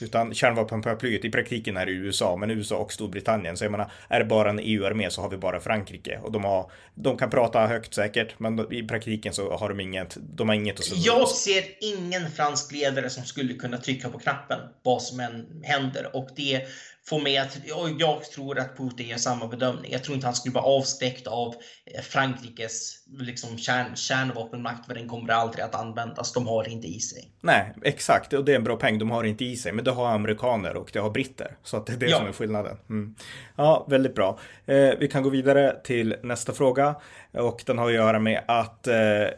Utan 0.03 0.35
kärnvapenparaplyet 0.35 1.25
i 1.25 1.31
praktiken 1.31 1.77
är 1.77 1.89
i 1.89 1.93
USA, 1.93 2.37
men 2.37 2.51
USA 2.51 2.77
och 2.77 2.93
Storbritannien. 2.93 3.57
Så 3.57 3.65
jag 3.65 3.71
menar, 3.71 3.93
är 4.09 4.19
det 4.19 4.25
bara 4.25 4.51
en 4.51 4.61
EU-armé 4.63 5.11
så 5.11 5.23
har 5.23 5.29
vi 5.31 5.37
bara 5.37 5.61
Frankrike. 5.61 6.19
Och 6.23 6.33
de, 6.33 6.45
har, 6.45 6.71
de 6.95 7.17
kan 7.17 7.31
prata 7.31 7.67
högt 7.67 7.95
säkert, 7.95 8.39
men 8.39 8.73
i 8.73 8.83
praktiken 8.89 9.33
så 9.33 9.57
har 9.57 9.69
de 9.69 9.81
inget, 9.81 10.17
de 10.21 10.49
har 10.49 10.57
inget 10.57 10.79
att 10.79 10.85
säga. 10.85 11.01
Jag 11.05 11.29
ser 11.29 11.65
ingen 11.81 12.31
fransk 12.31 12.73
ledare 12.73 13.11
som 13.11 13.25
skulle 13.25 13.55
kunna 13.55 13.79
trycka 13.79 14.09
på 14.09 14.19
knappen 14.19 14.59
vad 14.83 15.03
som 15.03 15.21
än 15.21 15.63
händer. 15.65 16.17
Och 16.17 16.29
det 16.37 16.63
får 17.11 17.21
mig 17.21 17.39
att, 17.39 17.59
jag 17.99 18.25
tror 18.25 18.59
att 18.59 18.77
Putin 18.77 19.09
gör 19.09 19.17
samma 19.17 19.47
bedömning. 19.47 19.93
Jag 19.93 20.05
tror 20.05 20.15
inte 20.15 20.27
han 20.27 20.35
skulle 20.35 20.55
vara 20.55 20.65
avskräckt 20.65 21.27
av 21.27 21.55
eh, 21.87 22.03
Frankrikes 22.03 23.05
liksom, 23.19 23.59
kärn, 23.59 23.97
kärnvapenmakt, 23.97 24.87
för 24.87 24.95
den 24.95 25.09
kommer 25.09 25.33
aldrig 25.33 25.65
att 25.65 25.75
användas. 25.75 26.33
De 26.33 26.47
har 26.47 26.69
inte 26.69 26.87
i 26.87 27.01
sig. 27.01 27.33
Nej, 27.41 27.75
exakt. 27.83 28.33
Och 28.33 28.45
det 28.45 28.53
är 28.53 28.57
en 28.57 28.65
bra 28.65 28.77
peng. 28.77 28.99
De 28.99 29.11
har 29.11 29.25
inte 29.25 29.45
i 29.45 29.57
sig, 29.57 29.73
men 29.73 29.85
det 29.85 29.91
har 29.91 30.09
amerikaner 30.11 30.77
och 30.77 30.91
det 30.93 30.99
har 30.99 31.11
britter. 31.11 31.57
Så 31.63 31.77
att 31.77 31.87
det 31.87 31.93
är 31.93 31.97
det 31.97 32.07
ja. 32.07 32.19
som 32.19 32.27
är 32.27 32.33
skillnaden. 32.33 32.77
Mm. 32.91 33.15
Ja, 33.57 33.87
väldigt 33.91 34.15
bra. 34.15 34.39
Eh, 34.67 34.91
vi 34.99 35.09
kan 35.09 35.23
gå 35.23 35.31
vidare 35.31 35.77
till 35.85 36.17
nästa 36.23 36.53
fråga 36.53 36.95
och 37.33 37.63
den 37.67 37.79
har 37.79 37.87
att 37.87 37.95
göra 37.95 38.19
med 38.19 38.43
att 38.49 38.87
eh, 38.87 38.97
eh 38.97 39.31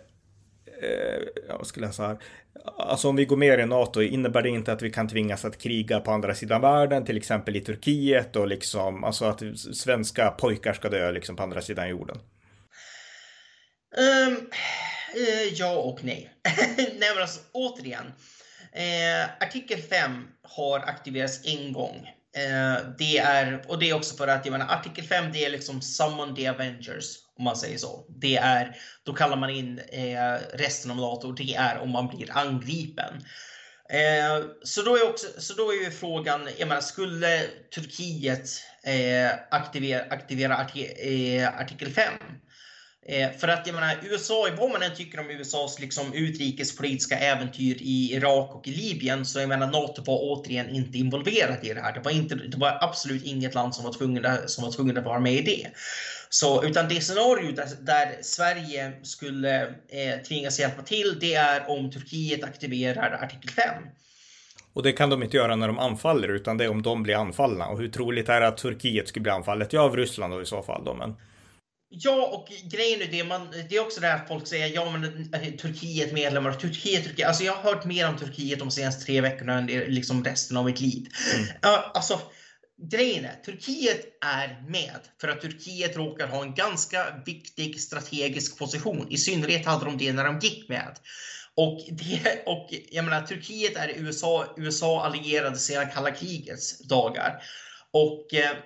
jag 1.49 1.67
ska 1.67 1.81
läsa 1.81 2.07
här. 2.07 2.19
Alltså 2.79 3.09
om 3.09 3.17
vi 3.17 3.25
går 3.25 3.37
med 3.37 3.61
i 3.61 3.67
NATO, 3.67 4.03
innebär 4.03 4.43
det 4.43 4.49
inte 4.49 4.73
att 4.73 4.83
vi 4.83 4.91
kan 4.91 5.09
tvingas 5.09 5.45
att 5.45 5.59
kriga 5.59 6.01
på 6.01 6.11
andra 6.11 6.35
sidan 6.35 6.61
världen, 6.61 7.05
till 7.05 7.17
exempel 7.17 7.57
i 7.57 7.61
Turkiet 7.61 8.37
och 8.37 8.49
liksom, 8.49 9.05
alltså 9.05 9.25
att 9.25 9.43
svenska 9.75 10.31
pojkar 10.31 10.73
ska 10.73 10.89
dö 10.89 11.13
liksom 11.13 11.37
på 11.37 11.43
andra 11.43 11.63
sidan 11.63 11.89
jorden? 11.89 12.19
Um, 13.97 14.37
uh, 15.17 15.53
ja 15.53 15.77
och 15.77 16.05
nej. 16.05 16.31
nej 16.77 17.11
men 17.15 17.23
alltså 17.23 17.41
återigen. 17.53 18.13
Eh, 18.73 19.25
artikel 19.41 19.79
5 19.79 20.29
har 20.43 20.81
aktiverats 20.81 21.41
en 21.45 21.73
gång. 21.73 22.11
Eh, 22.37 22.87
det 22.99 23.19
är, 23.19 23.65
och 23.69 23.79
det 23.79 23.91
är 23.91 23.95
också 23.95 24.17
för 24.17 24.29
att 24.29 24.47
jag 24.47 24.53
menar, 24.53 24.75
artikel 24.75 25.05
5 25.05 25.33
det 25.33 25.45
är 25.45 25.51
liksom 25.51 25.83
summon 25.83 26.37
the 26.37 26.49
Avengers 26.49 27.17
om 27.43 27.45
man 27.45 27.57
säger 27.57 27.79
så. 27.79 28.05
Det 28.09 28.37
är, 28.37 28.77
då 29.03 29.13
kallar 29.13 29.37
man 29.37 29.51
in 29.51 29.79
eh, 29.79 30.35
resten 30.55 30.91
av 30.91 30.97
NATO 30.97 31.29
och 31.29 31.35
det 31.35 31.55
är 31.55 31.79
om 31.79 31.91
man 31.91 32.09
blir 32.09 32.37
angripen. 32.37 33.15
Eh, 33.91 34.45
så, 34.63 34.83
då 34.83 34.97
är 34.97 35.09
också, 35.09 35.27
så 35.39 35.55
då 35.55 35.73
är 35.73 35.85
ju 35.85 35.91
frågan, 35.91 36.49
jag 36.59 36.69
menar, 36.69 36.81
skulle 36.81 37.43
Turkiet 37.75 38.49
eh, 38.85 39.31
aktivera, 39.51 40.03
aktivera 40.11 40.57
arti, 40.57 40.87
eh, 41.41 41.61
artikel 41.61 41.93
5? 41.93 42.13
Eh, 43.07 43.31
för 43.39 43.49
att 43.49 43.67
jag 43.67 43.75
menar, 43.75 43.97
USA, 44.03 44.49
vad 44.59 44.71
man 44.71 44.83
än 44.83 44.95
tycker 44.95 45.21
om 45.21 45.31
USAs 45.31 45.81
liksom, 45.81 46.13
utrikespolitiska 46.13 47.19
äventyr 47.19 47.77
i 47.81 48.15
Irak 48.15 48.55
och 48.55 48.69
i 48.69 48.71
Libyen, 48.71 49.27
så 49.27 49.41
jag 49.41 49.49
menar, 49.49 49.67
NATO 49.67 50.03
var 50.05 50.19
återigen 50.23 50.71
inte 50.71 50.99
involverat 50.99 51.65
i 51.65 51.75
det 51.75 51.81
här. 51.81 51.93
Det 51.93 52.01
var, 52.01 52.11
inte, 52.11 52.35
det 52.35 52.57
var 52.57 52.79
absolut 52.81 53.25
inget 53.25 53.55
land 53.55 53.75
som 53.75 53.85
var 53.85 53.93
tvungen, 53.93 54.27
som 54.47 54.65
var 54.65 54.99
att 54.99 55.05
vara 55.05 55.21
med 55.21 55.35
i 55.35 55.43
det. 55.43 55.67
Så, 56.35 56.65
utan 56.65 56.89
det 56.89 57.01
scenario 57.01 57.53
där, 57.53 57.67
där 57.81 58.19
Sverige 58.23 58.93
skulle 59.03 59.63
eh, 59.89 60.23
tvingas 60.29 60.61
hjälpa 60.61 60.83
till, 60.83 61.19
det 61.21 61.35
är 61.35 61.71
om 61.71 61.91
Turkiet 61.91 62.45
aktiverar 62.45 63.25
artikel 63.25 63.51
5. 63.51 63.65
Och 64.73 64.83
det 64.83 64.93
kan 64.93 65.11
de 65.11 65.23
inte 65.23 65.37
göra 65.37 65.57
när 65.57 65.67
de 65.67 65.79
anfaller, 65.79 66.29
utan 66.29 66.59
det 66.59 66.65
är 66.65 66.69
om 66.69 66.83
de 66.83 67.03
blir 67.03 67.15
anfallna. 67.15 67.67
Och 67.67 67.79
hur 67.79 67.89
troligt 67.89 68.29
är 68.29 68.41
det 68.41 68.49
att 68.49 68.57
Turkiet 68.57 69.09
skulle 69.09 69.23
bli 69.23 69.33
anfallet? 69.33 69.73
Ja, 69.73 69.81
av 69.81 69.97
Ryssland 69.97 70.33
då 70.33 70.43
i 70.43 70.47
så 70.47 70.63
fall 70.63 70.85
då, 70.85 70.95
men. 70.95 71.15
Ja, 71.89 72.27
och 72.33 72.53
grejen 72.71 73.03
är 73.03 73.07
det, 73.07 73.25
man, 73.25 73.49
det 73.69 73.77
är 73.77 73.81
också 73.81 74.01
det 74.01 74.07
här 74.07 74.27
folk 74.29 74.47
säger, 74.47 74.75
ja 74.75 74.91
men 74.91 75.05
eh, 75.35 75.53
Turkiet 75.53 76.13
medlemmar, 76.13 76.53
Turkiet, 76.53 77.05
Turkiet. 77.05 77.29
Alltså 77.29 77.45
jag 77.45 77.53
har 77.53 77.63
hört 77.63 77.85
mer 77.85 78.09
om 78.09 78.17
Turkiet 78.17 78.59
de 78.59 78.71
senaste 78.71 79.05
tre 79.05 79.21
veckorna 79.21 79.59
än 79.59 79.67
liksom 79.67 80.25
resten 80.25 80.57
av 80.57 80.65
mitt 80.65 80.81
liv. 80.81 81.07
Mm. 81.35 81.45
Uh, 81.45 81.91
alltså, 81.95 82.21
grejen 82.91 83.25
är, 83.25 83.35
Turkiet 83.45 84.07
är 84.25 84.65
med 84.69 85.01
för 85.21 85.29
att 85.29 85.41
Turkiet 85.41 85.97
råkar 85.97 86.27
ha 86.27 86.43
en 86.43 86.55
ganska 86.55 87.23
viktig 87.27 87.81
strategisk 87.81 88.59
position. 88.59 89.07
I 89.11 89.17
synnerhet 89.17 89.67
hade 89.67 89.85
de 89.85 89.99
det 89.99 90.13
när 90.13 90.25
de 90.25 90.39
gick 90.39 90.69
med. 90.69 90.99
Och, 91.55 91.81
det, 91.89 92.43
och 92.47 92.69
jag 92.91 93.05
menar, 93.05 93.23
Turkiet 93.27 93.77
är 93.77 93.89
USA, 93.89 94.55
USA 94.57 95.05
allierade 95.05 95.57
sedan 95.57 95.91
kalla 95.95 96.11
krigets 96.11 96.79
dagar. 96.79 97.43
Och 97.91 98.35
eh, 98.35 98.57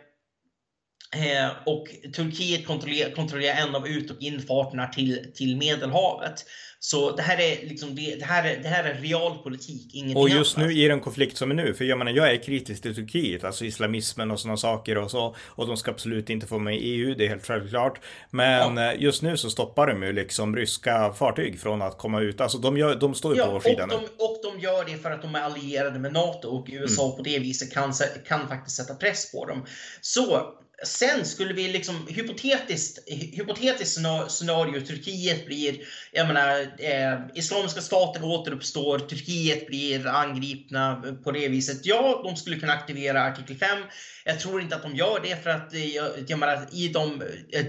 Eh, 1.14 1.50
och 1.66 1.86
Turkiet 2.14 2.66
kontrollerar, 2.66 3.10
kontrollerar 3.10 3.56
en 3.56 3.74
av 3.74 3.88
ut 3.88 4.10
och 4.10 4.16
infarterna 4.20 4.86
till, 4.86 5.32
till 5.34 5.56
Medelhavet. 5.56 6.44
Så 6.78 7.16
det 7.16 7.22
här 7.22 7.40
är 7.40 7.68
liksom 7.68 7.94
det, 7.94 8.16
det 8.18 8.24
här 8.24 8.44
är, 8.44 8.62
det 8.62 8.68
här 8.68 8.84
är 8.84 8.94
realpolitik, 8.94 9.94
ingenting 9.94 10.16
Och 10.16 10.28
just 10.28 10.58
annat. 10.58 10.68
nu 10.68 10.74
i 10.74 10.88
den 10.88 11.00
konflikt 11.00 11.36
som 11.36 11.50
är 11.50 11.54
nu, 11.54 11.74
för 11.74 11.84
jag 11.84 11.98
menar 11.98 12.12
jag 12.12 12.32
är 12.32 12.42
kritisk 12.42 12.82
till 12.82 12.94
Turkiet, 12.94 13.44
alltså 13.44 13.64
islamismen 13.64 14.30
och 14.30 14.40
sådana 14.40 14.56
saker 14.56 14.98
och 14.98 15.10
så. 15.10 15.36
Och 15.46 15.66
de 15.66 15.76
ska 15.76 15.90
absolut 15.90 16.30
inte 16.30 16.46
få 16.46 16.58
med 16.58 16.78
EU, 16.80 17.14
det 17.14 17.24
är 17.24 17.28
helt 17.28 17.46
självklart. 17.46 18.00
Men 18.30 18.76
ja. 18.76 18.92
Eh, 18.92 19.02
just 19.02 19.22
nu 19.22 19.36
så 19.36 19.50
stoppar 19.50 19.86
de 19.86 20.02
ju 20.02 20.12
liksom 20.12 20.56
ryska 20.56 21.12
fartyg 21.12 21.60
från 21.60 21.82
att 21.82 21.98
komma 21.98 22.20
ut. 22.20 22.40
Alltså 22.40 22.58
de, 22.58 22.76
gör, 22.76 22.94
de 22.94 23.14
står 23.14 23.34
ju 23.34 23.38
ja, 23.40 23.46
på 23.46 23.52
vår 23.52 23.60
sida 23.60 23.86
nu. 23.86 23.94
Och 23.94 24.40
de 24.42 24.60
gör 24.60 24.84
det 24.84 25.02
för 25.02 25.10
att 25.10 25.22
de 25.22 25.34
är 25.34 25.42
allierade 25.42 25.98
med 25.98 26.12
NATO 26.12 26.48
och 26.48 26.66
USA 26.70 27.04
mm. 27.04 27.16
på 27.16 27.22
det 27.22 27.38
viset 27.38 27.72
kan, 27.72 27.92
kan 28.28 28.48
faktiskt 28.48 28.76
sätta 28.76 28.94
press 28.94 29.32
på 29.32 29.46
dem. 29.46 29.66
Så 30.00 30.54
sen 30.84 31.24
skulle 31.24 31.54
vi 31.54 31.68
liksom 31.68 32.06
hypotetiskt, 32.08 32.98
hypotetiskt 33.32 34.00
scenario, 34.28 34.80
Turkiet 34.80 35.46
blir, 35.46 35.76
jag 36.12 36.26
menar, 36.26 36.60
eh, 36.78 37.18
Islamiska 37.34 37.80
staten 37.80 38.24
återuppstår, 38.24 38.98
Turkiet 38.98 39.66
blir 39.66 40.06
angripna 40.06 41.04
på 41.24 41.30
det 41.30 41.48
viset. 41.48 41.86
Ja, 41.86 42.20
de 42.24 42.36
skulle 42.36 42.60
kunna 42.60 42.72
aktivera 42.72 43.24
artikel 43.24 43.56
5. 43.56 43.78
Jag 44.24 44.40
tror 44.40 44.60
inte 44.60 44.76
att 44.76 44.82
de 44.82 44.96
gör 44.96 45.20
det 45.22 45.42
för 45.42 45.50
att 45.50 45.74
eh, 45.74 45.94
jag, 45.94 46.10
jag 46.28 46.38
menar, 46.38 46.66
i 46.72 46.88
de 46.88 47.22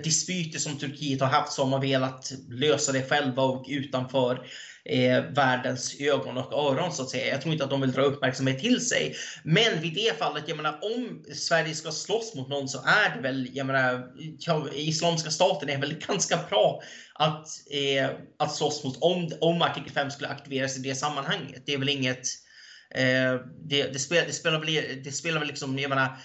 disputer 0.03 0.27
dispyter 0.27 0.59
som 0.59 0.77
Turkiet 0.77 1.21
har 1.21 1.27
haft 1.27 1.53
så 1.53 1.63
har 1.63 1.69
man 1.69 1.81
velat 1.81 2.31
lösa 2.49 2.91
det 2.91 3.09
själva 3.09 3.43
och 3.43 3.65
utanför 3.69 4.47
eh, 4.89 5.23
världens 5.23 5.99
ögon 5.99 6.37
och 6.37 6.53
öron 6.53 6.93
så 6.93 7.03
att 7.03 7.09
säga. 7.09 7.31
Jag 7.31 7.41
tror 7.41 7.53
inte 7.53 7.63
att 7.63 7.69
de 7.69 7.81
vill 7.81 7.91
dra 7.91 8.01
uppmärksamhet 8.01 8.59
till 8.59 8.87
sig. 8.87 9.15
Men 9.43 9.81
vid 9.81 9.93
det 9.93 10.19
fallet, 10.19 10.43
jag 10.47 10.57
menar 10.57 10.79
om 10.81 11.23
Sverige 11.33 11.75
ska 11.75 11.91
slåss 11.91 12.35
mot 12.35 12.49
någon 12.49 12.67
så 12.67 12.77
är 12.77 13.15
det 13.15 13.21
väl, 13.21 13.49
jag 13.53 13.67
menar, 13.67 14.11
Islamiska 14.73 15.29
staten 15.29 15.69
är 15.69 15.77
väl 15.77 15.93
ganska 16.07 16.39
bra 16.49 16.81
att, 17.13 17.47
eh, 17.71 18.09
att 18.39 18.55
slåss 18.55 18.83
mot 18.83 18.97
om, 19.01 19.31
om 19.41 19.61
artikel 19.61 19.91
5 19.91 20.11
skulle 20.11 20.29
aktiveras 20.29 20.77
i 20.77 20.81
det 20.81 20.95
sammanhanget. 20.95 21.63
Det 21.65 21.73
är 21.73 21.77
väl 21.77 21.89
inget 21.89 22.27
eh, 22.95 23.35
det, 23.69 23.83
det, 23.93 23.99
spelar, 23.99 24.25
det, 24.25 24.33
spelar 24.33 24.59
väl, 24.59 25.03
det 25.03 25.11
spelar 25.11 25.39
väl 25.39 25.47
liksom, 25.47 25.79
jag 25.79 25.89
menar, 25.89 26.17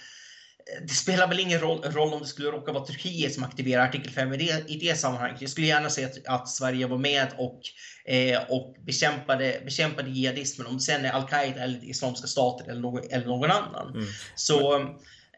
det 0.81 0.93
spelar 0.93 1.27
väl 1.27 1.39
ingen 1.39 1.59
roll, 1.59 1.83
roll, 1.83 2.13
om 2.13 2.19
det 2.19 2.27
skulle 2.27 2.51
råka 2.51 2.71
vara 2.71 2.85
Turkiet 2.85 3.33
som 3.33 3.43
aktiverar 3.43 3.83
artikel 3.83 4.11
5 4.11 4.33
i 4.33 4.37
det, 4.37 4.63
i 4.67 4.77
det 4.77 4.95
sammanhanget. 4.95 5.41
Jag 5.41 5.49
skulle 5.49 5.67
gärna 5.67 5.89
se 5.89 6.05
att, 6.05 6.27
att 6.27 6.49
Sverige 6.49 6.87
var 6.87 6.97
med 6.97 7.27
och, 7.37 7.61
eh, 8.05 8.41
och 8.49 8.75
bekämpade, 8.85 9.61
bekämpade 9.65 10.09
jihadismen, 10.09 10.67
om 10.67 10.75
det 10.75 10.81
sen 10.81 11.05
är 11.05 11.11
al-Qaida 11.11 11.63
eller 11.63 11.83
Islamiska 11.83 12.27
staten 12.27 12.69
eller, 12.69 12.81
någon, 12.81 13.03
eller 13.09 13.25
någon 13.25 13.51
annan. 13.51 13.93
Mm. 13.93 14.05
Så, 14.35 14.79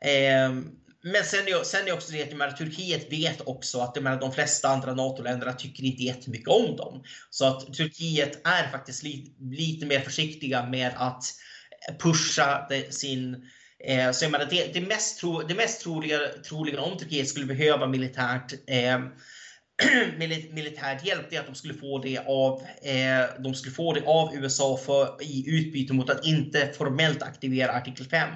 eh, 0.02 0.50
men 1.04 1.24
sen 1.24 1.48
är, 1.48 1.64
sen 1.64 1.88
är 1.88 1.94
också 1.94 2.12
det 2.12 2.42
att 2.42 2.58
Turkiet 2.58 3.12
vet 3.12 3.42
också 3.42 3.80
att 3.80 4.04
menar, 4.04 4.20
de 4.20 4.32
flesta 4.32 4.68
andra 4.68 4.94
NATO-länderna 4.94 5.54
tycker 5.54 5.84
inte 5.84 6.04
jättemycket 6.04 6.48
om 6.48 6.76
dem. 6.76 7.04
Så 7.30 7.46
att 7.46 7.74
Turkiet 7.74 8.48
är 8.48 8.72
faktiskt 8.72 9.04
li, 9.04 9.36
lite 9.40 9.86
mer 9.86 10.00
försiktiga 10.00 10.66
med 10.66 10.92
att 10.96 11.24
pusha 12.00 12.66
det, 12.70 12.94
sin 12.94 13.46
Eh, 13.84 14.12
så 14.12 14.26
jag 14.26 14.32
menar, 14.32 14.46
det, 14.46 14.74
det 14.74 14.82
mest, 14.82 15.20
tro, 15.20 15.42
det 15.42 15.56
mest 15.56 15.82
troliga, 15.82 16.20
troliga 16.50 16.82
om 16.82 16.98
Turkiet 16.98 17.28
skulle 17.28 17.46
behöva 17.46 17.88
militärt 17.88 18.54
eh, 18.68 19.00
militärt 20.52 21.06
hjälp, 21.06 21.26
det 21.30 21.36
är 21.36 21.40
att 21.40 21.46
de 21.46 21.56
skulle 21.56 21.74
få 21.74 22.00
det 22.00 22.18
av, 22.18 22.62
eh, 22.82 23.42
de 23.44 23.56
skulle 23.56 23.76
få 23.76 23.94
det 23.94 24.04
av 24.06 24.36
USA 24.36 24.78
för, 24.78 25.24
i 25.24 25.44
utbyte 25.48 25.94
mot 25.94 26.10
att 26.10 26.26
inte 26.26 26.74
formellt 26.78 27.24
aktivera 27.24 27.72
artikel 27.72 28.06
5. 28.06 28.30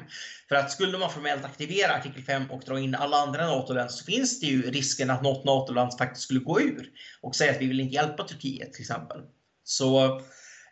För 0.49 0.55
att 0.55 0.71
skulle 0.71 0.97
man 0.97 1.11
formellt 1.11 1.45
aktivera 1.45 1.93
artikel 1.93 2.23
5 2.23 2.51
och 2.51 2.61
dra 2.65 2.79
in 2.79 2.95
alla 2.95 3.17
andra 3.17 3.47
NATO-länder 3.47 3.91
så 3.91 4.05
finns 4.05 4.39
det 4.39 4.45
ju 4.45 4.71
risken 4.71 5.09
att 5.09 5.23
något 5.23 5.45
NATO-land 5.45 5.97
faktiskt 5.97 6.23
skulle 6.23 6.39
gå 6.39 6.61
ur 6.61 6.89
och 7.21 7.35
säga 7.35 7.51
att 7.51 7.61
vi 7.61 7.67
vill 7.67 7.79
inte 7.79 7.95
hjälpa 7.95 8.23
Turkiet 8.23 8.73
till 8.73 8.81
exempel. 8.81 9.21
Så 9.63 10.19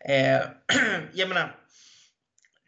eh, 0.09 0.41
jag 1.13 1.29
menar, 1.29 1.55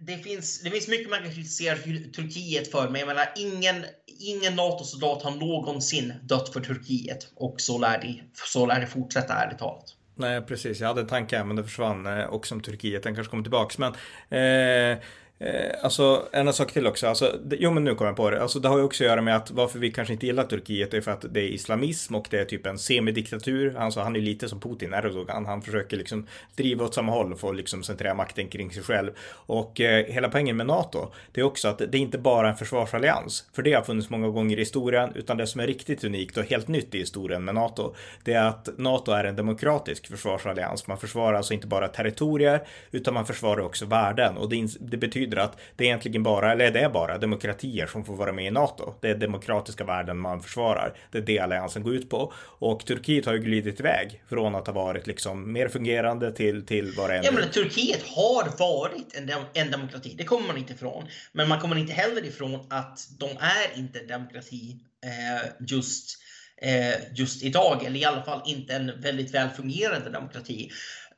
det 0.02 0.18
finns, 0.18 0.62
det 0.62 0.70
finns 0.70 0.88
mycket 0.88 1.10
man 1.10 1.20
kan 1.20 1.32
kritisera 1.32 1.76
Turkiet 2.16 2.72
för, 2.72 2.90
men 2.90 3.00
jag 3.00 3.08
menar 3.08 3.26
ingen, 3.36 3.86
ingen 4.20 4.56
NATO-soldat 4.56 5.24
har 5.24 5.32
någonsin 5.32 6.14
dött 6.24 6.54
för 6.54 6.60
Turkiet 6.60 7.32
och 7.36 7.62
så 7.62 7.78
lär 7.78 8.02
det, 8.02 8.22
så 8.34 8.66
lär 8.66 8.80
det 8.80 8.88
fortsätta 8.88 9.34
ärligt 9.34 9.60
talat. 9.60 9.96
Nej, 10.16 10.42
precis. 10.42 10.80
Jag 10.80 10.88
hade 10.88 11.02
en 11.02 11.08
tanke 11.08 11.44
men 11.44 11.56
det 11.56 11.64
försvann 11.64 12.06
eh, 12.06 12.30
också 12.30 12.56
om 12.56 12.62
Turkiet. 12.62 13.04
Den 13.04 13.16
kanske 13.16 13.32
kommer 13.32 13.44
tillbaks. 13.44 13.78
Men 13.78 13.94
eh, 14.30 15.00
Eh, 15.42 15.72
alltså 15.84 16.28
en 16.32 16.54
sak 16.54 16.72
till 16.72 16.88
också, 16.88 17.08
alltså, 17.08 17.40
det, 17.46 17.56
jo 17.60 17.72
men 17.72 17.84
nu 17.84 17.96
kommer 17.96 18.10
jag 18.10 18.18
på 18.18 18.30
det, 18.30 18.42
alltså 18.42 18.60
det 18.60 18.68
har 18.68 18.78
ju 18.78 18.84
också 18.84 19.04
att 19.04 19.10
göra 19.10 19.22
med 19.22 19.36
att 19.36 19.52
varför 19.52 19.80
vi 19.80 19.92
kanske 19.92 20.14
inte 20.14 20.26
gillar 20.26 20.44
Turkiet 20.44 20.94
är 20.94 21.02
för 21.02 21.12
att 21.12 21.26
det 21.30 21.40
är 21.40 21.48
islamism 21.48 22.16
och 22.16 22.28
det 22.30 22.40
är 22.40 22.46
typ 22.46 22.66
en 22.66 22.78
semidiktatur. 22.80 23.76
Alltså 23.78 24.00
han 24.00 24.16
är 24.16 24.20
lite 24.20 24.50
som 24.50 24.60
Putin, 24.60 24.94
Erdogan, 24.94 25.46
han 25.46 25.62
försöker 25.62 25.98
liksom 25.98 26.28
driva 26.56 26.86
åt 26.86 26.94
samma 26.94 27.12
håll 27.12 27.34
och 27.34 27.40
få 27.40 27.52
liksom 27.52 27.84
centrera 27.84 28.14
makten 28.14 28.48
kring 28.48 28.72
sig 28.72 28.84
själv. 28.84 29.12
Och 29.32 29.82
eh, 29.82 30.06
hela 30.06 30.30
poängen 30.30 30.58
med 30.58 30.68
NATO, 30.68 31.12
det 31.32 31.42
är 31.42 31.46
också 31.46 31.68
att 31.68 31.78
det 31.78 31.96
är 31.98 32.02
inte 32.02 32.18
bara 32.18 32.50
en 32.50 32.56
försvarsallians, 32.56 33.46
för 33.54 33.62
det 33.62 33.74
har 33.74 33.82
funnits 33.82 34.10
många 34.10 34.28
gånger 34.28 34.58
i 34.58 34.60
historien, 34.60 35.12
utan 35.16 35.38
det 35.38 35.48
som 35.48 35.62
är 35.62 35.68
riktigt 35.68 36.04
unikt 36.04 36.38
och 36.38 36.44
helt 36.44 36.68
nytt 36.68 36.96
i 36.96 37.00
historien 37.00 37.46
med 37.46 37.56
NATO, 37.56 37.96
det 38.24 38.34
är 38.34 38.48
att 38.48 38.70
NATO 38.78 39.12
är 39.12 39.24
en 39.24 39.36
demokratisk 39.36 40.08
försvarsallians. 40.08 40.88
Man 40.88 40.98
försvarar 40.98 41.38
alltså 41.38 41.54
inte 41.54 41.68
bara 41.68 41.88
territorier, 41.88 42.64
utan 42.92 43.14
man 43.14 43.26
försvarar 43.26 43.62
också 43.62 43.86
värden 43.86 44.38
och 44.38 44.50
det, 44.50 44.68
det 44.80 44.98
betyder 44.98 45.29
betyder 45.30 45.44
att 45.44 45.60
det 45.76 45.84
är 45.84 45.88
egentligen 45.88 46.24
bara, 46.24 46.52
eller 46.52 46.72
det 46.72 46.80
är 46.80 46.90
bara 46.90 47.18
demokratier 47.18 47.88
som 47.88 48.06
får 48.06 48.16
vara 48.16 48.32
med 48.32 48.46
i 48.46 48.52
NATO. 48.52 48.94
Det 49.02 49.10
är 49.10 49.16
demokratiska 49.16 49.84
värden 49.84 50.18
man 50.18 50.42
försvarar. 50.42 50.94
Det 51.12 51.18
är 51.18 51.22
det 51.22 51.40
alliansen 51.40 51.84
går 51.84 51.96
ut 51.96 52.10
på. 52.10 52.34
Och 52.60 52.86
Turkiet 52.86 53.26
har 53.26 53.34
ju 53.34 53.40
glidit 53.40 53.80
iväg 53.80 54.22
från 54.30 54.56
att 54.56 54.68
ha 54.68 54.74
varit 54.74 55.08
liksom 55.08 55.54
mer 55.54 55.68
fungerande 55.68 56.32
till, 56.32 56.66
till 56.66 56.94
vad 56.98 57.10
det 57.10 57.16
är 57.16 57.24
Ja, 57.24 57.32
men 57.32 57.50
Turkiet 57.50 58.04
har 58.04 58.58
varit 58.58 59.16
en, 59.16 59.28
dem 59.28 59.44
en 59.54 59.72
demokrati. 59.72 60.16
Det 60.18 60.24
kommer 60.24 60.48
man 60.48 60.58
inte 60.58 60.74
ifrån. 60.74 61.08
Men 61.32 61.50
man 61.50 61.60
kommer 61.60 61.76
inte 61.76 61.94
heller 61.94 62.26
ifrån 62.26 62.68
att 62.70 63.00
de 63.20 63.30
är 63.30 63.80
inte 63.80 64.00
en 64.00 64.08
demokrati 64.08 64.78
eh, 65.04 65.50
just 65.68 66.20
eh, 66.62 66.96
just 67.16 67.44
idag, 67.44 67.84
eller 67.86 68.00
i 68.00 68.06
alla 68.06 68.24
fall 68.24 68.42
inte 68.46 68.74
en 68.74 69.02
väldigt 69.02 69.34
väl 69.34 69.50
fungerande 69.50 70.10
demokrati. 70.10 70.70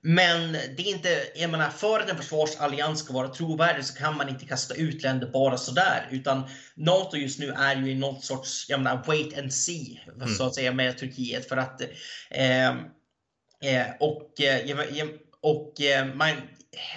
Men 0.04 0.52
det 0.52 0.82
är 0.82 0.90
inte, 0.96 1.24
jag 1.36 1.50
menar, 1.50 1.70
för 1.70 2.00
att 2.00 2.10
en 2.10 2.18
försvarsallians 2.18 3.00
ska 3.00 3.14
vara 3.14 3.28
trovärdig 3.28 3.86
så 3.86 3.94
kan 3.94 4.18
man 4.18 4.30
inte 4.30 4.46
kasta 4.46 4.74
ut 4.74 5.04
länder 5.04 5.28
bara 5.28 5.58
sådär. 5.58 6.08
Utan 6.12 6.44
NATO 6.76 7.18
just 7.18 7.40
nu 7.40 7.50
är 7.50 7.76
ju 7.76 7.92
i 7.92 7.96
något 7.96 8.26
sorts, 8.26 8.70
jag 8.70 8.80
menar, 8.80 9.04
wait 9.08 9.38
and 9.38 9.54
see, 9.54 10.02
mm. 10.16 10.28
så 10.28 10.46
att 10.46 10.56
säga, 10.56 10.72
med 10.72 10.98
Turkiet. 10.98 11.50
För 11.50 11.58
att, 11.58 11.82
eh, 12.30 12.70
eh, 12.70 13.88
och, 14.00 14.42
eh, 14.42 15.20
och 15.42 15.82
eh, 15.82 16.16
man, 16.16 16.32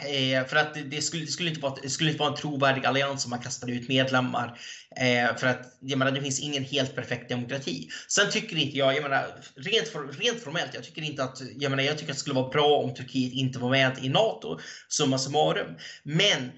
Eh, 0.09 0.47
för 0.47 0.57
att 0.57 0.75
det 0.91 1.03
skulle, 1.03 1.25
det 1.25 1.31
skulle, 1.31 1.49
inte 1.49 1.61
vara, 1.61 1.75
det 1.83 1.91
skulle 1.91 2.11
inte 2.11 2.21
vara 2.21 2.31
en 2.31 2.37
trovärdig 2.37 2.87
allians 2.87 3.25
om 3.25 3.31
man 3.31 3.41
kastade 3.41 3.73
ut 3.73 3.89
medlemmar. 3.89 4.59
Eh, 4.97 5.37
för 5.37 5.47
att 5.47 5.79
jag 5.81 5.99
menar, 5.99 6.13
det 6.13 6.23
finns 6.23 6.41
ingen 6.41 6.65
helt 6.65 6.95
perfekt 6.95 7.29
demokrati. 7.29 7.89
Sen 8.09 8.31
tycker 8.31 8.57
inte 8.57 8.79
jag, 8.79 8.97
jag 8.97 9.03
menar, 9.03 9.41
rent, 9.57 9.89
for, 9.89 10.13
rent 10.13 10.41
formellt, 10.41 10.71
jag 10.75 10.85
tycker 10.85 11.03
inte 11.03 11.25
att, 11.25 11.43
jag 11.57 11.71
menar, 11.71 11.83
jag 11.83 11.99
tycker 11.99 12.13
att 12.13 12.17
det 12.17 12.21
skulle 12.21 12.35
vara 12.35 12.49
bra 12.49 12.77
om 12.77 12.95
Turkiet 12.95 13.33
inte 13.33 13.59
var 13.59 13.71
med 13.71 13.99
i 14.03 14.09
NATO, 14.09 14.59
summa 14.89 15.19
summarum. 15.19 15.77
Men 16.03 16.53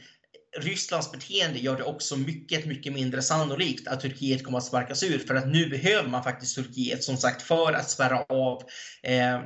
Rysslands 0.59 1.13
beteende 1.13 1.59
gör 1.59 1.77
det 1.77 1.85
också 1.85 2.17
mycket, 2.17 2.67
mycket 2.67 2.93
mindre 2.93 3.23
sannolikt 3.23 3.89
att 3.89 4.01
Turkiet 4.01 4.45
kommer 4.45 4.59
att 4.59 4.65
sparkas 4.65 5.03
ur. 5.03 5.19
För 5.19 5.35
att 5.35 5.49
nu 5.49 5.69
behöver 5.69 6.09
man 6.09 6.25
faktiskt 6.25 6.55
Turkiet, 6.55 7.05
som 7.05 7.17
sagt, 7.17 7.43
för 7.43 7.73
att 7.73 7.91
spärra 7.91 8.19
av 8.19 8.63
eh, 9.03 9.41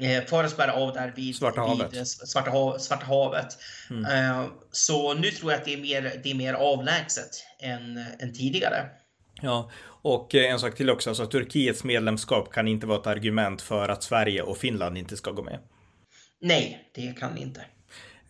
Eh, 0.00 0.24
för 0.24 0.44
att 0.44 0.50
spärra 0.50 0.72
av 0.72 0.92
där 0.92 1.12
vid 1.16 1.36
Svarta 1.36 1.60
havet. 1.60 1.94
Vid 1.94 2.06
Svarta, 2.06 2.50
hav, 2.50 2.78
Svarta 2.78 3.06
havet. 3.06 3.58
Mm. 3.90 4.04
Eh, 4.04 4.46
så 4.70 5.14
nu 5.14 5.30
tror 5.30 5.52
jag 5.52 5.58
att 5.58 5.64
det 5.64 5.74
är 5.74 5.78
mer, 5.78 6.20
det 6.22 6.30
är 6.30 6.34
mer 6.34 6.54
avlägset 6.54 7.30
än, 7.60 8.04
än 8.18 8.32
tidigare. 8.32 8.86
Ja, 9.42 9.70
och 10.02 10.34
en 10.34 10.58
sak 10.58 10.74
till 10.74 10.90
också, 10.90 11.10
alltså 11.10 11.26
Turkiets 11.26 11.84
medlemskap 11.84 12.52
kan 12.52 12.68
inte 12.68 12.86
vara 12.86 13.00
ett 13.00 13.06
argument 13.06 13.62
för 13.62 13.88
att 13.88 14.02
Sverige 14.02 14.42
och 14.42 14.58
Finland 14.58 14.98
inte 14.98 15.16
ska 15.16 15.30
gå 15.30 15.42
med. 15.42 15.58
Nej, 16.40 16.90
det 16.94 17.18
kan 17.18 17.38
inte. 17.38 17.60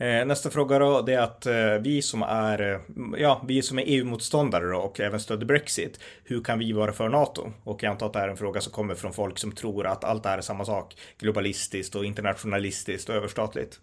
Eh, 0.01 0.27
nästa 0.27 0.51
fråga 0.51 0.79
då, 0.79 1.03
det 1.03 1.15
är 1.15 1.21
att 1.21 1.47
eh, 1.47 1.75
vi 1.81 2.03
som 2.03 2.23
är, 2.23 2.73
eh, 2.73 2.81
ja, 3.19 3.45
vi 3.49 3.63
som 3.63 3.79
är 3.79 3.85
EU-motståndare 3.87 4.77
och 4.77 5.01
även 5.01 5.21
stödjer 5.21 5.47
Brexit, 5.47 6.01
hur 6.25 6.45
kan 6.45 6.59
vi 6.59 6.73
vara 6.73 6.93
för 6.93 7.09
NATO? 7.09 7.53
Och 7.65 7.83
jag 7.83 7.91
antar 7.91 8.07
att 8.07 8.13
det 8.13 8.19
är 8.19 8.29
en 8.29 8.37
fråga 8.37 8.61
som 8.61 8.73
kommer 8.73 8.95
från 8.95 9.13
folk 9.13 9.39
som 9.39 9.53
tror 9.53 9.87
att 9.87 10.05
allt 10.05 10.23
det 10.23 10.29
här 10.29 10.39
är 10.39 10.43
samma 10.43 10.65
sak, 10.65 10.97
globalistiskt 11.19 11.95
och 11.95 12.05
internationalistiskt 12.05 13.09
och 13.09 13.15
överstatligt. 13.15 13.81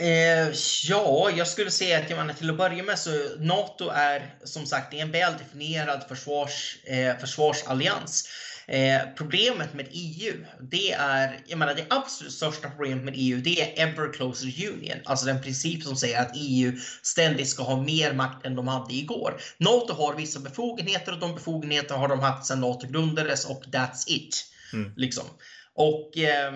Eh, 0.00 0.52
ja, 0.88 1.30
jag 1.36 1.48
skulle 1.48 1.70
säga 1.70 1.98
att 1.98 2.10
jag 2.10 2.16
menar, 2.16 2.34
till 2.34 2.50
att 2.50 2.56
börja 2.56 2.82
med 2.82 2.98
så 2.98 3.10
NATO 3.38 3.88
är 3.88 4.34
som 4.44 4.66
sagt 4.66 4.94
en 4.94 5.10
väl 5.10 5.32
definierad 5.38 6.04
försvars, 6.08 6.78
eh, 6.84 7.16
försvarsallians. 7.16 8.28
Eh, 8.70 9.00
problemet 9.16 9.74
med 9.74 9.86
EU, 9.90 10.44
det 10.60 10.92
är, 10.92 11.40
jag 11.46 11.58
menar 11.58 11.74
det 11.74 11.86
absolut 11.90 12.32
största 12.32 12.70
problemet 12.70 13.04
med 13.04 13.14
EU, 13.16 13.40
det 13.40 13.60
är 13.60 13.88
ever 13.88 14.12
closer 14.12 14.46
union. 14.46 14.98
Alltså 15.04 15.26
den 15.26 15.42
princip 15.42 15.82
som 15.82 15.96
säger 15.96 16.20
att 16.20 16.32
EU 16.34 16.72
ständigt 17.02 17.48
ska 17.48 17.62
ha 17.62 17.82
mer 17.82 18.12
makt 18.12 18.46
än 18.46 18.56
de 18.56 18.68
hade 18.68 18.94
igår. 18.94 19.40
NATO 19.58 19.92
har 19.92 20.14
vissa 20.14 20.40
befogenheter 20.40 21.12
och 21.12 21.18
de 21.18 21.34
befogenheter 21.34 21.94
har 21.94 22.08
de 22.08 22.20
haft 22.20 22.46
sedan 22.46 22.60
NATO 22.60 22.86
grundades 22.86 23.44
och 23.44 23.64
that's 23.64 24.04
it. 24.06 24.44
Mm. 24.72 24.92
Liksom. 24.96 25.24
Och 25.74 26.18
eh, 26.18 26.54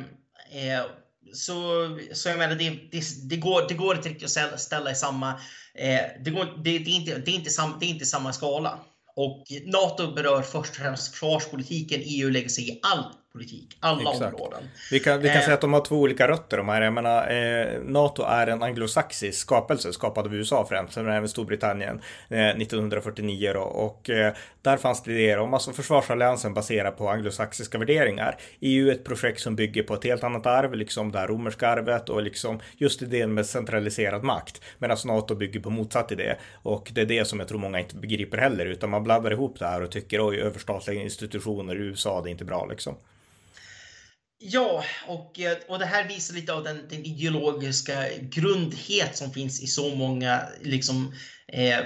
eh, 0.50 0.84
så, 1.32 1.88
så 2.12 2.28
jag 2.28 2.38
menar, 2.38 2.54
det, 2.54 2.70
det, 2.70 3.02
det, 3.28 3.36
går, 3.36 3.68
det 3.68 3.74
går 3.74 3.96
inte 3.96 4.08
riktigt 4.08 4.38
att 4.38 4.60
ställa 4.60 4.90
i 4.90 4.94
samma... 4.94 5.30
Eh, 5.74 6.00
det, 6.24 6.30
går, 6.30 6.44
det, 6.64 6.78
det, 6.78 6.90
är 6.90 6.94
inte, 6.94 7.18
det, 7.18 7.30
är 7.30 7.34
inte 7.34 7.50
sam, 7.50 7.76
det 7.80 7.86
är 7.86 7.90
inte 7.90 8.06
samma 8.06 8.32
skala. 8.32 8.78
Och 9.16 9.44
NATO 9.64 10.14
berör 10.14 10.42
först 10.42 10.70
och 10.70 10.76
främst 10.76 11.08
försvarspolitiken. 11.08 12.00
EU 12.04 12.30
lägger 12.30 12.48
sig 12.48 12.70
i 12.70 12.80
allt 12.82 13.23
politik. 13.34 13.76
Alla 13.80 14.12
Exakt. 14.12 14.34
områden. 14.34 14.62
Vi 14.90 15.00
kan, 15.00 15.20
vi 15.20 15.28
kan 15.28 15.36
eh. 15.36 15.42
säga 15.42 15.54
att 15.54 15.60
de 15.60 15.72
har 15.72 15.80
två 15.80 15.96
olika 15.96 16.28
rötter 16.28 16.56
de 16.56 16.68
här. 16.68 16.82
Jag 16.82 16.92
menar, 16.92 17.30
eh, 17.30 17.82
NATO 17.82 18.22
är 18.22 18.46
en 18.46 18.62
anglosaxisk 18.62 19.40
skapelse 19.40 19.92
skapad 19.92 20.26
av 20.26 20.34
USA 20.34 20.66
främst, 20.68 20.96
men 20.96 21.08
även 21.08 21.28
Storbritannien 21.28 22.00
eh, 22.28 22.48
1949 22.48 23.52
då. 23.54 23.60
Och 23.60 24.10
eh, 24.10 24.34
där 24.62 24.76
fanns 24.76 25.02
det 25.02 25.12
idéer 25.12 25.38
om, 25.38 25.54
alltså 25.54 25.72
försvarsalliansen 25.72 26.54
baserad 26.54 26.96
på 26.96 27.08
anglosaxiska 27.08 27.78
värderingar. 27.78 28.36
EU 28.60 28.88
är 28.88 28.92
ett 28.92 29.04
projekt 29.04 29.40
som 29.40 29.56
bygger 29.56 29.82
på 29.82 29.94
ett 29.94 30.04
helt 30.04 30.24
annat 30.24 30.46
arv, 30.46 30.74
liksom 30.74 31.12
det 31.12 31.18
här 31.18 31.28
romerska 31.28 31.68
arvet 31.68 32.08
och 32.08 32.22
liksom 32.22 32.60
just 32.76 33.02
idén 33.02 33.34
med 33.34 33.46
centraliserad 33.46 34.22
makt. 34.22 34.60
Medan 34.78 34.96
NATO 35.04 35.34
bygger 35.34 35.60
på 35.60 35.70
motsatt 35.70 36.12
idé. 36.12 36.36
Och 36.52 36.90
det 36.94 37.00
är 37.00 37.06
det 37.06 37.24
som 37.24 37.38
jag 37.38 37.48
tror 37.48 37.58
många 37.58 37.78
inte 37.80 37.96
begriper 37.96 38.38
heller, 38.38 38.66
utan 38.66 38.90
man 38.90 39.04
blandar 39.04 39.30
ihop 39.30 39.58
det 39.58 39.66
här 39.66 39.82
och 39.82 39.90
tycker 39.90 40.28
oj, 40.28 40.40
överstatliga 40.40 41.02
institutioner 41.02 41.74
i 41.74 41.78
USA, 41.78 42.20
det 42.22 42.28
är 42.28 42.30
inte 42.30 42.44
bra 42.44 42.66
liksom. 42.66 42.96
Ja, 44.46 44.84
och, 45.06 45.40
eh, 45.40 45.58
och 45.68 45.78
det 45.78 45.84
här 45.86 46.08
visar 46.08 46.34
lite 46.34 46.52
av 46.52 46.64
den, 46.64 46.88
den 46.88 47.04
ideologiska 47.04 48.08
grundhet 48.20 49.16
som 49.16 49.32
finns 49.32 49.62
i 49.62 49.66
så 49.66 49.94
många 49.94 50.42
liksom, 50.60 51.14
eh, 51.48 51.78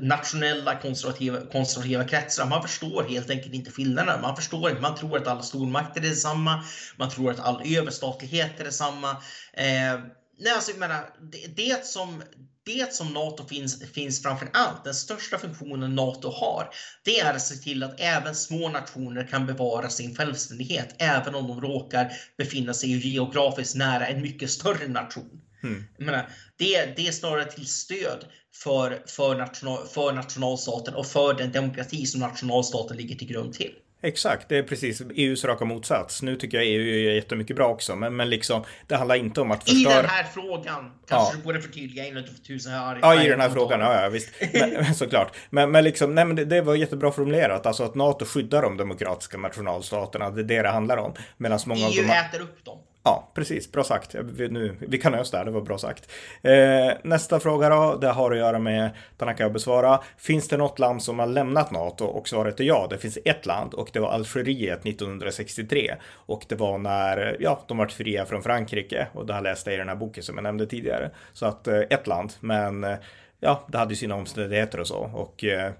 nationella 0.00 0.80
konservativa, 0.80 1.40
konservativa 1.40 2.04
kretsar. 2.04 2.46
Man 2.46 2.62
förstår 2.62 3.02
helt 3.02 3.30
enkelt 3.30 3.54
inte 3.54 3.70
skillnaderna. 3.70 4.22
Man 4.22 4.36
förstår 4.36 4.70
inte. 4.70 4.82
Man 4.82 4.94
tror 4.94 5.16
att 5.16 5.26
alla 5.26 5.42
stormakter 5.42 6.00
är 6.00 6.08
detsamma. 6.08 6.64
Man 6.96 7.10
tror 7.10 7.30
att 7.30 7.40
all 7.40 7.76
överstatlighet 7.76 8.60
är 8.60 8.64
detsamma. 8.64 9.10
Eh, 9.52 10.00
nej, 10.38 10.52
alltså, 10.54 10.70
jag 10.70 10.80
menar, 10.80 11.14
det, 11.32 11.56
det 11.56 11.86
som 11.86 12.22
det 12.66 12.92
som 12.92 13.14
NATO 13.14 13.46
finns, 13.46 13.92
finns 13.92 14.22
framför 14.22 14.48
allt, 14.52 14.84
den 14.84 14.94
största 14.94 15.38
funktionen 15.38 15.94
NATO 15.94 16.30
har, 16.30 16.68
det 17.04 17.20
är 17.20 17.34
att 17.34 17.42
se 17.42 17.54
till 17.54 17.82
att 17.82 18.00
även 18.00 18.34
små 18.34 18.68
nationer 18.68 19.28
kan 19.28 19.46
bevara 19.46 19.90
sin 19.90 20.14
självständighet, 20.16 20.96
även 20.98 21.34
om 21.34 21.46
de 21.46 21.60
råkar 21.60 22.12
befinna 22.38 22.74
sig 22.74 23.08
geografiskt 23.08 23.74
nära 23.74 24.06
en 24.06 24.22
mycket 24.22 24.50
större 24.50 24.86
nation. 24.86 25.40
Mm. 25.62 25.84
menar, 25.98 26.30
det, 26.58 26.84
det 26.96 27.08
är 27.08 27.12
snarare 27.12 27.44
till 27.44 27.66
stöd 27.66 28.24
för, 28.62 29.02
för, 29.06 29.34
national, 29.36 29.86
för 29.86 30.12
nationalstaten 30.12 30.94
och 30.94 31.06
för 31.06 31.34
den 31.34 31.52
demokrati 31.52 32.06
som 32.06 32.20
nationalstaten 32.20 32.96
ligger 32.96 33.14
till 33.14 33.26
grund 33.28 33.52
till. 33.52 33.72
Exakt, 34.04 34.48
det 34.48 34.58
är 34.58 34.62
precis 34.62 35.02
EUs 35.14 35.44
raka 35.44 35.64
motsats. 35.64 36.22
Nu 36.22 36.36
tycker 36.36 36.56
jag 36.58 36.66
EU 36.66 36.82
gör 36.82 37.12
jättemycket 37.12 37.56
bra 37.56 37.68
också, 37.68 37.96
men, 37.96 38.16
men 38.16 38.30
liksom 38.30 38.64
det 38.86 38.96
handlar 38.96 39.14
inte 39.14 39.40
om 39.40 39.50
att 39.50 39.64
förstöra. 39.64 39.92
I 39.92 39.96
den 39.96 40.10
här 40.10 40.24
frågan 40.24 40.92
kanske 41.08 41.32
ja. 41.32 41.36
du 41.36 41.42
borde 41.44 41.60
förtydliga 41.60 42.06
innan 42.06 42.22
du 42.22 42.28
tusen 42.28 42.72
här. 42.72 42.98
Ja, 43.02 43.22
i 43.22 43.28
den 43.28 43.40
här 43.40 43.50
frågan, 43.50 43.80
ja, 43.80 44.02
ja 44.02 44.08
visst. 44.08 44.30
Men, 44.52 44.94
såklart. 44.94 45.36
Men, 45.50 45.70
men 45.70 45.84
liksom, 45.84 46.14
nej 46.14 46.24
men 46.24 46.36
det, 46.36 46.44
det, 46.44 46.60
var 46.60 46.74
jättebra 46.74 47.12
formulerat, 47.12 47.66
alltså 47.66 47.84
att 47.84 47.94
NATO 47.94 48.24
skyddar 48.24 48.62
de 48.62 48.76
demokratiska 48.76 49.38
nationalstaterna, 49.38 50.30
det 50.30 50.40
är 50.40 50.44
det 50.44 50.62
det 50.62 50.68
handlar 50.68 50.96
om. 50.96 51.14
Medan 51.36 51.58
många 51.66 51.80
EU 51.80 52.00
av 52.00 52.06
dem... 52.06 52.10
äter 52.10 52.40
upp 52.40 52.64
dem. 52.64 52.78
Ja, 53.06 53.30
precis. 53.34 53.72
Bra 53.72 53.84
sagt. 53.84 54.14
Vi, 54.14 54.48
nu, 54.48 54.76
vi 54.80 54.98
kan 54.98 55.14
ös 55.14 55.30
där, 55.30 55.44
det 55.44 55.50
var 55.50 55.60
bra 55.60 55.78
sagt. 55.78 56.10
Eh, 56.42 56.96
nästa 57.02 57.40
fråga 57.40 57.68
då, 57.68 57.98
det 58.00 58.08
har 58.08 58.32
att 58.32 58.38
göra 58.38 58.58
med, 58.58 58.90
den 59.16 59.28
kan 59.28 59.44
jag 59.44 59.52
besvara. 59.52 60.00
Finns 60.16 60.48
det 60.48 60.56
något 60.56 60.78
land 60.78 61.02
som 61.02 61.18
har 61.18 61.26
lämnat 61.26 61.70
NATO? 61.70 62.04
Och 62.04 62.28
svaret 62.28 62.60
är 62.60 62.64
ja, 62.64 62.86
det 62.90 62.98
finns 62.98 63.18
ett 63.24 63.46
land 63.46 63.74
och 63.74 63.90
det 63.92 64.00
var 64.00 64.08
Algeriet 64.08 64.86
1963. 64.86 65.94
Och 66.04 66.44
det 66.48 66.54
var 66.54 66.78
när, 66.78 67.36
ja, 67.40 67.64
de 67.68 67.78
var 67.78 67.86
fria 67.86 68.26
från 68.26 68.42
Frankrike 68.42 69.06
och 69.12 69.26
det 69.26 69.32
har 69.32 69.42
läst 69.42 69.68
i 69.68 69.76
den 69.76 69.88
här 69.88 69.96
boken 69.96 70.22
som 70.22 70.34
jag 70.36 70.42
nämnde 70.42 70.66
tidigare. 70.66 71.10
Så 71.32 71.46
att 71.46 71.68
eh, 71.68 71.80
ett 71.90 72.06
land, 72.06 72.32
men 72.40 72.84
eh, 72.84 72.96
ja, 73.40 73.64
det 73.68 73.78
hade 73.78 73.92
ju 73.92 73.96
sina 73.96 74.14
omständigheter 74.14 74.80
och 74.80 74.86
så. 74.86 75.10
Och 75.14 75.44
eh, 75.44 75.72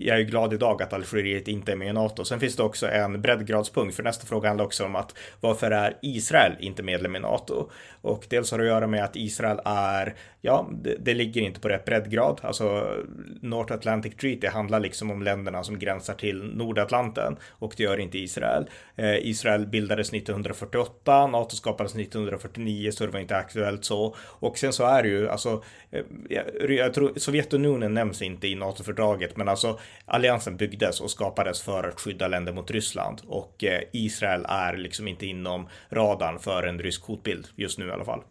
jag 0.00 0.20
är 0.20 0.22
glad 0.22 0.52
idag 0.52 0.82
att 0.82 0.92
Algeriet 0.92 1.48
inte 1.48 1.72
är 1.72 1.76
med 1.76 1.88
i 1.88 1.92
NATO. 1.92 2.24
Sen 2.24 2.40
finns 2.40 2.56
det 2.56 2.62
också 2.62 2.88
en 2.88 3.22
breddgradspunkt, 3.22 3.96
för 3.96 4.02
nästa 4.02 4.26
fråga 4.26 4.48
handlar 4.48 4.64
också 4.64 4.84
om 4.84 4.96
att 4.96 5.14
varför 5.40 5.70
är 5.70 5.96
Israel 6.02 6.52
inte 6.60 6.82
medlem 6.82 7.16
i 7.16 7.20
NATO? 7.20 7.70
Och 8.00 8.26
dels 8.28 8.50
har 8.50 8.58
det 8.58 8.64
att 8.64 8.68
göra 8.68 8.86
med 8.86 9.04
att 9.04 9.16
Israel 9.16 9.60
är, 9.64 10.14
ja, 10.40 10.68
det, 10.82 10.96
det 10.98 11.14
ligger 11.14 11.40
inte 11.40 11.60
på 11.60 11.68
rätt 11.68 11.84
breddgrad. 11.84 12.40
Alltså 12.42 12.96
North 13.40 13.72
Atlantic 13.72 14.16
Treaty 14.16 14.46
handlar 14.46 14.80
liksom 14.80 15.10
om 15.10 15.22
länderna 15.22 15.64
som 15.64 15.78
gränsar 15.78 16.14
till 16.14 16.42
Nordatlanten 16.42 17.36
och 17.50 17.74
det 17.76 17.82
gör 17.82 17.98
inte 17.98 18.18
Israel. 18.18 18.66
Eh, 18.96 19.26
Israel 19.26 19.66
bildades 19.66 20.12
1948, 20.12 21.26
NATO 21.26 21.56
skapades 21.56 21.94
1949 21.94 22.90
så 22.90 23.06
det 23.06 23.12
var 23.12 23.20
inte 23.20 23.36
aktuellt 23.36 23.84
så. 23.84 24.16
Och 24.20 24.58
sen 24.58 24.72
så 24.72 24.84
är 24.84 25.02
det 25.02 25.08
ju, 25.08 25.28
alltså, 25.28 25.62
eh, 25.90 26.04
jag, 26.28 26.70
jag 26.70 26.94
tror 26.94 27.12
Sovjetunionen 27.16 27.94
nämns 27.94 28.22
inte 28.22 28.48
i 28.48 28.54
NATO-fördraget, 28.54 29.36
men 29.36 29.48
alltså 29.48 29.78
alliansen 30.04 30.56
byggdes 30.56 31.00
och 31.00 31.10
skapades 31.10 31.62
för 31.62 31.88
att 31.88 32.00
skydda 32.00 32.28
länder 32.28 32.52
mot 32.52 32.70
Ryssland 32.70 33.20
och 33.26 33.64
eh, 33.64 33.82
Israel 33.92 34.46
är 34.48 34.76
liksom 34.76 35.08
inte 35.08 35.26
inom 35.26 35.68
radarn 35.90 36.38
för 36.38 36.62
en 36.62 36.78
rysk 36.78 37.02
hotbild 37.02 37.48
just 37.56 37.78
nu 37.78 37.88
i 37.88 37.92
alla 37.92 38.04
fall. 38.04 38.24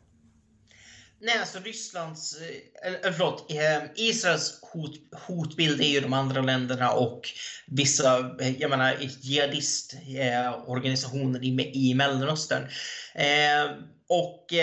Nej, 1.19 1.39
alltså 1.39 1.59
Rysslands, 1.59 2.37
eller 2.83 3.11
förlåt, 3.11 3.51
Israels 3.95 4.59
hot, 4.61 4.91
hotbild 5.27 5.81
är 5.81 5.87
ju 5.87 5.99
de 5.99 6.13
andra 6.13 6.41
länderna 6.41 6.91
och 6.91 7.21
vissa, 7.67 8.35
jag 8.57 8.69
menar, 8.69 8.95
jihadistorganisationer 8.99 11.43
i, 11.43 11.71
i 11.73 11.93
Mellanöstern. 11.93 12.67
och 14.09 14.53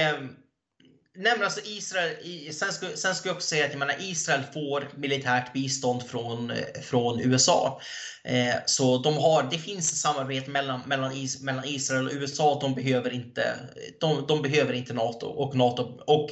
Nej 1.14 1.32
men 1.36 1.44
alltså 1.44 1.60
Israel, 1.64 2.52
sen 2.52 2.72
ska, 2.72 2.86
sen 2.94 3.14
ska 3.14 3.28
jag 3.28 3.36
också 3.36 3.48
säga 3.48 3.64
att 3.64 3.70
jag 3.70 3.78
menar, 3.78 3.96
Israel 3.98 4.42
får 4.52 4.88
militärt 4.96 5.52
bistånd 5.52 6.02
från, 6.02 6.52
från 6.82 7.20
USA. 7.20 7.80
Eh, 8.24 8.54
så 8.66 8.98
de 8.98 9.14
har, 9.14 9.48
det 9.50 9.58
finns 9.58 10.00
samarbete 10.00 10.50
mellan, 10.50 10.80
mellan, 10.86 11.12
is, 11.12 11.40
mellan 11.40 11.64
Israel 11.64 12.06
och 12.06 12.12
USA. 12.12 12.58
De 12.60 12.74
behöver 12.74 13.12
inte, 13.12 13.56
de, 14.00 14.24
de 14.28 14.42
behöver 14.42 14.72
inte 14.72 14.94
NATO 14.94 15.26
och 15.26 15.56
NATO. 15.56 15.82
Och 16.06 16.30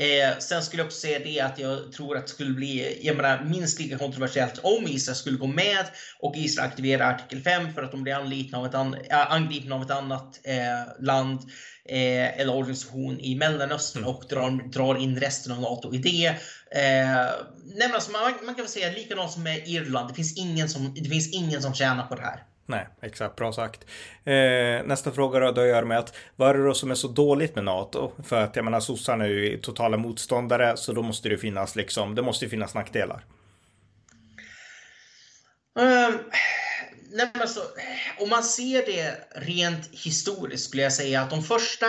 eh, 0.00 0.38
sen 0.38 0.62
skulle 0.62 0.80
jag 0.80 0.86
också 0.86 1.00
säga 1.00 1.18
det 1.18 1.40
att 1.40 1.58
jag 1.58 1.92
tror 1.92 2.16
att 2.16 2.26
det 2.26 2.32
skulle 2.32 2.54
bli 2.54 2.98
jag 3.02 3.16
menar, 3.16 3.44
minst 3.44 3.80
lika 3.80 3.98
kontroversiellt 3.98 4.60
om 4.62 4.86
Israel 4.88 5.16
skulle 5.16 5.38
gå 5.38 5.46
med 5.46 5.86
och 6.18 6.36
Israel 6.36 6.68
aktiverar 6.68 7.14
artikel 7.14 7.42
5 7.42 7.74
för 7.74 7.82
att 7.82 7.90
de 7.90 8.02
blir 8.02 8.14
angripna 8.14 8.58
av 8.58 8.66
ett, 8.66 8.74
an, 8.74 8.96
angripna 9.10 9.74
av 9.74 9.82
ett 9.82 9.90
annat 9.90 10.40
eh, 10.44 11.04
land 11.04 11.40
eh, 11.84 12.40
eller 12.40 12.54
organisation 12.54 13.20
i 13.20 13.34
Mellanöstern 13.34 14.02
mm. 14.02 14.14
och 14.14 14.24
drar, 14.28 14.70
drar 14.70 14.96
in 14.96 15.20
resten 15.20 15.52
av 15.52 15.60
NATO 15.60 15.94
i 15.94 15.98
det. 15.98 16.26
Eh, 16.26 17.30
nej 17.74 17.90
alltså 17.94 18.10
man, 18.10 18.22
man, 18.22 18.54
kan 18.54 18.64
väl 18.64 18.68
säga 18.68 18.92
likadant 18.92 19.30
som 19.30 19.42
med 19.42 19.68
Irland. 19.68 20.08
Det 20.08 20.14
finns 20.14 20.38
ingen 20.38 20.68
som, 20.68 20.94
det 20.94 21.08
finns 21.08 21.32
ingen 21.34 21.62
som 21.62 21.74
tjänar 21.74 22.06
på 22.06 22.14
det 22.14 22.22
här. 22.22 22.44
Nej, 22.66 22.88
exakt. 23.00 23.36
Bra 23.36 23.52
sagt. 23.52 23.84
Eh, 24.24 24.84
nästa 24.84 25.12
fråga 25.12 25.38
då, 25.38 25.52
då 25.52 25.66
gör 25.66 25.84
med 25.84 25.98
att 25.98 26.16
vad 26.36 26.50
är 26.50 26.54
det 26.54 26.64
då 26.64 26.74
som 26.74 26.90
är 26.90 26.94
så 26.94 27.08
dåligt 27.08 27.54
med 27.54 27.64
NATO? 27.64 28.12
För 28.24 28.42
att 28.42 28.56
jag 28.56 28.64
menar 28.64 28.80
sossarna 28.80 29.24
är 29.24 29.28
ju 29.28 29.58
totala 29.58 29.96
motståndare 29.96 30.76
så 30.76 30.92
då 30.92 31.02
måste 31.02 31.28
det 31.28 31.38
finnas 31.38 31.76
liksom, 31.76 32.14
det 32.14 32.22
måste 32.22 32.44
ju 32.44 32.48
finnas 32.48 32.74
nackdelar. 32.74 33.24
Um, 35.74 36.18
nej, 37.10 37.30
alltså, 37.34 37.60
eh, 37.60 38.22
om 38.22 38.28
man 38.28 38.44
ser 38.44 38.86
det 38.86 39.28
rent 39.34 39.86
historiskt 39.92 40.64
skulle 40.68 40.82
jag 40.82 40.92
säga 40.92 41.22
att 41.22 41.30
de 41.30 41.42
första, 41.42 41.86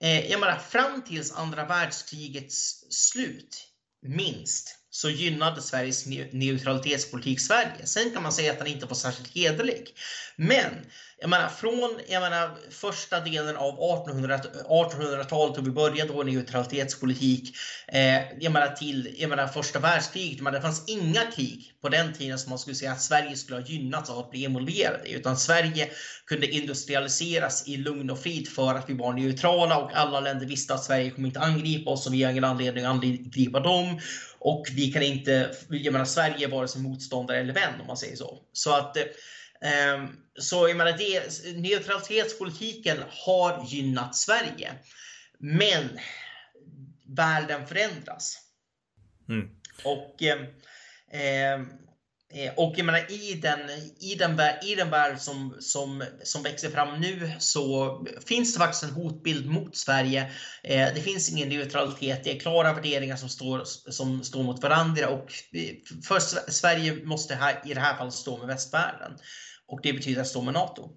eh, 0.00 0.30
jag 0.30 0.40
menar 0.40 0.58
fram 0.58 1.02
tills 1.02 1.32
andra 1.32 1.64
världskrigets 1.64 2.84
slut, 2.90 3.64
minst, 4.02 4.77
så 5.00 5.10
gynnade 5.10 5.62
Sveriges 5.62 6.06
neutralitetspolitik 6.32 7.40
Sverige. 7.40 7.86
Sen 7.86 8.10
kan 8.10 8.22
man 8.22 8.32
säga 8.32 8.52
att 8.52 8.58
den 8.58 8.66
inte 8.66 8.86
var 8.86 8.94
särskilt 8.94 9.34
hederlig. 9.34 9.94
Men 10.36 10.70
jag 11.20 11.30
menar, 11.30 11.48
från 11.48 12.00
jag 12.08 12.20
menar, 12.20 12.50
första 12.70 13.20
delen 13.20 13.56
av 13.56 13.78
1800-talet 13.78 15.56
då 15.56 15.62
vi 15.62 15.70
började 15.70 16.12
vår 16.12 16.24
neutralitetspolitik 16.24 17.56
eh, 17.88 18.38
jag 18.40 18.52
menar, 18.52 18.68
till 18.68 19.14
jag 19.18 19.30
menar, 19.30 19.46
första 19.46 19.78
världskriget. 19.78 20.40
Men 20.40 20.52
det 20.52 20.60
fanns 20.60 20.88
inga 20.88 21.20
krig 21.20 21.72
på 21.82 21.88
den 21.88 22.12
tiden 22.12 22.38
som 22.38 22.50
man 22.50 22.58
skulle 22.58 22.76
säga 22.76 22.92
att 22.92 23.02
Sverige 23.02 23.36
skulle 23.36 23.60
ha 23.60 23.66
gynnats 23.66 24.10
av 24.10 24.18
att 24.18 24.30
bli 24.30 24.44
involverade 24.44 25.08
utan 25.08 25.36
Sverige 25.36 25.88
kunde 26.26 26.46
industrialiseras 26.46 27.68
i 27.68 27.76
lugn 27.76 28.10
och 28.10 28.18
frid 28.22 28.48
för 28.48 28.74
att 28.74 28.90
vi 28.90 28.94
var 28.94 29.12
neutrala 29.12 29.78
och 29.78 29.90
alla 29.94 30.20
länder 30.20 30.46
visste 30.46 30.74
att 30.74 30.84
Sverige 30.84 31.10
kommer 31.10 31.28
inte 31.28 31.40
angripa 31.40 31.90
oss 31.90 32.06
och 32.06 32.14
vi 32.14 32.22
har 32.22 32.30
ingen 32.30 32.44
anledning 32.44 32.84
att 32.84 32.90
angripa 32.90 33.60
dem. 33.60 34.00
Och 34.40 34.66
vi 34.72 34.92
kan 34.92 35.02
inte, 35.02 35.54
jag 35.68 35.92
menar 35.92 36.04
Sverige 36.04 36.46
är 36.46 36.50
vare 36.50 36.68
sig 36.68 36.82
motståndare 36.82 37.38
eller 37.38 37.54
vän 37.54 37.80
om 37.80 37.86
man 37.86 37.96
säger 37.96 38.16
så. 38.16 38.42
Så 38.52 38.76
att 38.76 38.96
Ehm, 39.60 40.16
så 40.38 40.68
jag 40.68 40.76
menar, 40.76 40.98
det, 40.98 41.56
neutralitetspolitiken 41.56 42.98
har 43.08 43.66
gynnat 43.66 44.16
Sverige. 44.16 44.72
Men 45.38 45.98
världen 47.06 47.66
förändras. 47.66 48.38
Mm. 49.28 49.48
Och, 49.84 50.22
eh, 50.22 51.60
och 52.56 52.74
jag 52.76 52.86
menar, 52.86 53.12
i 53.12 53.34
den, 53.42 53.60
i 54.00 54.14
den, 54.14 54.40
i 54.62 54.74
den 54.74 54.90
värld 54.90 55.18
som, 55.18 55.56
som, 55.60 56.04
som 56.22 56.42
växer 56.42 56.70
fram 56.70 57.00
nu 57.00 57.30
så 57.38 58.06
finns 58.26 58.54
det 58.54 58.60
faktiskt 58.60 58.82
en 58.82 58.90
hotbild 58.90 59.46
mot 59.46 59.76
Sverige. 59.76 60.30
Eh, 60.62 60.94
det 60.94 61.00
finns 61.00 61.32
ingen 61.32 61.48
neutralitet. 61.48 62.24
Det 62.24 62.36
är 62.36 62.40
klara 62.40 62.72
värderingar 62.72 63.16
som 63.16 63.28
står, 63.28 63.62
som 63.90 64.24
står 64.24 64.42
mot 64.42 64.62
varandra 64.62 65.08
och 65.08 65.32
för 66.08 66.18
Sverige 66.50 67.04
måste 67.04 67.34
här, 67.34 67.62
i 67.64 67.74
det 67.74 67.80
här 67.80 67.96
fallet 67.96 68.14
stå 68.14 68.38
med 68.38 68.46
västvärlden. 68.46 69.12
Och 69.66 69.80
det 69.82 69.92
betyder 69.92 70.20
att 70.20 70.26
stå 70.26 70.42
med 70.42 70.54
NATO. 70.54 70.90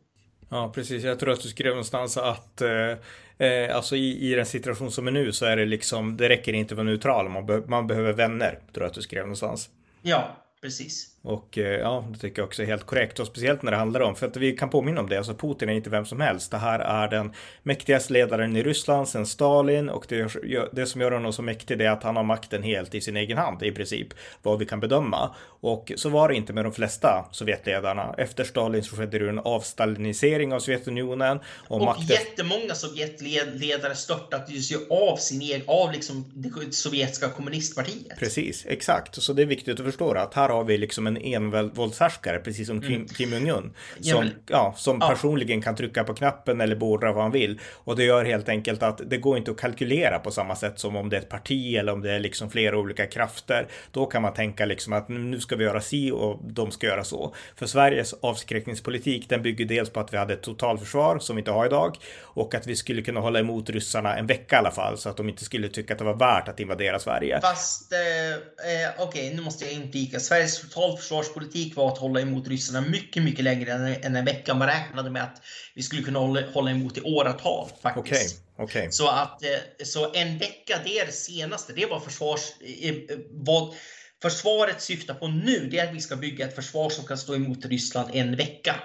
Ja, 0.50 0.72
precis. 0.76 1.04
Jag 1.04 1.20
tror 1.20 1.32
att 1.32 1.42
du 1.42 1.50
skrev 1.50 1.70
någonstans 1.70 2.18
att 2.18 2.62
eh, 2.62 3.48
eh, 3.48 3.76
alltså 3.76 3.96
i, 3.96 4.32
i 4.32 4.36
den 4.36 4.46
situation 4.46 4.92
som 4.92 5.08
är 5.08 5.12
nu 5.12 5.32
så 5.32 5.46
är 5.46 5.58
det 5.58 5.66
liksom, 5.66 6.18
det 6.18 6.30
räcker 6.30 6.54
inte 6.54 6.74
att 6.74 6.78
vara 6.78 6.88
neutral, 6.88 7.30
man, 7.30 7.46
be 7.46 7.62
man 7.68 7.88
behöver 7.88 8.14
vänner, 8.14 8.60
tror 8.74 8.84
jag 8.84 8.90
att 8.90 8.94
du 8.94 9.02
skrev 9.02 9.24
någonstans. 9.24 9.70
Ja, 10.02 10.38
precis. 10.62 11.11
Och 11.24 11.58
eh, 11.58 11.80
ja, 11.80 12.06
det 12.12 12.20
tycker 12.20 12.42
jag 12.42 12.48
också 12.48 12.62
är 12.62 12.68
helt 12.68 12.86
korrekt. 12.86 13.20
Och 13.20 13.28
speciellt 13.28 13.62
när 13.62 13.72
det 13.72 13.78
handlar 13.78 14.00
om, 14.00 14.16
för 14.16 14.28
att 14.28 14.38
vi 14.38 14.52
kan 14.52 14.70
påminna 14.70 15.02
om 15.02 15.10
det, 15.10 15.18
alltså 15.18 15.34
Putin 15.34 15.70
är 15.70 15.74
inte 15.74 15.90
vem 15.90 16.06
som 16.06 16.22
helst. 16.22 16.52
Det 16.52 16.58
här 16.58 16.80
är 16.80 17.08
den 17.08 17.34
mäktigaste 17.64 18.14
ledaren 18.14 18.56
i 18.56 18.64
Ryssland 18.64 19.08
sedan 19.08 19.26
Stalin 19.26 19.90
och 19.90 20.06
det, 20.10 20.38
det 20.72 20.86
som 20.86 21.02
gör 21.02 21.12
honom 21.12 21.34
så 21.34 21.42
mäktig 21.42 21.82
är 21.82 21.90
att 21.90 22.04
han 22.04 22.16
har 22.16 22.24
makten 22.24 22.64
helt 22.64 22.96
i 22.96 23.02
sin 23.02 23.18
egen 23.18 23.38
hand 23.38 23.64
i 23.64 23.72
princip, 23.72 24.08
vad 24.42 24.60
vi 24.60 24.66
kan 24.66 24.80
bedöma. 24.80 25.36
Och 25.44 25.92
så 25.96 26.10
var 26.10 26.30
det 26.30 26.36
inte 26.36 26.54
med 26.54 26.66
de 26.66 26.74
flesta 26.74 27.26
Sovjetledarna. 27.32 28.16
Efter 28.18 28.44
Stalin 28.44 28.84
så 28.84 28.96
skedde 28.96 29.20
det 29.20 29.30
en 29.30 29.40
avstalinisering 29.40 30.54
av 30.54 30.60
Sovjetunionen. 30.60 31.40
Och, 31.68 31.80
och 31.80 31.86
makten... 31.86 32.06
jättemånga 32.08 32.76
Sovjetledare 32.76 33.96
störtades 33.96 34.72
ju 34.72 34.78
av 34.90 35.18
sin 35.18 35.42
egen, 35.42 35.62
av 35.68 35.92
liksom 35.92 36.26
det 36.34 36.74
sovjetiska 36.74 37.30
kommunistpartiet. 37.30 38.20
Precis, 38.20 38.66
exakt. 38.70 39.22
Så 39.22 39.34
det 39.34 39.42
är 39.42 39.46
viktigt 39.46 39.80
att 39.80 39.86
förstå 39.86 40.12
att 40.12 40.34
här 40.34 40.50
har 40.50 40.64
vi 40.64 40.78
liksom 40.78 41.08
en 41.08 41.11
envåldshärskare, 41.18 42.40
precis 42.40 42.68
som 42.68 42.82
Kim, 42.82 42.96
mm. 42.96 43.08
Kim 43.08 43.34
Jong-Un. 43.34 43.74
Som, 44.02 44.30
ja, 44.48 44.74
som 44.78 44.98
ja. 45.02 45.10
personligen 45.10 45.62
kan 45.62 45.76
trycka 45.76 46.04
på 46.04 46.14
knappen 46.14 46.62
eller 46.62 46.76
beordra 46.76 47.14
vad 47.14 47.24
han 47.24 47.32
vill. 47.32 47.60
Och 47.74 47.96
det 47.96 48.04
gör 48.04 48.26
helt 48.26 48.50
enkelt 48.50 48.84
att 48.84 49.02
det 49.06 49.18
går 49.18 49.38
inte 49.38 49.52
att 49.52 49.58
kalkylera 49.58 50.20
på 50.20 50.32
samma 50.32 50.56
sätt 50.56 50.80
som 50.80 50.96
om 50.96 51.10
det 51.10 51.18
är 51.18 51.22
ett 51.22 51.30
parti 51.30 51.76
eller 51.76 51.94
om 51.94 52.02
det 52.02 52.12
är 52.12 52.20
liksom 52.20 52.50
flera 52.50 52.78
olika 52.78 53.06
krafter. 53.06 53.68
Då 53.92 54.06
kan 54.06 54.22
man 54.22 54.34
tänka 54.34 54.66
liksom 54.66 54.94
att 54.94 55.10
nu 55.10 55.40
ska 55.40 55.56
vi 55.56 55.64
göra 55.64 55.82
si 55.82 56.12
och 56.12 56.40
de 56.44 56.72
ska 56.72 56.88
göra 56.88 57.04
så. 57.04 57.36
För 57.56 57.66
Sveriges 57.66 58.14
avskräckningspolitik, 58.14 59.30
den 59.30 59.42
bygger 59.42 59.66
dels 59.66 59.90
på 59.90 60.00
att 60.00 60.14
vi 60.14 60.18
hade 60.18 60.34
ett 60.34 60.44
totalförsvar 60.44 61.20
som 61.20 61.36
vi 61.36 61.40
inte 61.40 61.52
har 61.52 61.66
idag 61.66 61.98
och 62.20 62.56
att 62.56 62.68
vi 62.68 62.76
skulle 62.76 63.02
kunna 63.02 63.20
hålla 63.20 63.40
emot 63.40 63.70
ryssarna 63.70 64.18
en 64.18 64.28
vecka 64.28 64.56
i 64.56 64.60
alla 64.60 64.72
fall 64.72 64.98
så 64.98 65.10
att 65.10 65.18
de 65.18 65.30
inte 65.30 65.46
skulle 65.46 65.70
tycka 65.70 65.94
att 65.94 66.00
det 66.00 66.06
var 66.06 66.16
värt 66.16 66.48
att 66.48 66.60
invadera 66.60 67.00
Sverige. 67.00 67.42
Fast, 67.42 67.94
eh, 67.94 68.00
eh 68.00 68.90
okej, 68.98 69.06
okay, 69.08 69.36
nu 69.36 69.42
måste 69.42 69.66
jag 69.66 69.74
inflika. 69.74 70.20
Sveriges 70.20 70.74
totalförsvarspolitik 71.02 71.76
var 71.76 71.88
att 71.88 71.98
hålla 71.98 72.22
emot 72.22 72.48
ryssarna 72.48 72.82
mycket, 72.82 73.24
mycket 73.24 73.44
längre 73.44 73.72
än, 73.72 73.86
än 73.88 74.16
en 74.16 74.26
vecka. 74.26 74.54
Man 74.54 74.68
räknade 74.68 75.10
med 75.10 75.24
att 75.24 75.42
vi 75.76 75.84
skulle 75.84 76.02
kunna 76.02 76.20
hålla, 76.20 76.52
hålla 76.52 76.72
emot 76.72 76.98
i 76.98 77.02
åratal 77.02 77.70
faktiskt. 77.82 78.44
Okay, 78.58 78.66
okay. 78.66 78.92
Så 78.92 79.08
att 79.08 79.44
eh, 79.44 79.50
så 79.84 80.14
en 80.14 80.38
vecka, 80.38 80.80
det 80.84 81.00
är 81.00 81.06
det 81.06 81.12
senaste. 81.12 81.74
Det 81.74 81.86
var 81.86 82.00
försvars... 82.00 82.42
Eh, 82.82 82.96
vad, 83.32 83.74
Försvaret 84.22 84.82
syftar 84.82 85.14
på 85.14 85.28
nu 85.28 85.70
det 85.72 85.80
är 85.80 85.88
att 85.88 85.96
vi 85.96 86.02
ska 86.02 86.16
bygga 86.16 86.48
ett 86.48 86.56
försvar 86.56 86.90
som 86.90 87.06
kan 87.06 87.18
stå 87.18 87.36
emot 87.36 87.66
Ryssland 87.66 88.10
en 88.14 88.36
vecka. 88.36 88.76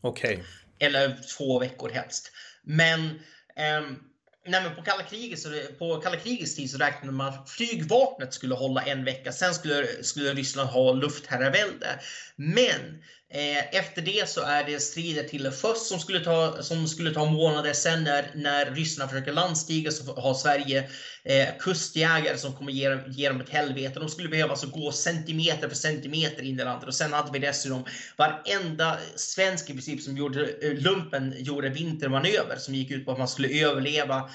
Okej. 0.00 0.34
Okay. 0.34 0.44
Eller 0.78 1.18
två 1.36 1.58
veckor 1.58 1.90
helst. 1.90 2.32
Men, 2.62 3.00
um, 3.00 3.98
nej 4.46 4.62
men 4.62 4.74
på, 4.74 4.82
kalla 4.82 5.02
kriget 5.02 5.38
så, 5.38 5.48
på 5.78 6.00
kalla 6.00 6.16
krigets 6.16 6.56
tid 6.56 6.70
så 6.70 6.78
räknade 6.78 7.12
man 7.12 7.28
att 7.28 7.50
flygvapnet 7.50 8.34
skulle 8.34 8.54
hålla 8.54 8.82
en 8.82 9.04
vecka. 9.04 9.32
Sen 9.32 9.54
skulle, 9.54 10.04
skulle 10.04 10.34
Ryssland 10.34 10.68
ha 10.68 10.92
luftherravälde. 10.92 12.00
Men 12.36 13.02
Eh, 13.32 13.78
efter 13.78 14.02
det 14.02 14.28
så 14.28 14.42
är 14.42 14.64
det 14.64 14.80
strider 14.80 15.22
till 15.22 15.50
FÖS 15.50 15.88
som 15.88 16.00
skulle 16.00 16.20
ta, 16.20 16.62
som 16.62 16.88
skulle 16.88 17.10
ta 17.10 17.24
månader. 17.24 17.72
Sen 17.72 18.04
när, 18.04 18.30
när 18.34 18.70
ryssarna 18.70 19.08
försöker 19.08 19.32
landstiga 19.32 19.90
så 19.90 20.20
har 20.20 20.34
Sverige 20.34 20.90
eh, 21.24 21.48
kustjägare 21.58 22.38
som 22.38 22.52
kommer 22.52 22.72
ge, 22.72 22.98
ge 23.08 23.28
dem 23.28 23.40
ett 23.40 23.48
helvete. 23.48 24.00
De 24.00 24.08
skulle 24.08 24.28
behöva 24.28 24.50
alltså 24.50 24.66
gå 24.66 24.92
centimeter 24.92 25.68
för 25.68 25.76
centimeter 25.76 26.42
in 26.42 26.60
i 26.60 26.64
landet. 26.64 26.88
Och 26.88 26.94
sen 26.94 27.12
hade 27.12 27.32
vi 27.32 27.38
dessutom 27.38 27.84
varenda 28.16 28.98
svensk 29.16 29.70
i 29.70 29.72
princip 29.72 30.02
som 30.02 30.16
gjorde 30.16 30.48
eh, 30.62 30.72
lumpen 30.72 31.34
gjorde 31.38 31.68
vintermanöver 31.68 32.56
som 32.56 32.74
gick 32.74 32.90
ut 32.90 33.04
på 33.04 33.12
att 33.12 33.18
man 33.18 33.28
skulle 33.28 33.64
överleva 33.64 34.30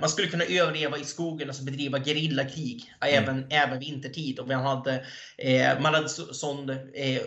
man 0.00 0.10
skulle 0.10 0.28
kunna 0.28 0.44
överleva 0.44 0.98
i 0.98 1.04
skogen, 1.04 1.48
alltså 1.48 1.64
bedriva 1.64 1.98
gerillakrig 1.98 2.94
mm. 3.00 3.22
även, 3.22 3.46
även 3.50 3.78
vintertid. 3.78 4.38
Och 4.38 4.48
man 4.48 4.64
hade, 4.64 5.04
eh, 5.38 5.80
man 5.80 5.94
hade 5.94 6.08
så, 6.08 6.34
sån, 6.34 6.70
eh, 6.70 7.22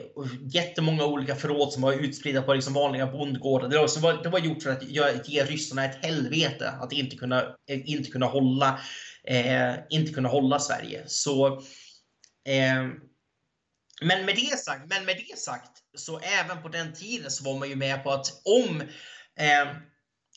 jättemånga 0.53 1.05
olika 1.05 1.35
förråd 1.35 1.73
som 1.73 1.81
var 1.81 1.93
utspridda 1.93 2.41
på 2.41 2.53
liksom 2.53 2.73
vanliga 2.73 3.07
bondgårdar. 3.07 3.69
Det 3.69 3.77
var, 3.77 4.23
det 4.23 4.29
var 4.29 4.39
gjort 4.39 4.63
för 4.63 4.69
att 4.69 4.83
ge 5.27 5.43
ryssarna 5.43 5.85
ett 5.85 6.05
helvete 6.05 6.69
att 6.69 6.91
inte 6.93 7.15
kunna, 7.15 7.41
eh, 7.69 7.89
inte 7.89 8.11
kunna, 8.11 8.25
hålla, 8.25 8.79
eh, 9.27 9.73
inte 9.89 10.13
kunna 10.13 10.29
hålla 10.29 10.59
Sverige. 10.59 11.03
Så, 11.07 11.47
eh, 12.47 12.87
men, 14.01 14.25
med 14.25 14.35
det 14.35 14.59
sagt, 14.59 14.89
men 14.89 15.05
med 15.05 15.15
det 15.29 15.39
sagt, 15.39 15.71
så 15.97 16.19
även 16.19 16.61
på 16.61 16.69
den 16.69 16.93
tiden 16.93 17.31
så 17.31 17.43
var 17.43 17.59
man 17.59 17.69
ju 17.69 17.75
med 17.75 18.03
på 18.03 18.11
att 18.11 18.41
om 18.45 18.81
eh, 19.39 19.67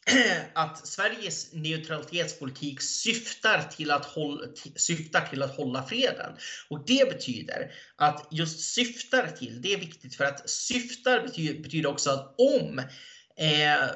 att 0.52 0.86
Sveriges 0.86 1.52
neutralitetspolitik 1.52 2.82
syftar 2.82 3.62
till, 3.76 3.90
att 3.90 4.04
hålla, 4.04 4.46
syftar 4.76 5.26
till 5.26 5.42
att 5.42 5.57
hålla 5.57 5.82
freden. 5.82 6.32
Och 6.70 6.84
det 6.86 7.11
betyder 7.11 7.72
att 7.96 8.28
just 8.30 8.61
syftar 8.61 9.26
till, 9.26 9.62
det 9.62 9.72
är 9.72 9.78
viktigt 9.78 10.14
för 10.14 10.24
att 10.24 10.50
syftar 10.50 11.22
betyder, 11.22 11.62
betyder 11.62 11.88
också 11.88 12.11
att 12.11 12.34
om 12.38 12.78
eh, 13.36 13.90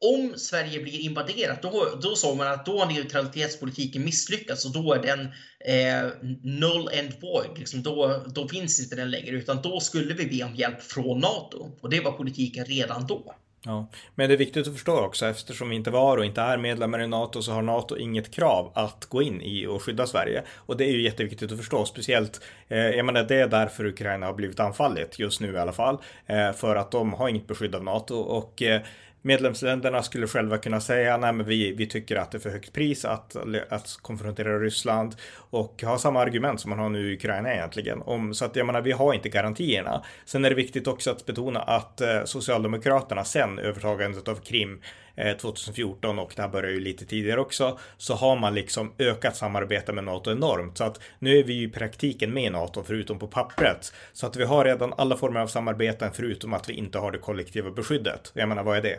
om 0.00 0.34
Sverige 0.36 0.80
blir 0.80 1.00
invaderat, 1.00 1.62
då, 1.62 1.98
då 2.02 2.14
såg 2.14 2.36
man 2.36 2.46
att 2.46 2.66
då 2.66 2.78
har 2.78 2.92
neutralitetspolitiken 2.92 4.04
misslyckats 4.04 4.64
och 4.64 4.72
då 4.72 4.92
är 4.92 5.02
den 5.02 5.20
eh, 5.60 6.10
null 6.42 6.88
and 6.98 7.12
void. 7.20 7.58
Liksom 7.58 7.82
då, 7.82 8.24
då 8.26 8.48
finns 8.48 8.80
inte 8.80 8.96
den 8.96 9.10
längre, 9.10 9.36
utan 9.36 9.62
då 9.62 9.80
skulle 9.80 10.14
vi 10.14 10.26
be 10.26 10.44
om 10.44 10.54
hjälp 10.54 10.82
från 10.82 11.18
NATO. 11.18 11.70
Och 11.80 11.90
det 11.90 12.00
var 12.00 12.12
politiken 12.12 12.64
redan 12.64 13.06
då. 13.06 13.34
Ja, 13.64 13.86
men 14.14 14.28
det 14.28 14.34
är 14.34 14.38
viktigt 14.38 14.66
att 14.66 14.72
förstå 14.72 15.00
också 15.00 15.26
eftersom 15.26 15.68
vi 15.68 15.76
inte 15.76 15.90
var 15.90 16.16
och 16.16 16.24
inte 16.24 16.40
är 16.40 16.58
medlemmar 16.58 17.02
i 17.02 17.06
NATO 17.06 17.42
så 17.42 17.52
har 17.52 17.62
NATO 17.62 17.96
inget 17.96 18.34
krav 18.34 18.72
att 18.74 19.04
gå 19.04 19.22
in 19.22 19.40
i 19.42 19.66
och 19.66 19.82
skydda 19.82 20.06
Sverige. 20.06 20.42
Och 20.56 20.76
det 20.76 20.84
är 20.84 20.92
ju 20.92 21.02
jätteviktigt 21.02 21.52
att 21.52 21.58
förstå, 21.58 21.84
speciellt, 21.84 22.40
eh, 22.68 22.78
jag 22.78 23.06
menar 23.06 23.22
det 23.22 23.36
är 23.36 23.48
därför 23.48 23.86
Ukraina 23.86 24.26
har 24.26 24.32
blivit 24.32 24.60
anfallet 24.60 25.18
just 25.18 25.40
nu 25.40 25.52
i 25.52 25.58
alla 25.58 25.72
fall. 25.72 25.98
Eh, 26.26 26.52
för 26.52 26.76
att 26.76 26.90
de 26.90 27.12
har 27.12 27.28
inget 27.28 27.46
beskydd 27.46 27.74
av 27.74 27.84
NATO 27.84 28.14
och 28.14 28.62
eh, 28.62 28.80
medlemsländerna 29.28 30.02
skulle 30.02 30.26
själva 30.26 30.58
kunna 30.58 30.80
säga 30.80 31.16
nej 31.16 31.32
men 31.32 31.46
vi, 31.46 31.72
vi 31.72 31.86
tycker 31.86 32.16
att 32.16 32.30
det 32.30 32.38
är 32.38 32.40
för 32.40 32.50
högt 32.50 32.72
pris 32.72 33.04
att, 33.04 33.36
att 33.68 33.98
konfrontera 34.02 34.58
Ryssland 34.58 35.16
och 35.50 35.82
ha 35.82 35.98
samma 35.98 36.20
argument 36.20 36.60
som 36.60 36.70
man 36.70 36.78
har 36.78 36.88
nu 36.88 37.10
i 37.10 37.14
Ukraina 37.14 37.54
egentligen. 37.54 38.02
Om, 38.02 38.34
så 38.34 38.44
att 38.44 38.56
jag 38.56 38.66
menar, 38.66 38.80
vi 38.80 38.92
har 38.92 39.14
inte 39.14 39.28
garantierna. 39.28 40.04
Sen 40.24 40.44
är 40.44 40.50
det 40.50 40.56
viktigt 40.56 40.86
också 40.86 41.10
att 41.10 41.26
betona 41.26 41.60
att 41.60 42.00
eh, 42.00 42.24
Socialdemokraterna 42.24 43.24
sen 43.24 43.58
övertagandet 43.58 44.28
av 44.28 44.34
Krim 44.34 44.80
eh, 45.16 45.36
2014 45.36 46.18
och 46.18 46.32
det 46.36 46.42
här 46.42 46.48
börjar 46.48 46.70
ju 46.70 46.80
lite 46.80 47.06
tidigare 47.06 47.40
också, 47.40 47.78
så 47.96 48.14
har 48.14 48.36
man 48.36 48.54
liksom 48.54 48.92
ökat 48.98 49.36
samarbete 49.36 49.92
med 49.92 50.04
NATO 50.04 50.30
enormt. 50.30 50.78
Så 50.78 50.84
att 50.84 51.00
nu 51.18 51.38
är 51.38 51.44
vi 51.44 51.52
ju 51.52 51.68
i 51.68 51.70
praktiken 51.70 52.32
med 52.32 52.44
i 52.44 52.50
NATO 52.50 52.82
förutom 52.86 53.18
på 53.18 53.26
pappret. 53.26 53.92
Så 54.12 54.26
att 54.26 54.36
vi 54.36 54.44
har 54.44 54.64
redan 54.64 54.94
alla 54.96 55.16
former 55.16 55.40
av 55.40 55.46
samarbeten 55.46 56.10
förutom 56.12 56.54
att 56.54 56.68
vi 56.68 56.72
inte 56.72 56.98
har 56.98 57.12
det 57.12 57.18
kollektiva 57.18 57.70
beskyddet. 57.70 58.30
Jag 58.34 58.48
menar, 58.48 58.62
vad 58.62 58.76
är 58.76 58.82
det? 58.82 58.98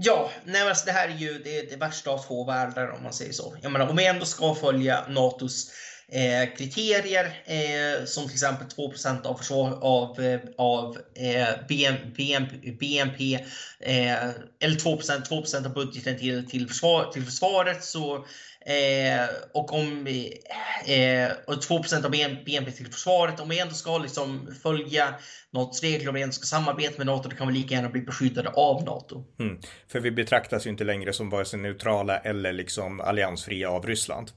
Ja, 0.00 0.30
nej, 0.44 0.68
alltså 0.68 0.86
det 0.86 0.92
här 0.92 1.08
är 1.08 1.12
ju 1.12 1.38
det, 1.38 1.70
det 1.70 1.76
värsta 1.76 2.10
av 2.10 2.18
två 2.18 2.44
världar 2.44 2.90
om 2.90 3.02
man 3.02 3.12
säger 3.12 3.32
så. 3.32 3.56
Jag 3.62 3.72
menar, 3.72 3.88
om 3.88 3.96
vi 3.96 4.06
ändå 4.06 4.24
ska 4.24 4.54
följa 4.54 5.04
NATOs 5.08 5.70
eh, 6.12 6.56
kriterier 6.56 7.24
eh, 7.44 8.04
som 8.04 8.24
till 8.24 8.32
exempel 8.32 8.68
2 8.68 8.92
av, 9.24 9.36
försvar, 9.38 9.78
av, 9.82 10.20
eh, 10.20 10.40
av 10.58 10.98
eh, 11.14 11.66
BNP, 11.68 12.40
BNP 12.80 13.34
eh, 13.80 14.28
eller 14.60 14.76
2% 14.76 15.28
2% 15.28 15.66
av 15.66 15.74
budgeten 15.74 16.18
till, 16.18 16.48
till, 16.48 16.68
försvar, 16.68 17.10
till 17.12 17.24
försvaret 17.24 17.84
så 17.84 18.26
Eh, 18.68 19.28
och 19.52 19.72
om 19.72 20.06
eh, 20.06 20.94
eh 20.94 21.32
och 21.46 21.54
2% 21.54 22.04
av 22.04 22.10
BNP 22.10 22.72
till 22.72 22.86
försvaret, 22.86 23.40
om 23.40 23.48
vi 23.48 23.58
ändå 23.58 23.74
ska 23.74 23.98
liksom 23.98 24.54
följa 24.62 25.14
NATOs 25.50 25.82
regler, 25.82 26.08
om 26.08 26.14
vi 26.14 26.22
ändå 26.22 26.32
ska 26.32 26.46
samarbeta 26.46 26.98
med 26.98 27.06
NATO, 27.06 27.28
då 27.28 27.36
kan 27.36 27.48
vi 27.48 27.54
lika 27.54 27.74
gärna 27.74 27.88
bli 27.88 28.00
beskyddade 28.00 28.48
av 28.48 28.84
NATO. 28.84 29.24
Mm. 29.40 29.60
För 29.88 30.00
vi 30.00 30.10
betraktas 30.10 30.66
ju 30.66 30.70
inte 30.70 30.84
längre 30.84 31.12
som 31.12 31.30
vare 31.30 31.44
sig 31.44 31.58
neutrala 31.58 32.18
eller 32.18 32.52
liksom 32.52 33.00
alliansfria 33.00 33.70
av 33.70 33.86
Ryssland. 33.86 34.30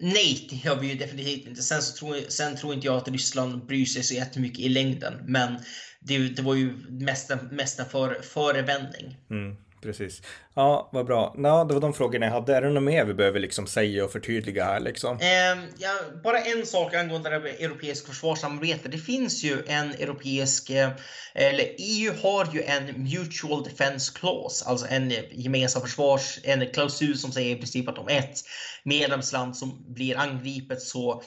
Nej, 0.00 0.46
det 0.50 0.56
gör 0.56 0.80
vi 0.80 0.88
ju 0.88 0.94
definitivt 0.94 1.46
inte. 1.46 1.62
Sen, 1.62 1.82
så 1.82 1.96
tror, 1.96 2.16
sen 2.28 2.56
tror 2.56 2.74
inte 2.74 2.86
jag 2.86 2.96
att 2.96 3.08
Ryssland 3.08 3.66
bryr 3.66 3.84
sig 3.84 4.02
så 4.02 4.14
jättemycket 4.14 4.58
i 4.58 4.68
längden. 4.68 5.14
Men 5.26 5.60
det, 6.00 6.18
det 6.18 6.42
var 6.42 6.54
ju 6.54 6.76
mest, 6.88 7.30
mest 7.50 7.80
en 7.80 7.86
för, 7.86 8.22
förevändning. 8.22 9.16
Mm 9.30 9.56
precis. 9.82 10.22
Ja, 10.54 10.90
vad 10.92 11.06
bra. 11.06 11.34
Ja, 11.38 11.64
det 11.64 11.74
var 11.74 11.80
de 11.80 11.92
frågorna 11.92 12.26
jag 12.26 12.32
hade. 12.32 12.56
Är 12.56 12.62
det 12.62 12.70
något 12.70 12.82
mer 12.82 13.04
vi 13.04 13.14
behöver 13.14 13.40
liksom 13.40 13.66
säga 13.66 14.04
och 14.04 14.12
förtydliga 14.12 14.64
här 14.64 14.80
liksom? 14.80 15.16
Eh, 15.20 15.64
ja, 15.78 15.90
bara 16.24 16.40
en 16.40 16.66
sak 16.66 16.94
angående 16.94 17.30
det 17.30 17.64
europeiska 17.64 18.08
försvarssamarbete. 18.08 18.88
Det 18.88 18.98
finns 18.98 19.44
ju 19.44 19.64
en 19.66 19.90
europeisk, 19.90 20.70
eh, 20.70 20.90
eller 21.34 21.64
EU 21.78 22.12
har 22.22 22.48
ju 22.52 22.62
en 22.62 22.84
mutual 22.84 23.64
defense 23.64 24.12
clause, 24.18 24.64
alltså 24.64 24.86
en 24.90 25.12
gemensam 25.30 25.82
försvars, 25.82 26.38
en 26.42 26.66
klausul 26.66 27.18
som 27.18 27.32
säger 27.32 27.56
i 27.56 27.58
princip 27.58 27.88
att 27.88 27.98
om 27.98 28.08
ett 28.08 28.40
medlemsland 28.84 29.56
som 29.56 29.94
blir 29.94 30.18
angripet 30.18 30.82
så 30.82 31.22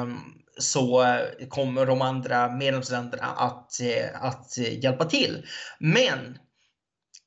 Um, 0.00 0.44
så 0.58 1.02
eh, 1.02 1.48
kommer 1.48 1.86
de 1.86 2.02
andra 2.02 2.48
medlemsländerna 2.48 3.26
att, 3.26 3.80
eh, 3.80 4.24
att 4.24 4.58
hjälpa 4.58 5.04
till. 5.04 5.46
Men 5.78 6.38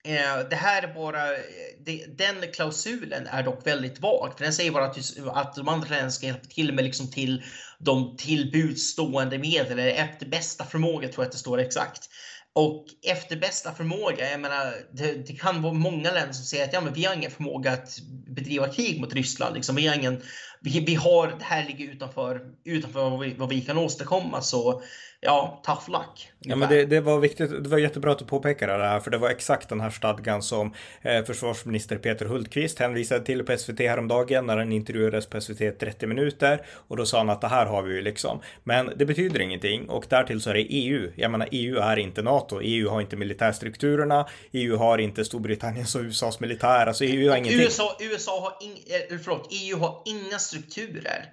Eh, 0.08 0.50
det 0.50 0.56
här 0.56 0.84
är 0.84 0.94
bara, 0.94 1.34
eh, 1.34 2.10
den 2.18 2.52
klausulen 2.54 3.28
är 3.28 3.44
dock 3.44 3.68
väldigt 3.68 4.00
vag. 4.00 4.34
För 4.38 4.44
den 4.44 4.54
säger 4.54 4.72
bara 4.72 4.86
att, 4.86 4.98
att 5.34 5.56
de 5.56 5.68
andra 5.68 5.90
länderna 5.90 6.12
ska 6.12 6.26
hjälpa 6.26 6.46
till 6.46 6.74
med 6.74 6.84
liksom 6.84 7.12
till 7.12 7.44
de 7.80 8.18
tillbudstående 8.18 9.38
medel, 9.38 9.80
eller 9.80 9.92
efter 9.92 10.26
bästa 10.26 10.66
förmåga 10.66 11.08
tror 11.08 11.24
jag 11.24 11.26
att 11.26 11.32
det 11.32 11.38
står 11.38 11.60
exakt. 11.60 12.10
Och 12.54 12.86
efter 13.04 13.36
bästa 13.36 13.74
förmåga, 13.74 14.32
jag 14.32 14.40
menar, 14.40 14.74
det, 14.92 15.28
det, 15.28 15.34
kan 15.34 15.62
vara 15.62 15.74
många 15.74 16.12
länder 16.12 16.34
som 16.34 16.46
säger 16.46 16.64
att 16.64 16.74
ja, 16.74 16.82
men 16.82 16.94
vi 16.94 17.06
har 17.06 17.16
ingen 17.16 17.32
förmåga 17.32 17.72
att 17.72 18.00
bedriva 18.28 18.68
krig 18.68 19.02
mot 19.02 19.14
Ryssland. 19.14 19.56
Liksom. 19.56 19.76
Vi, 19.76 19.88
har 19.88 19.96
ingen, 19.96 20.22
vi, 20.62 20.80
vi 20.80 20.96
har, 20.96 21.28
det 21.28 21.44
här 21.44 21.66
ligger 21.66 21.94
utanför, 21.94 22.42
utanför 22.66 23.10
vad 23.10 23.20
vi, 23.20 23.34
vad 23.34 23.50
vi 23.50 23.62
kan 23.62 23.78
åstadkomma. 23.78 24.42
Så 24.42 24.82
ja, 25.20 25.62
tough 25.66 25.90
luck. 25.90 26.32
Ja, 26.40 26.56
men 26.56 26.70
det, 26.70 26.86
det, 26.86 27.02
var 27.02 27.20
viktigt. 27.20 27.64
Det 27.64 27.70
var 27.70 27.78
jättebra 27.78 28.12
att 28.12 28.20
du 28.20 28.26
påpekade 28.26 28.78
det 28.78 28.84
här, 28.84 29.00
för 29.00 29.12
det 29.12 29.18
var 29.18 29.30
exakt 29.30 29.70
den 29.70 29.82
här 29.82 29.90
stadgan 29.90 30.42
som 30.42 30.74
eh, 31.02 31.24
försvarsminister 31.26 31.98
Peter 31.98 32.26
Hultqvist 32.26 32.80
hänvisade 32.80 33.26
till 33.26 33.44
på 33.44 33.58
SVT 33.58 33.80
häromdagen 33.80 34.46
när 34.46 34.58
han 34.58 34.72
intervjuades 34.72 35.26
på 35.26 35.42
SVT 35.42 35.80
30 35.80 36.08
minuter 36.08 36.62
och 36.88 36.98
då 36.98 37.06
sa 37.06 37.18
han 37.18 37.30
att 37.30 37.42
det 37.42 37.48
här 37.48 37.66
har 37.66 37.84
vi 37.84 37.96
ju 37.96 38.02
liksom. 38.02 38.42
Men 38.64 38.92
det 38.96 39.06
betyder 39.06 39.40
ingenting 39.40 39.90
och 39.90 40.06
därtill 40.10 40.42
så 40.42 40.50
är 40.50 40.54
det 40.54 40.62
EU. 40.70 41.12
Jag 41.16 41.32
menar, 41.32 41.48
EU 41.52 41.78
är 41.78 41.98
inte 41.98 42.22
NATO. 42.22 42.62
EU 42.62 42.90
har 42.90 43.02
inte 43.02 43.16
militärstrukturerna. 43.16 44.28
EU 44.52 44.78
har 44.78 44.98
inte 44.98 45.26
Storbritanniens 45.26 45.96
och 45.96 46.02
USAs 46.02 46.40
militär. 46.40 46.88
Alltså 46.88 47.04
EU 47.04 47.30
har 47.30 47.38
ingenting. 47.38 47.62
USA, 47.62 47.98
USA 48.00 48.42
har 48.42 48.68
in, 48.68 48.78
eh, 48.88 49.18
förlåt, 49.24 49.48
EU 49.52 49.78
har 49.78 50.02
inga 50.06 50.40
strukturer 50.40 51.26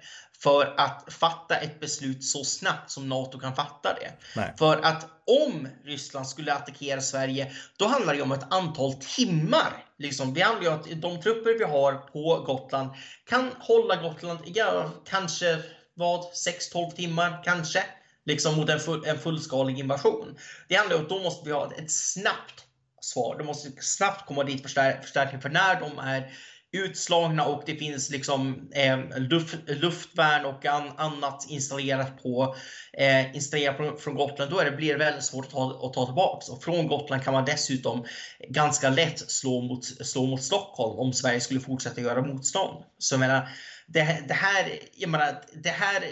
för 0.45 0.73
att 0.77 1.13
fatta 1.13 1.55
ett 1.55 1.79
beslut 1.79 2.23
så 2.23 2.43
snabbt 2.43 2.91
som 2.91 3.09
NATO 3.09 3.39
kan 3.39 3.55
fatta 3.55 3.93
det. 3.93 4.11
Nej. 4.35 4.53
För 4.57 4.77
att 4.77 5.07
om 5.43 5.67
Ryssland 5.83 6.27
skulle 6.27 6.53
attackera 6.53 7.01
Sverige, 7.01 7.51
då 7.77 7.87
handlar 7.87 8.13
det 8.13 8.21
om 8.21 8.31
ett 8.31 8.53
antal 8.53 8.93
timmar. 8.93 9.85
Liksom, 9.97 10.33
vi 10.33 10.41
handlar 10.41 10.63
ju 10.63 10.69
att 10.69 11.01
de 11.01 11.21
trupper 11.21 11.57
vi 11.57 11.63
har 11.63 11.93
på 11.93 12.43
Gotland 12.45 12.89
kan 13.29 13.51
hålla 13.59 13.95
Gotland, 13.95 14.39
ja, 14.45 14.91
kanske 15.05 15.59
vad, 15.93 16.21
6-12 16.21 16.91
timmar 16.91 17.43
kanske, 17.43 17.83
liksom 18.25 18.55
mot 18.55 18.69
en, 18.69 18.79
full, 18.79 19.05
en 19.05 19.19
fullskalig 19.19 19.79
invasion. 19.79 20.37
Det 20.67 20.75
handlar 20.75 20.95
om 20.95 21.03
att 21.03 21.09
då 21.09 21.19
måste 21.19 21.45
vi 21.49 21.55
ha 21.55 21.71
ett 21.77 21.91
snabbt 21.91 22.63
svar. 23.01 23.35
De 23.37 23.43
måste 23.43 23.71
snabbt 23.79 24.27
komma 24.27 24.43
dit 24.43 24.61
förstär 24.61 25.01
förstärkning 25.01 25.41
för 25.41 25.49
när 25.49 25.79
de 25.79 25.99
är 25.99 26.31
utslagna 26.77 27.45
och 27.45 27.63
det 27.65 27.75
finns 27.75 28.09
liksom 28.09 28.69
eh, 28.71 28.99
luft, 29.17 29.55
luftvärn 29.67 30.45
och 30.45 30.65
an, 30.65 30.91
annat 30.97 31.45
installerat 31.49 32.23
på 32.23 32.55
eh, 32.97 33.35
installerat 33.35 33.77
från, 33.77 33.97
från 33.97 34.15
Gotland, 34.15 34.51
då 34.51 34.59
är 34.59 34.65
det, 34.65 34.77
blir 34.77 34.93
det 34.93 34.99
väldigt 34.99 35.23
svårt 35.23 35.45
att 35.45 35.51
ta, 35.51 35.87
att 35.87 35.93
ta 35.93 36.05
tillbaka. 36.05 36.51
Och 36.51 36.63
från 36.63 36.87
Gotland 36.87 37.23
kan 37.23 37.33
man 37.33 37.45
dessutom 37.45 38.05
ganska 38.49 38.89
lätt 38.89 39.31
slå 39.31 39.61
mot, 39.61 39.85
slå 39.85 40.25
mot 40.25 40.43
Stockholm 40.43 40.99
om 40.99 41.13
Sverige 41.13 41.39
skulle 41.39 41.59
fortsätta 41.59 42.01
göra 42.01 42.21
motstånd. 42.21 42.83
Så 42.97 43.13
jag 43.13 43.19
menar, 43.19 43.49
det, 43.87 44.23
det 44.27 44.33
här, 44.33 44.79
jag 44.93 45.09
menar, 45.09 45.41
det 45.53 45.69
här, 45.69 46.03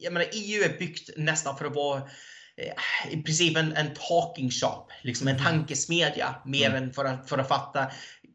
jag 0.00 0.12
menar, 0.12 0.26
EU 0.32 0.62
är 0.62 0.78
byggt 0.78 1.10
nästan 1.16 1.56
för 1.56 1.64
att 1.64 1.74
vara 1.74 1.98
eh, 2.56 3.12
i 3.12 3.22
princip 3.22 3.56
en, 3.56 3.76
en 3.76 3.94
talking 3.94 4.50
shop, 4.50 4.88
liksom 5.02 5.28
en 5.28 5.36
mm. 5.36 5.46
tankesmedja 5.46 6.34
mer 6.44 6.70
mm. 6.70 6.82
än 6.82 6.92
för 6.92 7.04
att, 7.04 7.28
för 7.28 7.38
att 7.38 7.48
fatta 7.48 7.86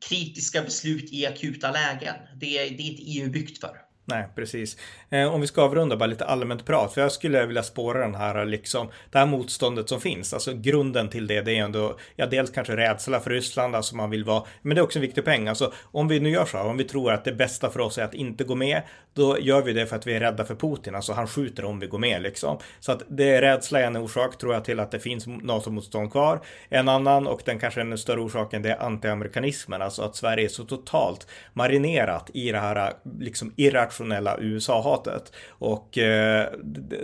kritiska 0.09 0.61
beslut 0.61 1.13
i 1.13 1.25
akuta 1.25 1.71
lägen. 1.71 2.15
Det 2.39 2.57
är, 2.57 2.77
det 2.77 2.83
är 2.83 2.91
inte 2.91 3.03
EU 3.03 3.29
byggt 3.29 3.59
för. 3.59 3.82
Nej, 4.05 4.27
precis. 4.35 4.77
Eh, 5.09 5.33
om 5.33 5.41
vi 5.41 5.47
ska 5.47 5.61
avrunda 5.61 5.97
bara 5.97 6.05
lite 6.05 6.25
allmänt 6.25 6.65
prat, 6.65 6.93
för 6.93 7.01
jag 7.01 7.11
skulle 7.11 7.45
vilja 7.45 7.63
spåra 7.63 7.99
den 7.99 8.15
här 8.15 8.45
liksom, 8.45 8.89
det 9.11 9.17
här 9.17 9.25
motståndet 9.25 9.89
som 9.89 10.01
finns. 10.01 10.33
Alltså 10.33 10.53
grunden 10.53 11.09
till 11.09 11.27
det, 11.27 11.41
det 11.41 11.57
är 11.57 11.63
ändå, 11.63 11.97
ja, 12.15 12.25
dels 12.25 12.51
kanske 12.51 12.75
rädsla 12.75 13.19
för 13.19 13.31
Ryssland, 13.31 13.75
alltså 13.75 13.95
man 13.95 14.09
vill 14.09 14.23
vara, 14.23 14.43
men 14.61 14.75
det 14.75 14.81
är 14.81 14.83
också 14.83 14.99
en 14.99 15.01
viktig 15.01 15.25
poäng. 15.25 15.47
Alltså 15.47 15.73
om 15.83 16.07
vi 16.07 16.19
nu 16.19 16.29
gör 16.29 16.45
så 16.45 16.57
här, 16.57 16.65
om 16.65 16.77
vi 16.77 16.83
tror 16.83 17.11
att 17.11 17.25
det 17.25 17.31
bästa 17.31 17.69
för 17.69 17.79
oss 17.79 17.97
är 17.97 18.03
att 18.03 18.13
inte 18.13 18.43
gå 18.43 18.55
med, 18.55 18.81
då 19.13 19.39
gör 19.39 19.61
vi 19.61 19.73
det 19.73 19.85
för 19.85 19.95
att 19.95 20.07
vi 20.07 20.13
är 20.13 20.19
rädda 20.19 20.45
för 20.45 20.55
Putin, 20.55 20.95
alltså 20.95 21.13
han 21.13 21.27
skjuter 21.27 21.65
om 21.65 21.79
vi 21.79 21.87
går 21.87 21.99
med 21.99 22.21
liksom. 22.21 22.57
Så 22.79 22.91
att 22.91 23.03
det 23.09 23.29
är 23.29 23.41
rädsla 23.41 23.79
är 23.79 23.83
en 23.83 23.97
orsak, 23.97 24.37
tror 24.37 24.53
jag, 24.53 24.65
till 24.65 24.79
att 24.79 24.91
det 24.91 24.99
finns 24.99 25.27
NATO-motstånd 25.27 26.11
kvar. 26.11 26.39
En 26.69 26.89
annan, 26.89 27.27
och 27.27 27.41
den 27.45 27.59
kanske 27.59 27.81
ännu 27.81 27.97
större 27.97 28.19
orsaken, 28.19 28.61
det 28.61 28.69
är 28.69 28.83
antiamerikanismen, 28.83 29.81
alltså 29.81 30.01
att 30.01 30.15
Sverige 30.15 30.45
är 30.45 30.49
så 30.49 30.63
totalt 30.63 31.27
marinerat 31.53 32.29
i 32.33 32.51
det 32.51 32.59
här 32.59 32.93
liksom 33.19 33.53
irrationella 33.55 33.92
nationella 33.93 34.37
USA-hatet. 34.39 35.33
Och 35.49 35.97
eh, 35.97 36.47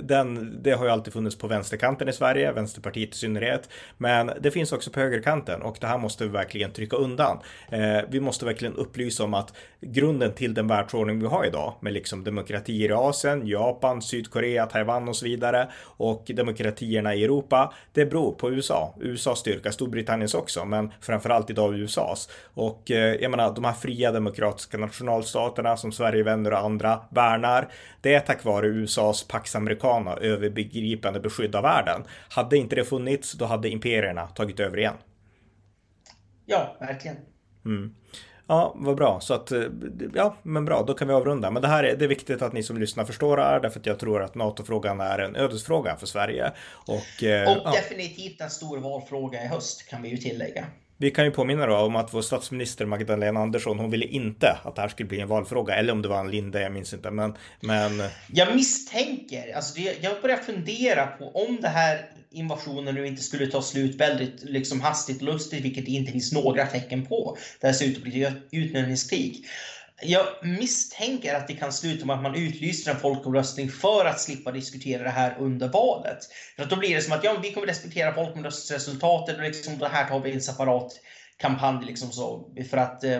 den, 0.01 0.57
det 0.63 0.71
har 0.71 0.85
ju 0.85 0.91
alltid 0.91 1.13
funnits 1.13 1.37
på 1.37 1.47
vänsterkanten 1.47 2.09
i 2.09 2.13
Sverige, 2.13 2.51
Vänsterpartiet 2.51 3.15
i 3.15 3.17
synnerhet. 3.17 3.69
Men 3.97 4.31
det 4.41 4.51
finns 4.51 4.71
också 4.71 4.91
på 4.91 4.99
högerkanten 4.99 5.61
och 5.61 5.77
det 5.81 5.87
här 5.87 5.97
måste 5.97 6.23
vi 6.23 6.29
verkligen 6.29 6.71
trycka 6.71 6.95
undan. 6.95 7.39
Eh, 7.71 7.99
vi 8.09 8.19
måste 8.19 8.45
verkligen 8.45 8.75
upplysa 8.75 9.23
om 9.23 9.33
att 9.33 9.53
grunden 9.81 10.33
till 10.33 10.53
den 10.53 10.67
världsordning 10.67 11.19
vi 11.19 11.27
har 11.27 11.45
idag 11.45 11.73
med 11.81 11.93
liksom 11.93 12.23
demokratier 12.23 12.89
i 12.89 12.93
Asien, 12.93 13.47
Japan, 13.47 14.01
Sydkorea, 14.01 14.65
Taiwan 14.65 15.09
och 15.09 15.15
så 15.15 15.25
vidare 15.25 15.67
och 15.97 16.31
demokratierna 16.35 17.15
i 17.15 17.23
Europa. 17.23 17.73
Det 17.93 18.05
beror 18.05 18.31
på 18.31 18.51
USA, 18.51 18.95
USAs 18.99 19.39
styrka, 19.39 19.71
Storbritanniens 19.71 20.33
också, 20.33 20.65
men 20.65 20.91
framförallt 21.01 21.49
idag 21.49 21.75
USAs. 21.75 22.29
Och 22.53 22.91
eh, 22.91 23.15
jag 23.15 23.31
menar, 23.31 23.55
de 23.55 23.63
här 23.65 23.73
fria 23.73 24.11
demokratiska 24.11 24.77
nationalstaterna 24.77 25.77
som 25.77 25.91
Sverige, 25.91 26.23
vänner 26.23 26.51
och 26.51 26.59
andra 26.59 26.78
andra 26.79 27.01
värnar. 27.09 27.71
Det 28.01 28.13
är 28.13 28.19
tack 28.19 28.43
vare 28.43 28.67
USAs 28.67 29.27
Pax 29.27 29.55
Americana 29.55 30.15
överbegripande 30.15 31.19
beskydd 31.19 31.55
av 31.55 31.63
världen. 31.63 32.03
Hade 32.29 32.57
inte 32.57 32.75
det 32.75 32.85
funnits, 32.85 33.33
då 33.33 33.45
hade 33.45 33.69
imperierna 33.69 34.27
tagit 34.27 34.59
över 34.59 34.77
igen. 34.77 34.95
Ja, 36.45 36.77
verkligen. 36.79 37.17
Mm. 37.65 37.95
Ja, 38.47 38.75
vad 38.75 38.95
bra. 38.95 39.19
Så 39.19 39.33
att, 39.33 39.51
ja, 40.13 40.35
men 40.43 40.65
bra, 40.65 40.83
då 40.87 40.93
kan 40.93 41.07
vi 41.07 41.13
avrunda. 41.13 41.51
Men 41.51 41.61
det 41.61 41.67
här 41.67 41.83
är, 41.83 41.95
det 41.95 42.05
är 42.05 42.09
viktigt 42.09 42.41
att 42.41 42.53
ni 42.53 42.63
som 42.63 42.77
lyssnar 42.77 43.05
förstår 43.05 43.37
det 43.37 43.43
här, 43.43 43.59
därför 43.59 43.79
att 43.79 43.85
jag 43.85 43.99
tror 43.99 44.21
att 44.21 44.35
NATO-frågan 44.35 45.01
är 45.01 45.19
en 45.19 45.35
ödesfråga 45.35 45.95
för 45.95 46.05
Sverige. 46.05 46.51
Och, 46.87 47.23
eh, 47.23 47.57
och 47.57 47.71
definitivt 47.71 48.41
en 48.41 48.49
stor 48.49 48.77
valfråga 48.77 49.43
i 49.43 49.47
höst, 49.47 49.89
kan 49.89 50.01
vi 50.01 50.09
ju 50.09 50.17
tillägga. 50.17 50.65
Vi 51.01 51.11
kan 51.11 51.25
ju 51.25 51.31
påminna 51.31 51.65
då 51.65 51.75
om 51.75 51.95
att 51.95 52.13
vår 52.13 52.21
statsminister 52.21 52.85
Magdalena 52.85 53.39
Andersson, 53.39 53.79
hon 53.79 53.91
ville 53.91 54.05
inte 54.05 54.57
att 54.63 54.75
det 54.75 54.81
här 54.81 54.89
skulle 54.89 55.09
bli 55.09 55.19
en 55.19 55.27
valfråga. 55.27 55.75
Eller 55.75 55.93
om 55.93 56.01
det 56.01 56.07
var 56.07 56.19
en 56.19 56.31
Linde, 56.31 56.61
jag 56.61 56.71
minns 56.71 56.93
inte. 56.93 57.11
Men, 57.11 57.33
men... 57.59 58.03
Jag 58.33 58.55
misstänker, 58.55 59.55
alltså 59.55 59.79
jag 59.79 60.21
börjar 60.21 60.37
fundera 60.37 61.07
på 61.07 61.31
om 61.31 61.57
det 61.61 61.67
här 61.67 62.05
invasionen 62.31 62.95
nu 62.95 63.07
inte 63.07 63.23
skulle 63.23 63.47
ta 63.47 63.61
slut 63.61 63.95
väldigt 63.95 64.43
liksom 64.43 64.81
hastigt 64.81 65.21
och 65.21 65.27
lustigt, 65.27 65.65
vilket 65.65 65.85
det 65.85 65.91
inte 65.91 66.11
finns 66.11 66.31
några 66.31 66.65
tecken 66.65 67.05
på. 67.05 67.37
Det 67.61 67.67
här 67.67 67.73
ser 67.73 67.85
ut 67.85 67.97
att 67.97 68.03
bli 68.03 68.23
ett 68.23 68.33
utnämningskrig. 68.51 69.45
Jag 70.01 70.25
misstänker 70.41 71.35
att 71.35 71.47
det 71.47 71.53
kan 71.53 71.73
sluta 71.73 72.05
med 72.05 72.15
att 72.15 72.23
man 72.23 72.35
utlyser 72.35 72.91
en 72.91 72.99
folkomröstning 72.99 73.69
för 73.69 74.05
att 74.05 74.19
slippa 74.19 74.51
diskutera 74.51 75.03
det 75.03 75.09
här 75.09 75.37
under 75.39 75.67
valet. 75.67 76.17
För 76.55 76.63
att 76.63 76.69
då 76.69 76.75
blir 76.75 76.95
det 76.95 77.01
som 77.01 77.13
att 77.13 77.23
ja, 77.23 77.39
vi 77.43 77.53
kommer 77.53 77.67
respektera 77.67 78.13
folkomröstningsresultatet 78.13 79.37
och 79.37 79.43
liksom, 79.43 79.77
det 79.77 79.87
här 79.87 80.09
tar 80.09 80.19
vi 80.19 80.31
en 80.31 80.41
separat 80.41 80.91
kampanj. 81.37 81.85
Liksom 81.85 82.11
så, 82.11 82.55
för 82.69 82.77
att 82.77 83.03
eh, 83.03 83.19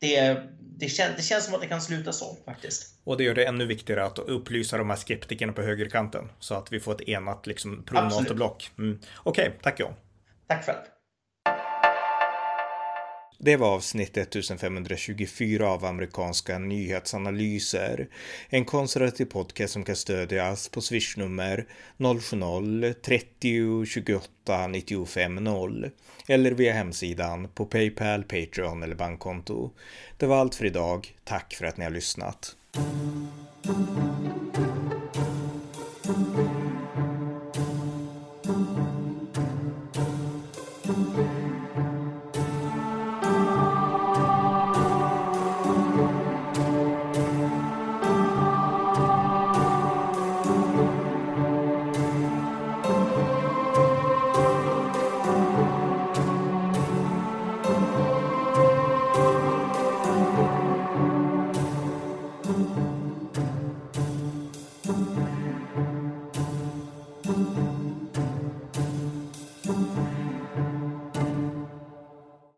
det, 0.00 0.42
det, 0.78 0.88
kän, 0.88 1.12
det 1.16 1.22
känns 1.22 1.44
som 1.44 1.54
att 1.54 1.60
det 1.60 1.66
kan 1.66 1.80
sluta 1.80 2.12
så 2.12 2.36
faktiskt. 2.44 3.00
Och 3.04 3.16
det 3.16 3.24
gör 3.24 3.34
det 3.34 3.44
ännu 3.44 3.66
viktigare 3.66 4.04
att 4.04 4.18
upplysa 4.18 4.78
de 4.78 4.90
här 4.90 4.96
skeptikerna 4.96 5.52
på 5.52 5.62
högerkanten 5.62 6.28
så 6.38 6.54
att 6.54 6.72
vi 6.72 6.80
får 6.80 6.94
ett 6.94 7.08
enat 7.08 7.46
liksom, 7.46 7.84
pro-NATO-block. 7.84 8.70
Mm. 8.78 8.98
Okej, 9.22 9.48
okay, 9.48 9.58
tack 9.62 9.80
John. 9.80 9.92
Tack 10.48 10.64
själv. 10.64 10.78
Det 13.38 13.56
var 13.56 13.74
avsnitt 13.74 14.16
1524 14.16 15.68
av 15.68 15.84
amerikanska 15.84 16.58
nyhetsanalyser. 16.58 18.08
En 18.48 18.64
konservativ 18.64 19.24
podcast 19.24 19.72
som 19.72 19.84
kan 19.84 19.96
stödjas 19.96 20.68
på 20.68 20.80
swishnummer 20.80 21.66
070-30 21.98 23.84
28 23.84 24.66
95 24.66 25.34
0 25.34 25.90
eller 26.28 26.50
via 26.50 26.72
hemsidan 26.72 27.48
på 27.54 27.66
Paypal, 27.66 28.22
Patreon 28.22 28.82
eller 28.82 28.94
bankkonto. 28.94 29.70
Det 30.16 30.26
var 30.26 30.36
allt 30.36 30.54
för 30.54 30.64
idag. 30.64 31.14
Tack 31.24 31.54
för 31.54 31.66
att 31.66 31.76
ni 31.76 31.84
har 31.84 31.90
lyssnat. 31.90 32.56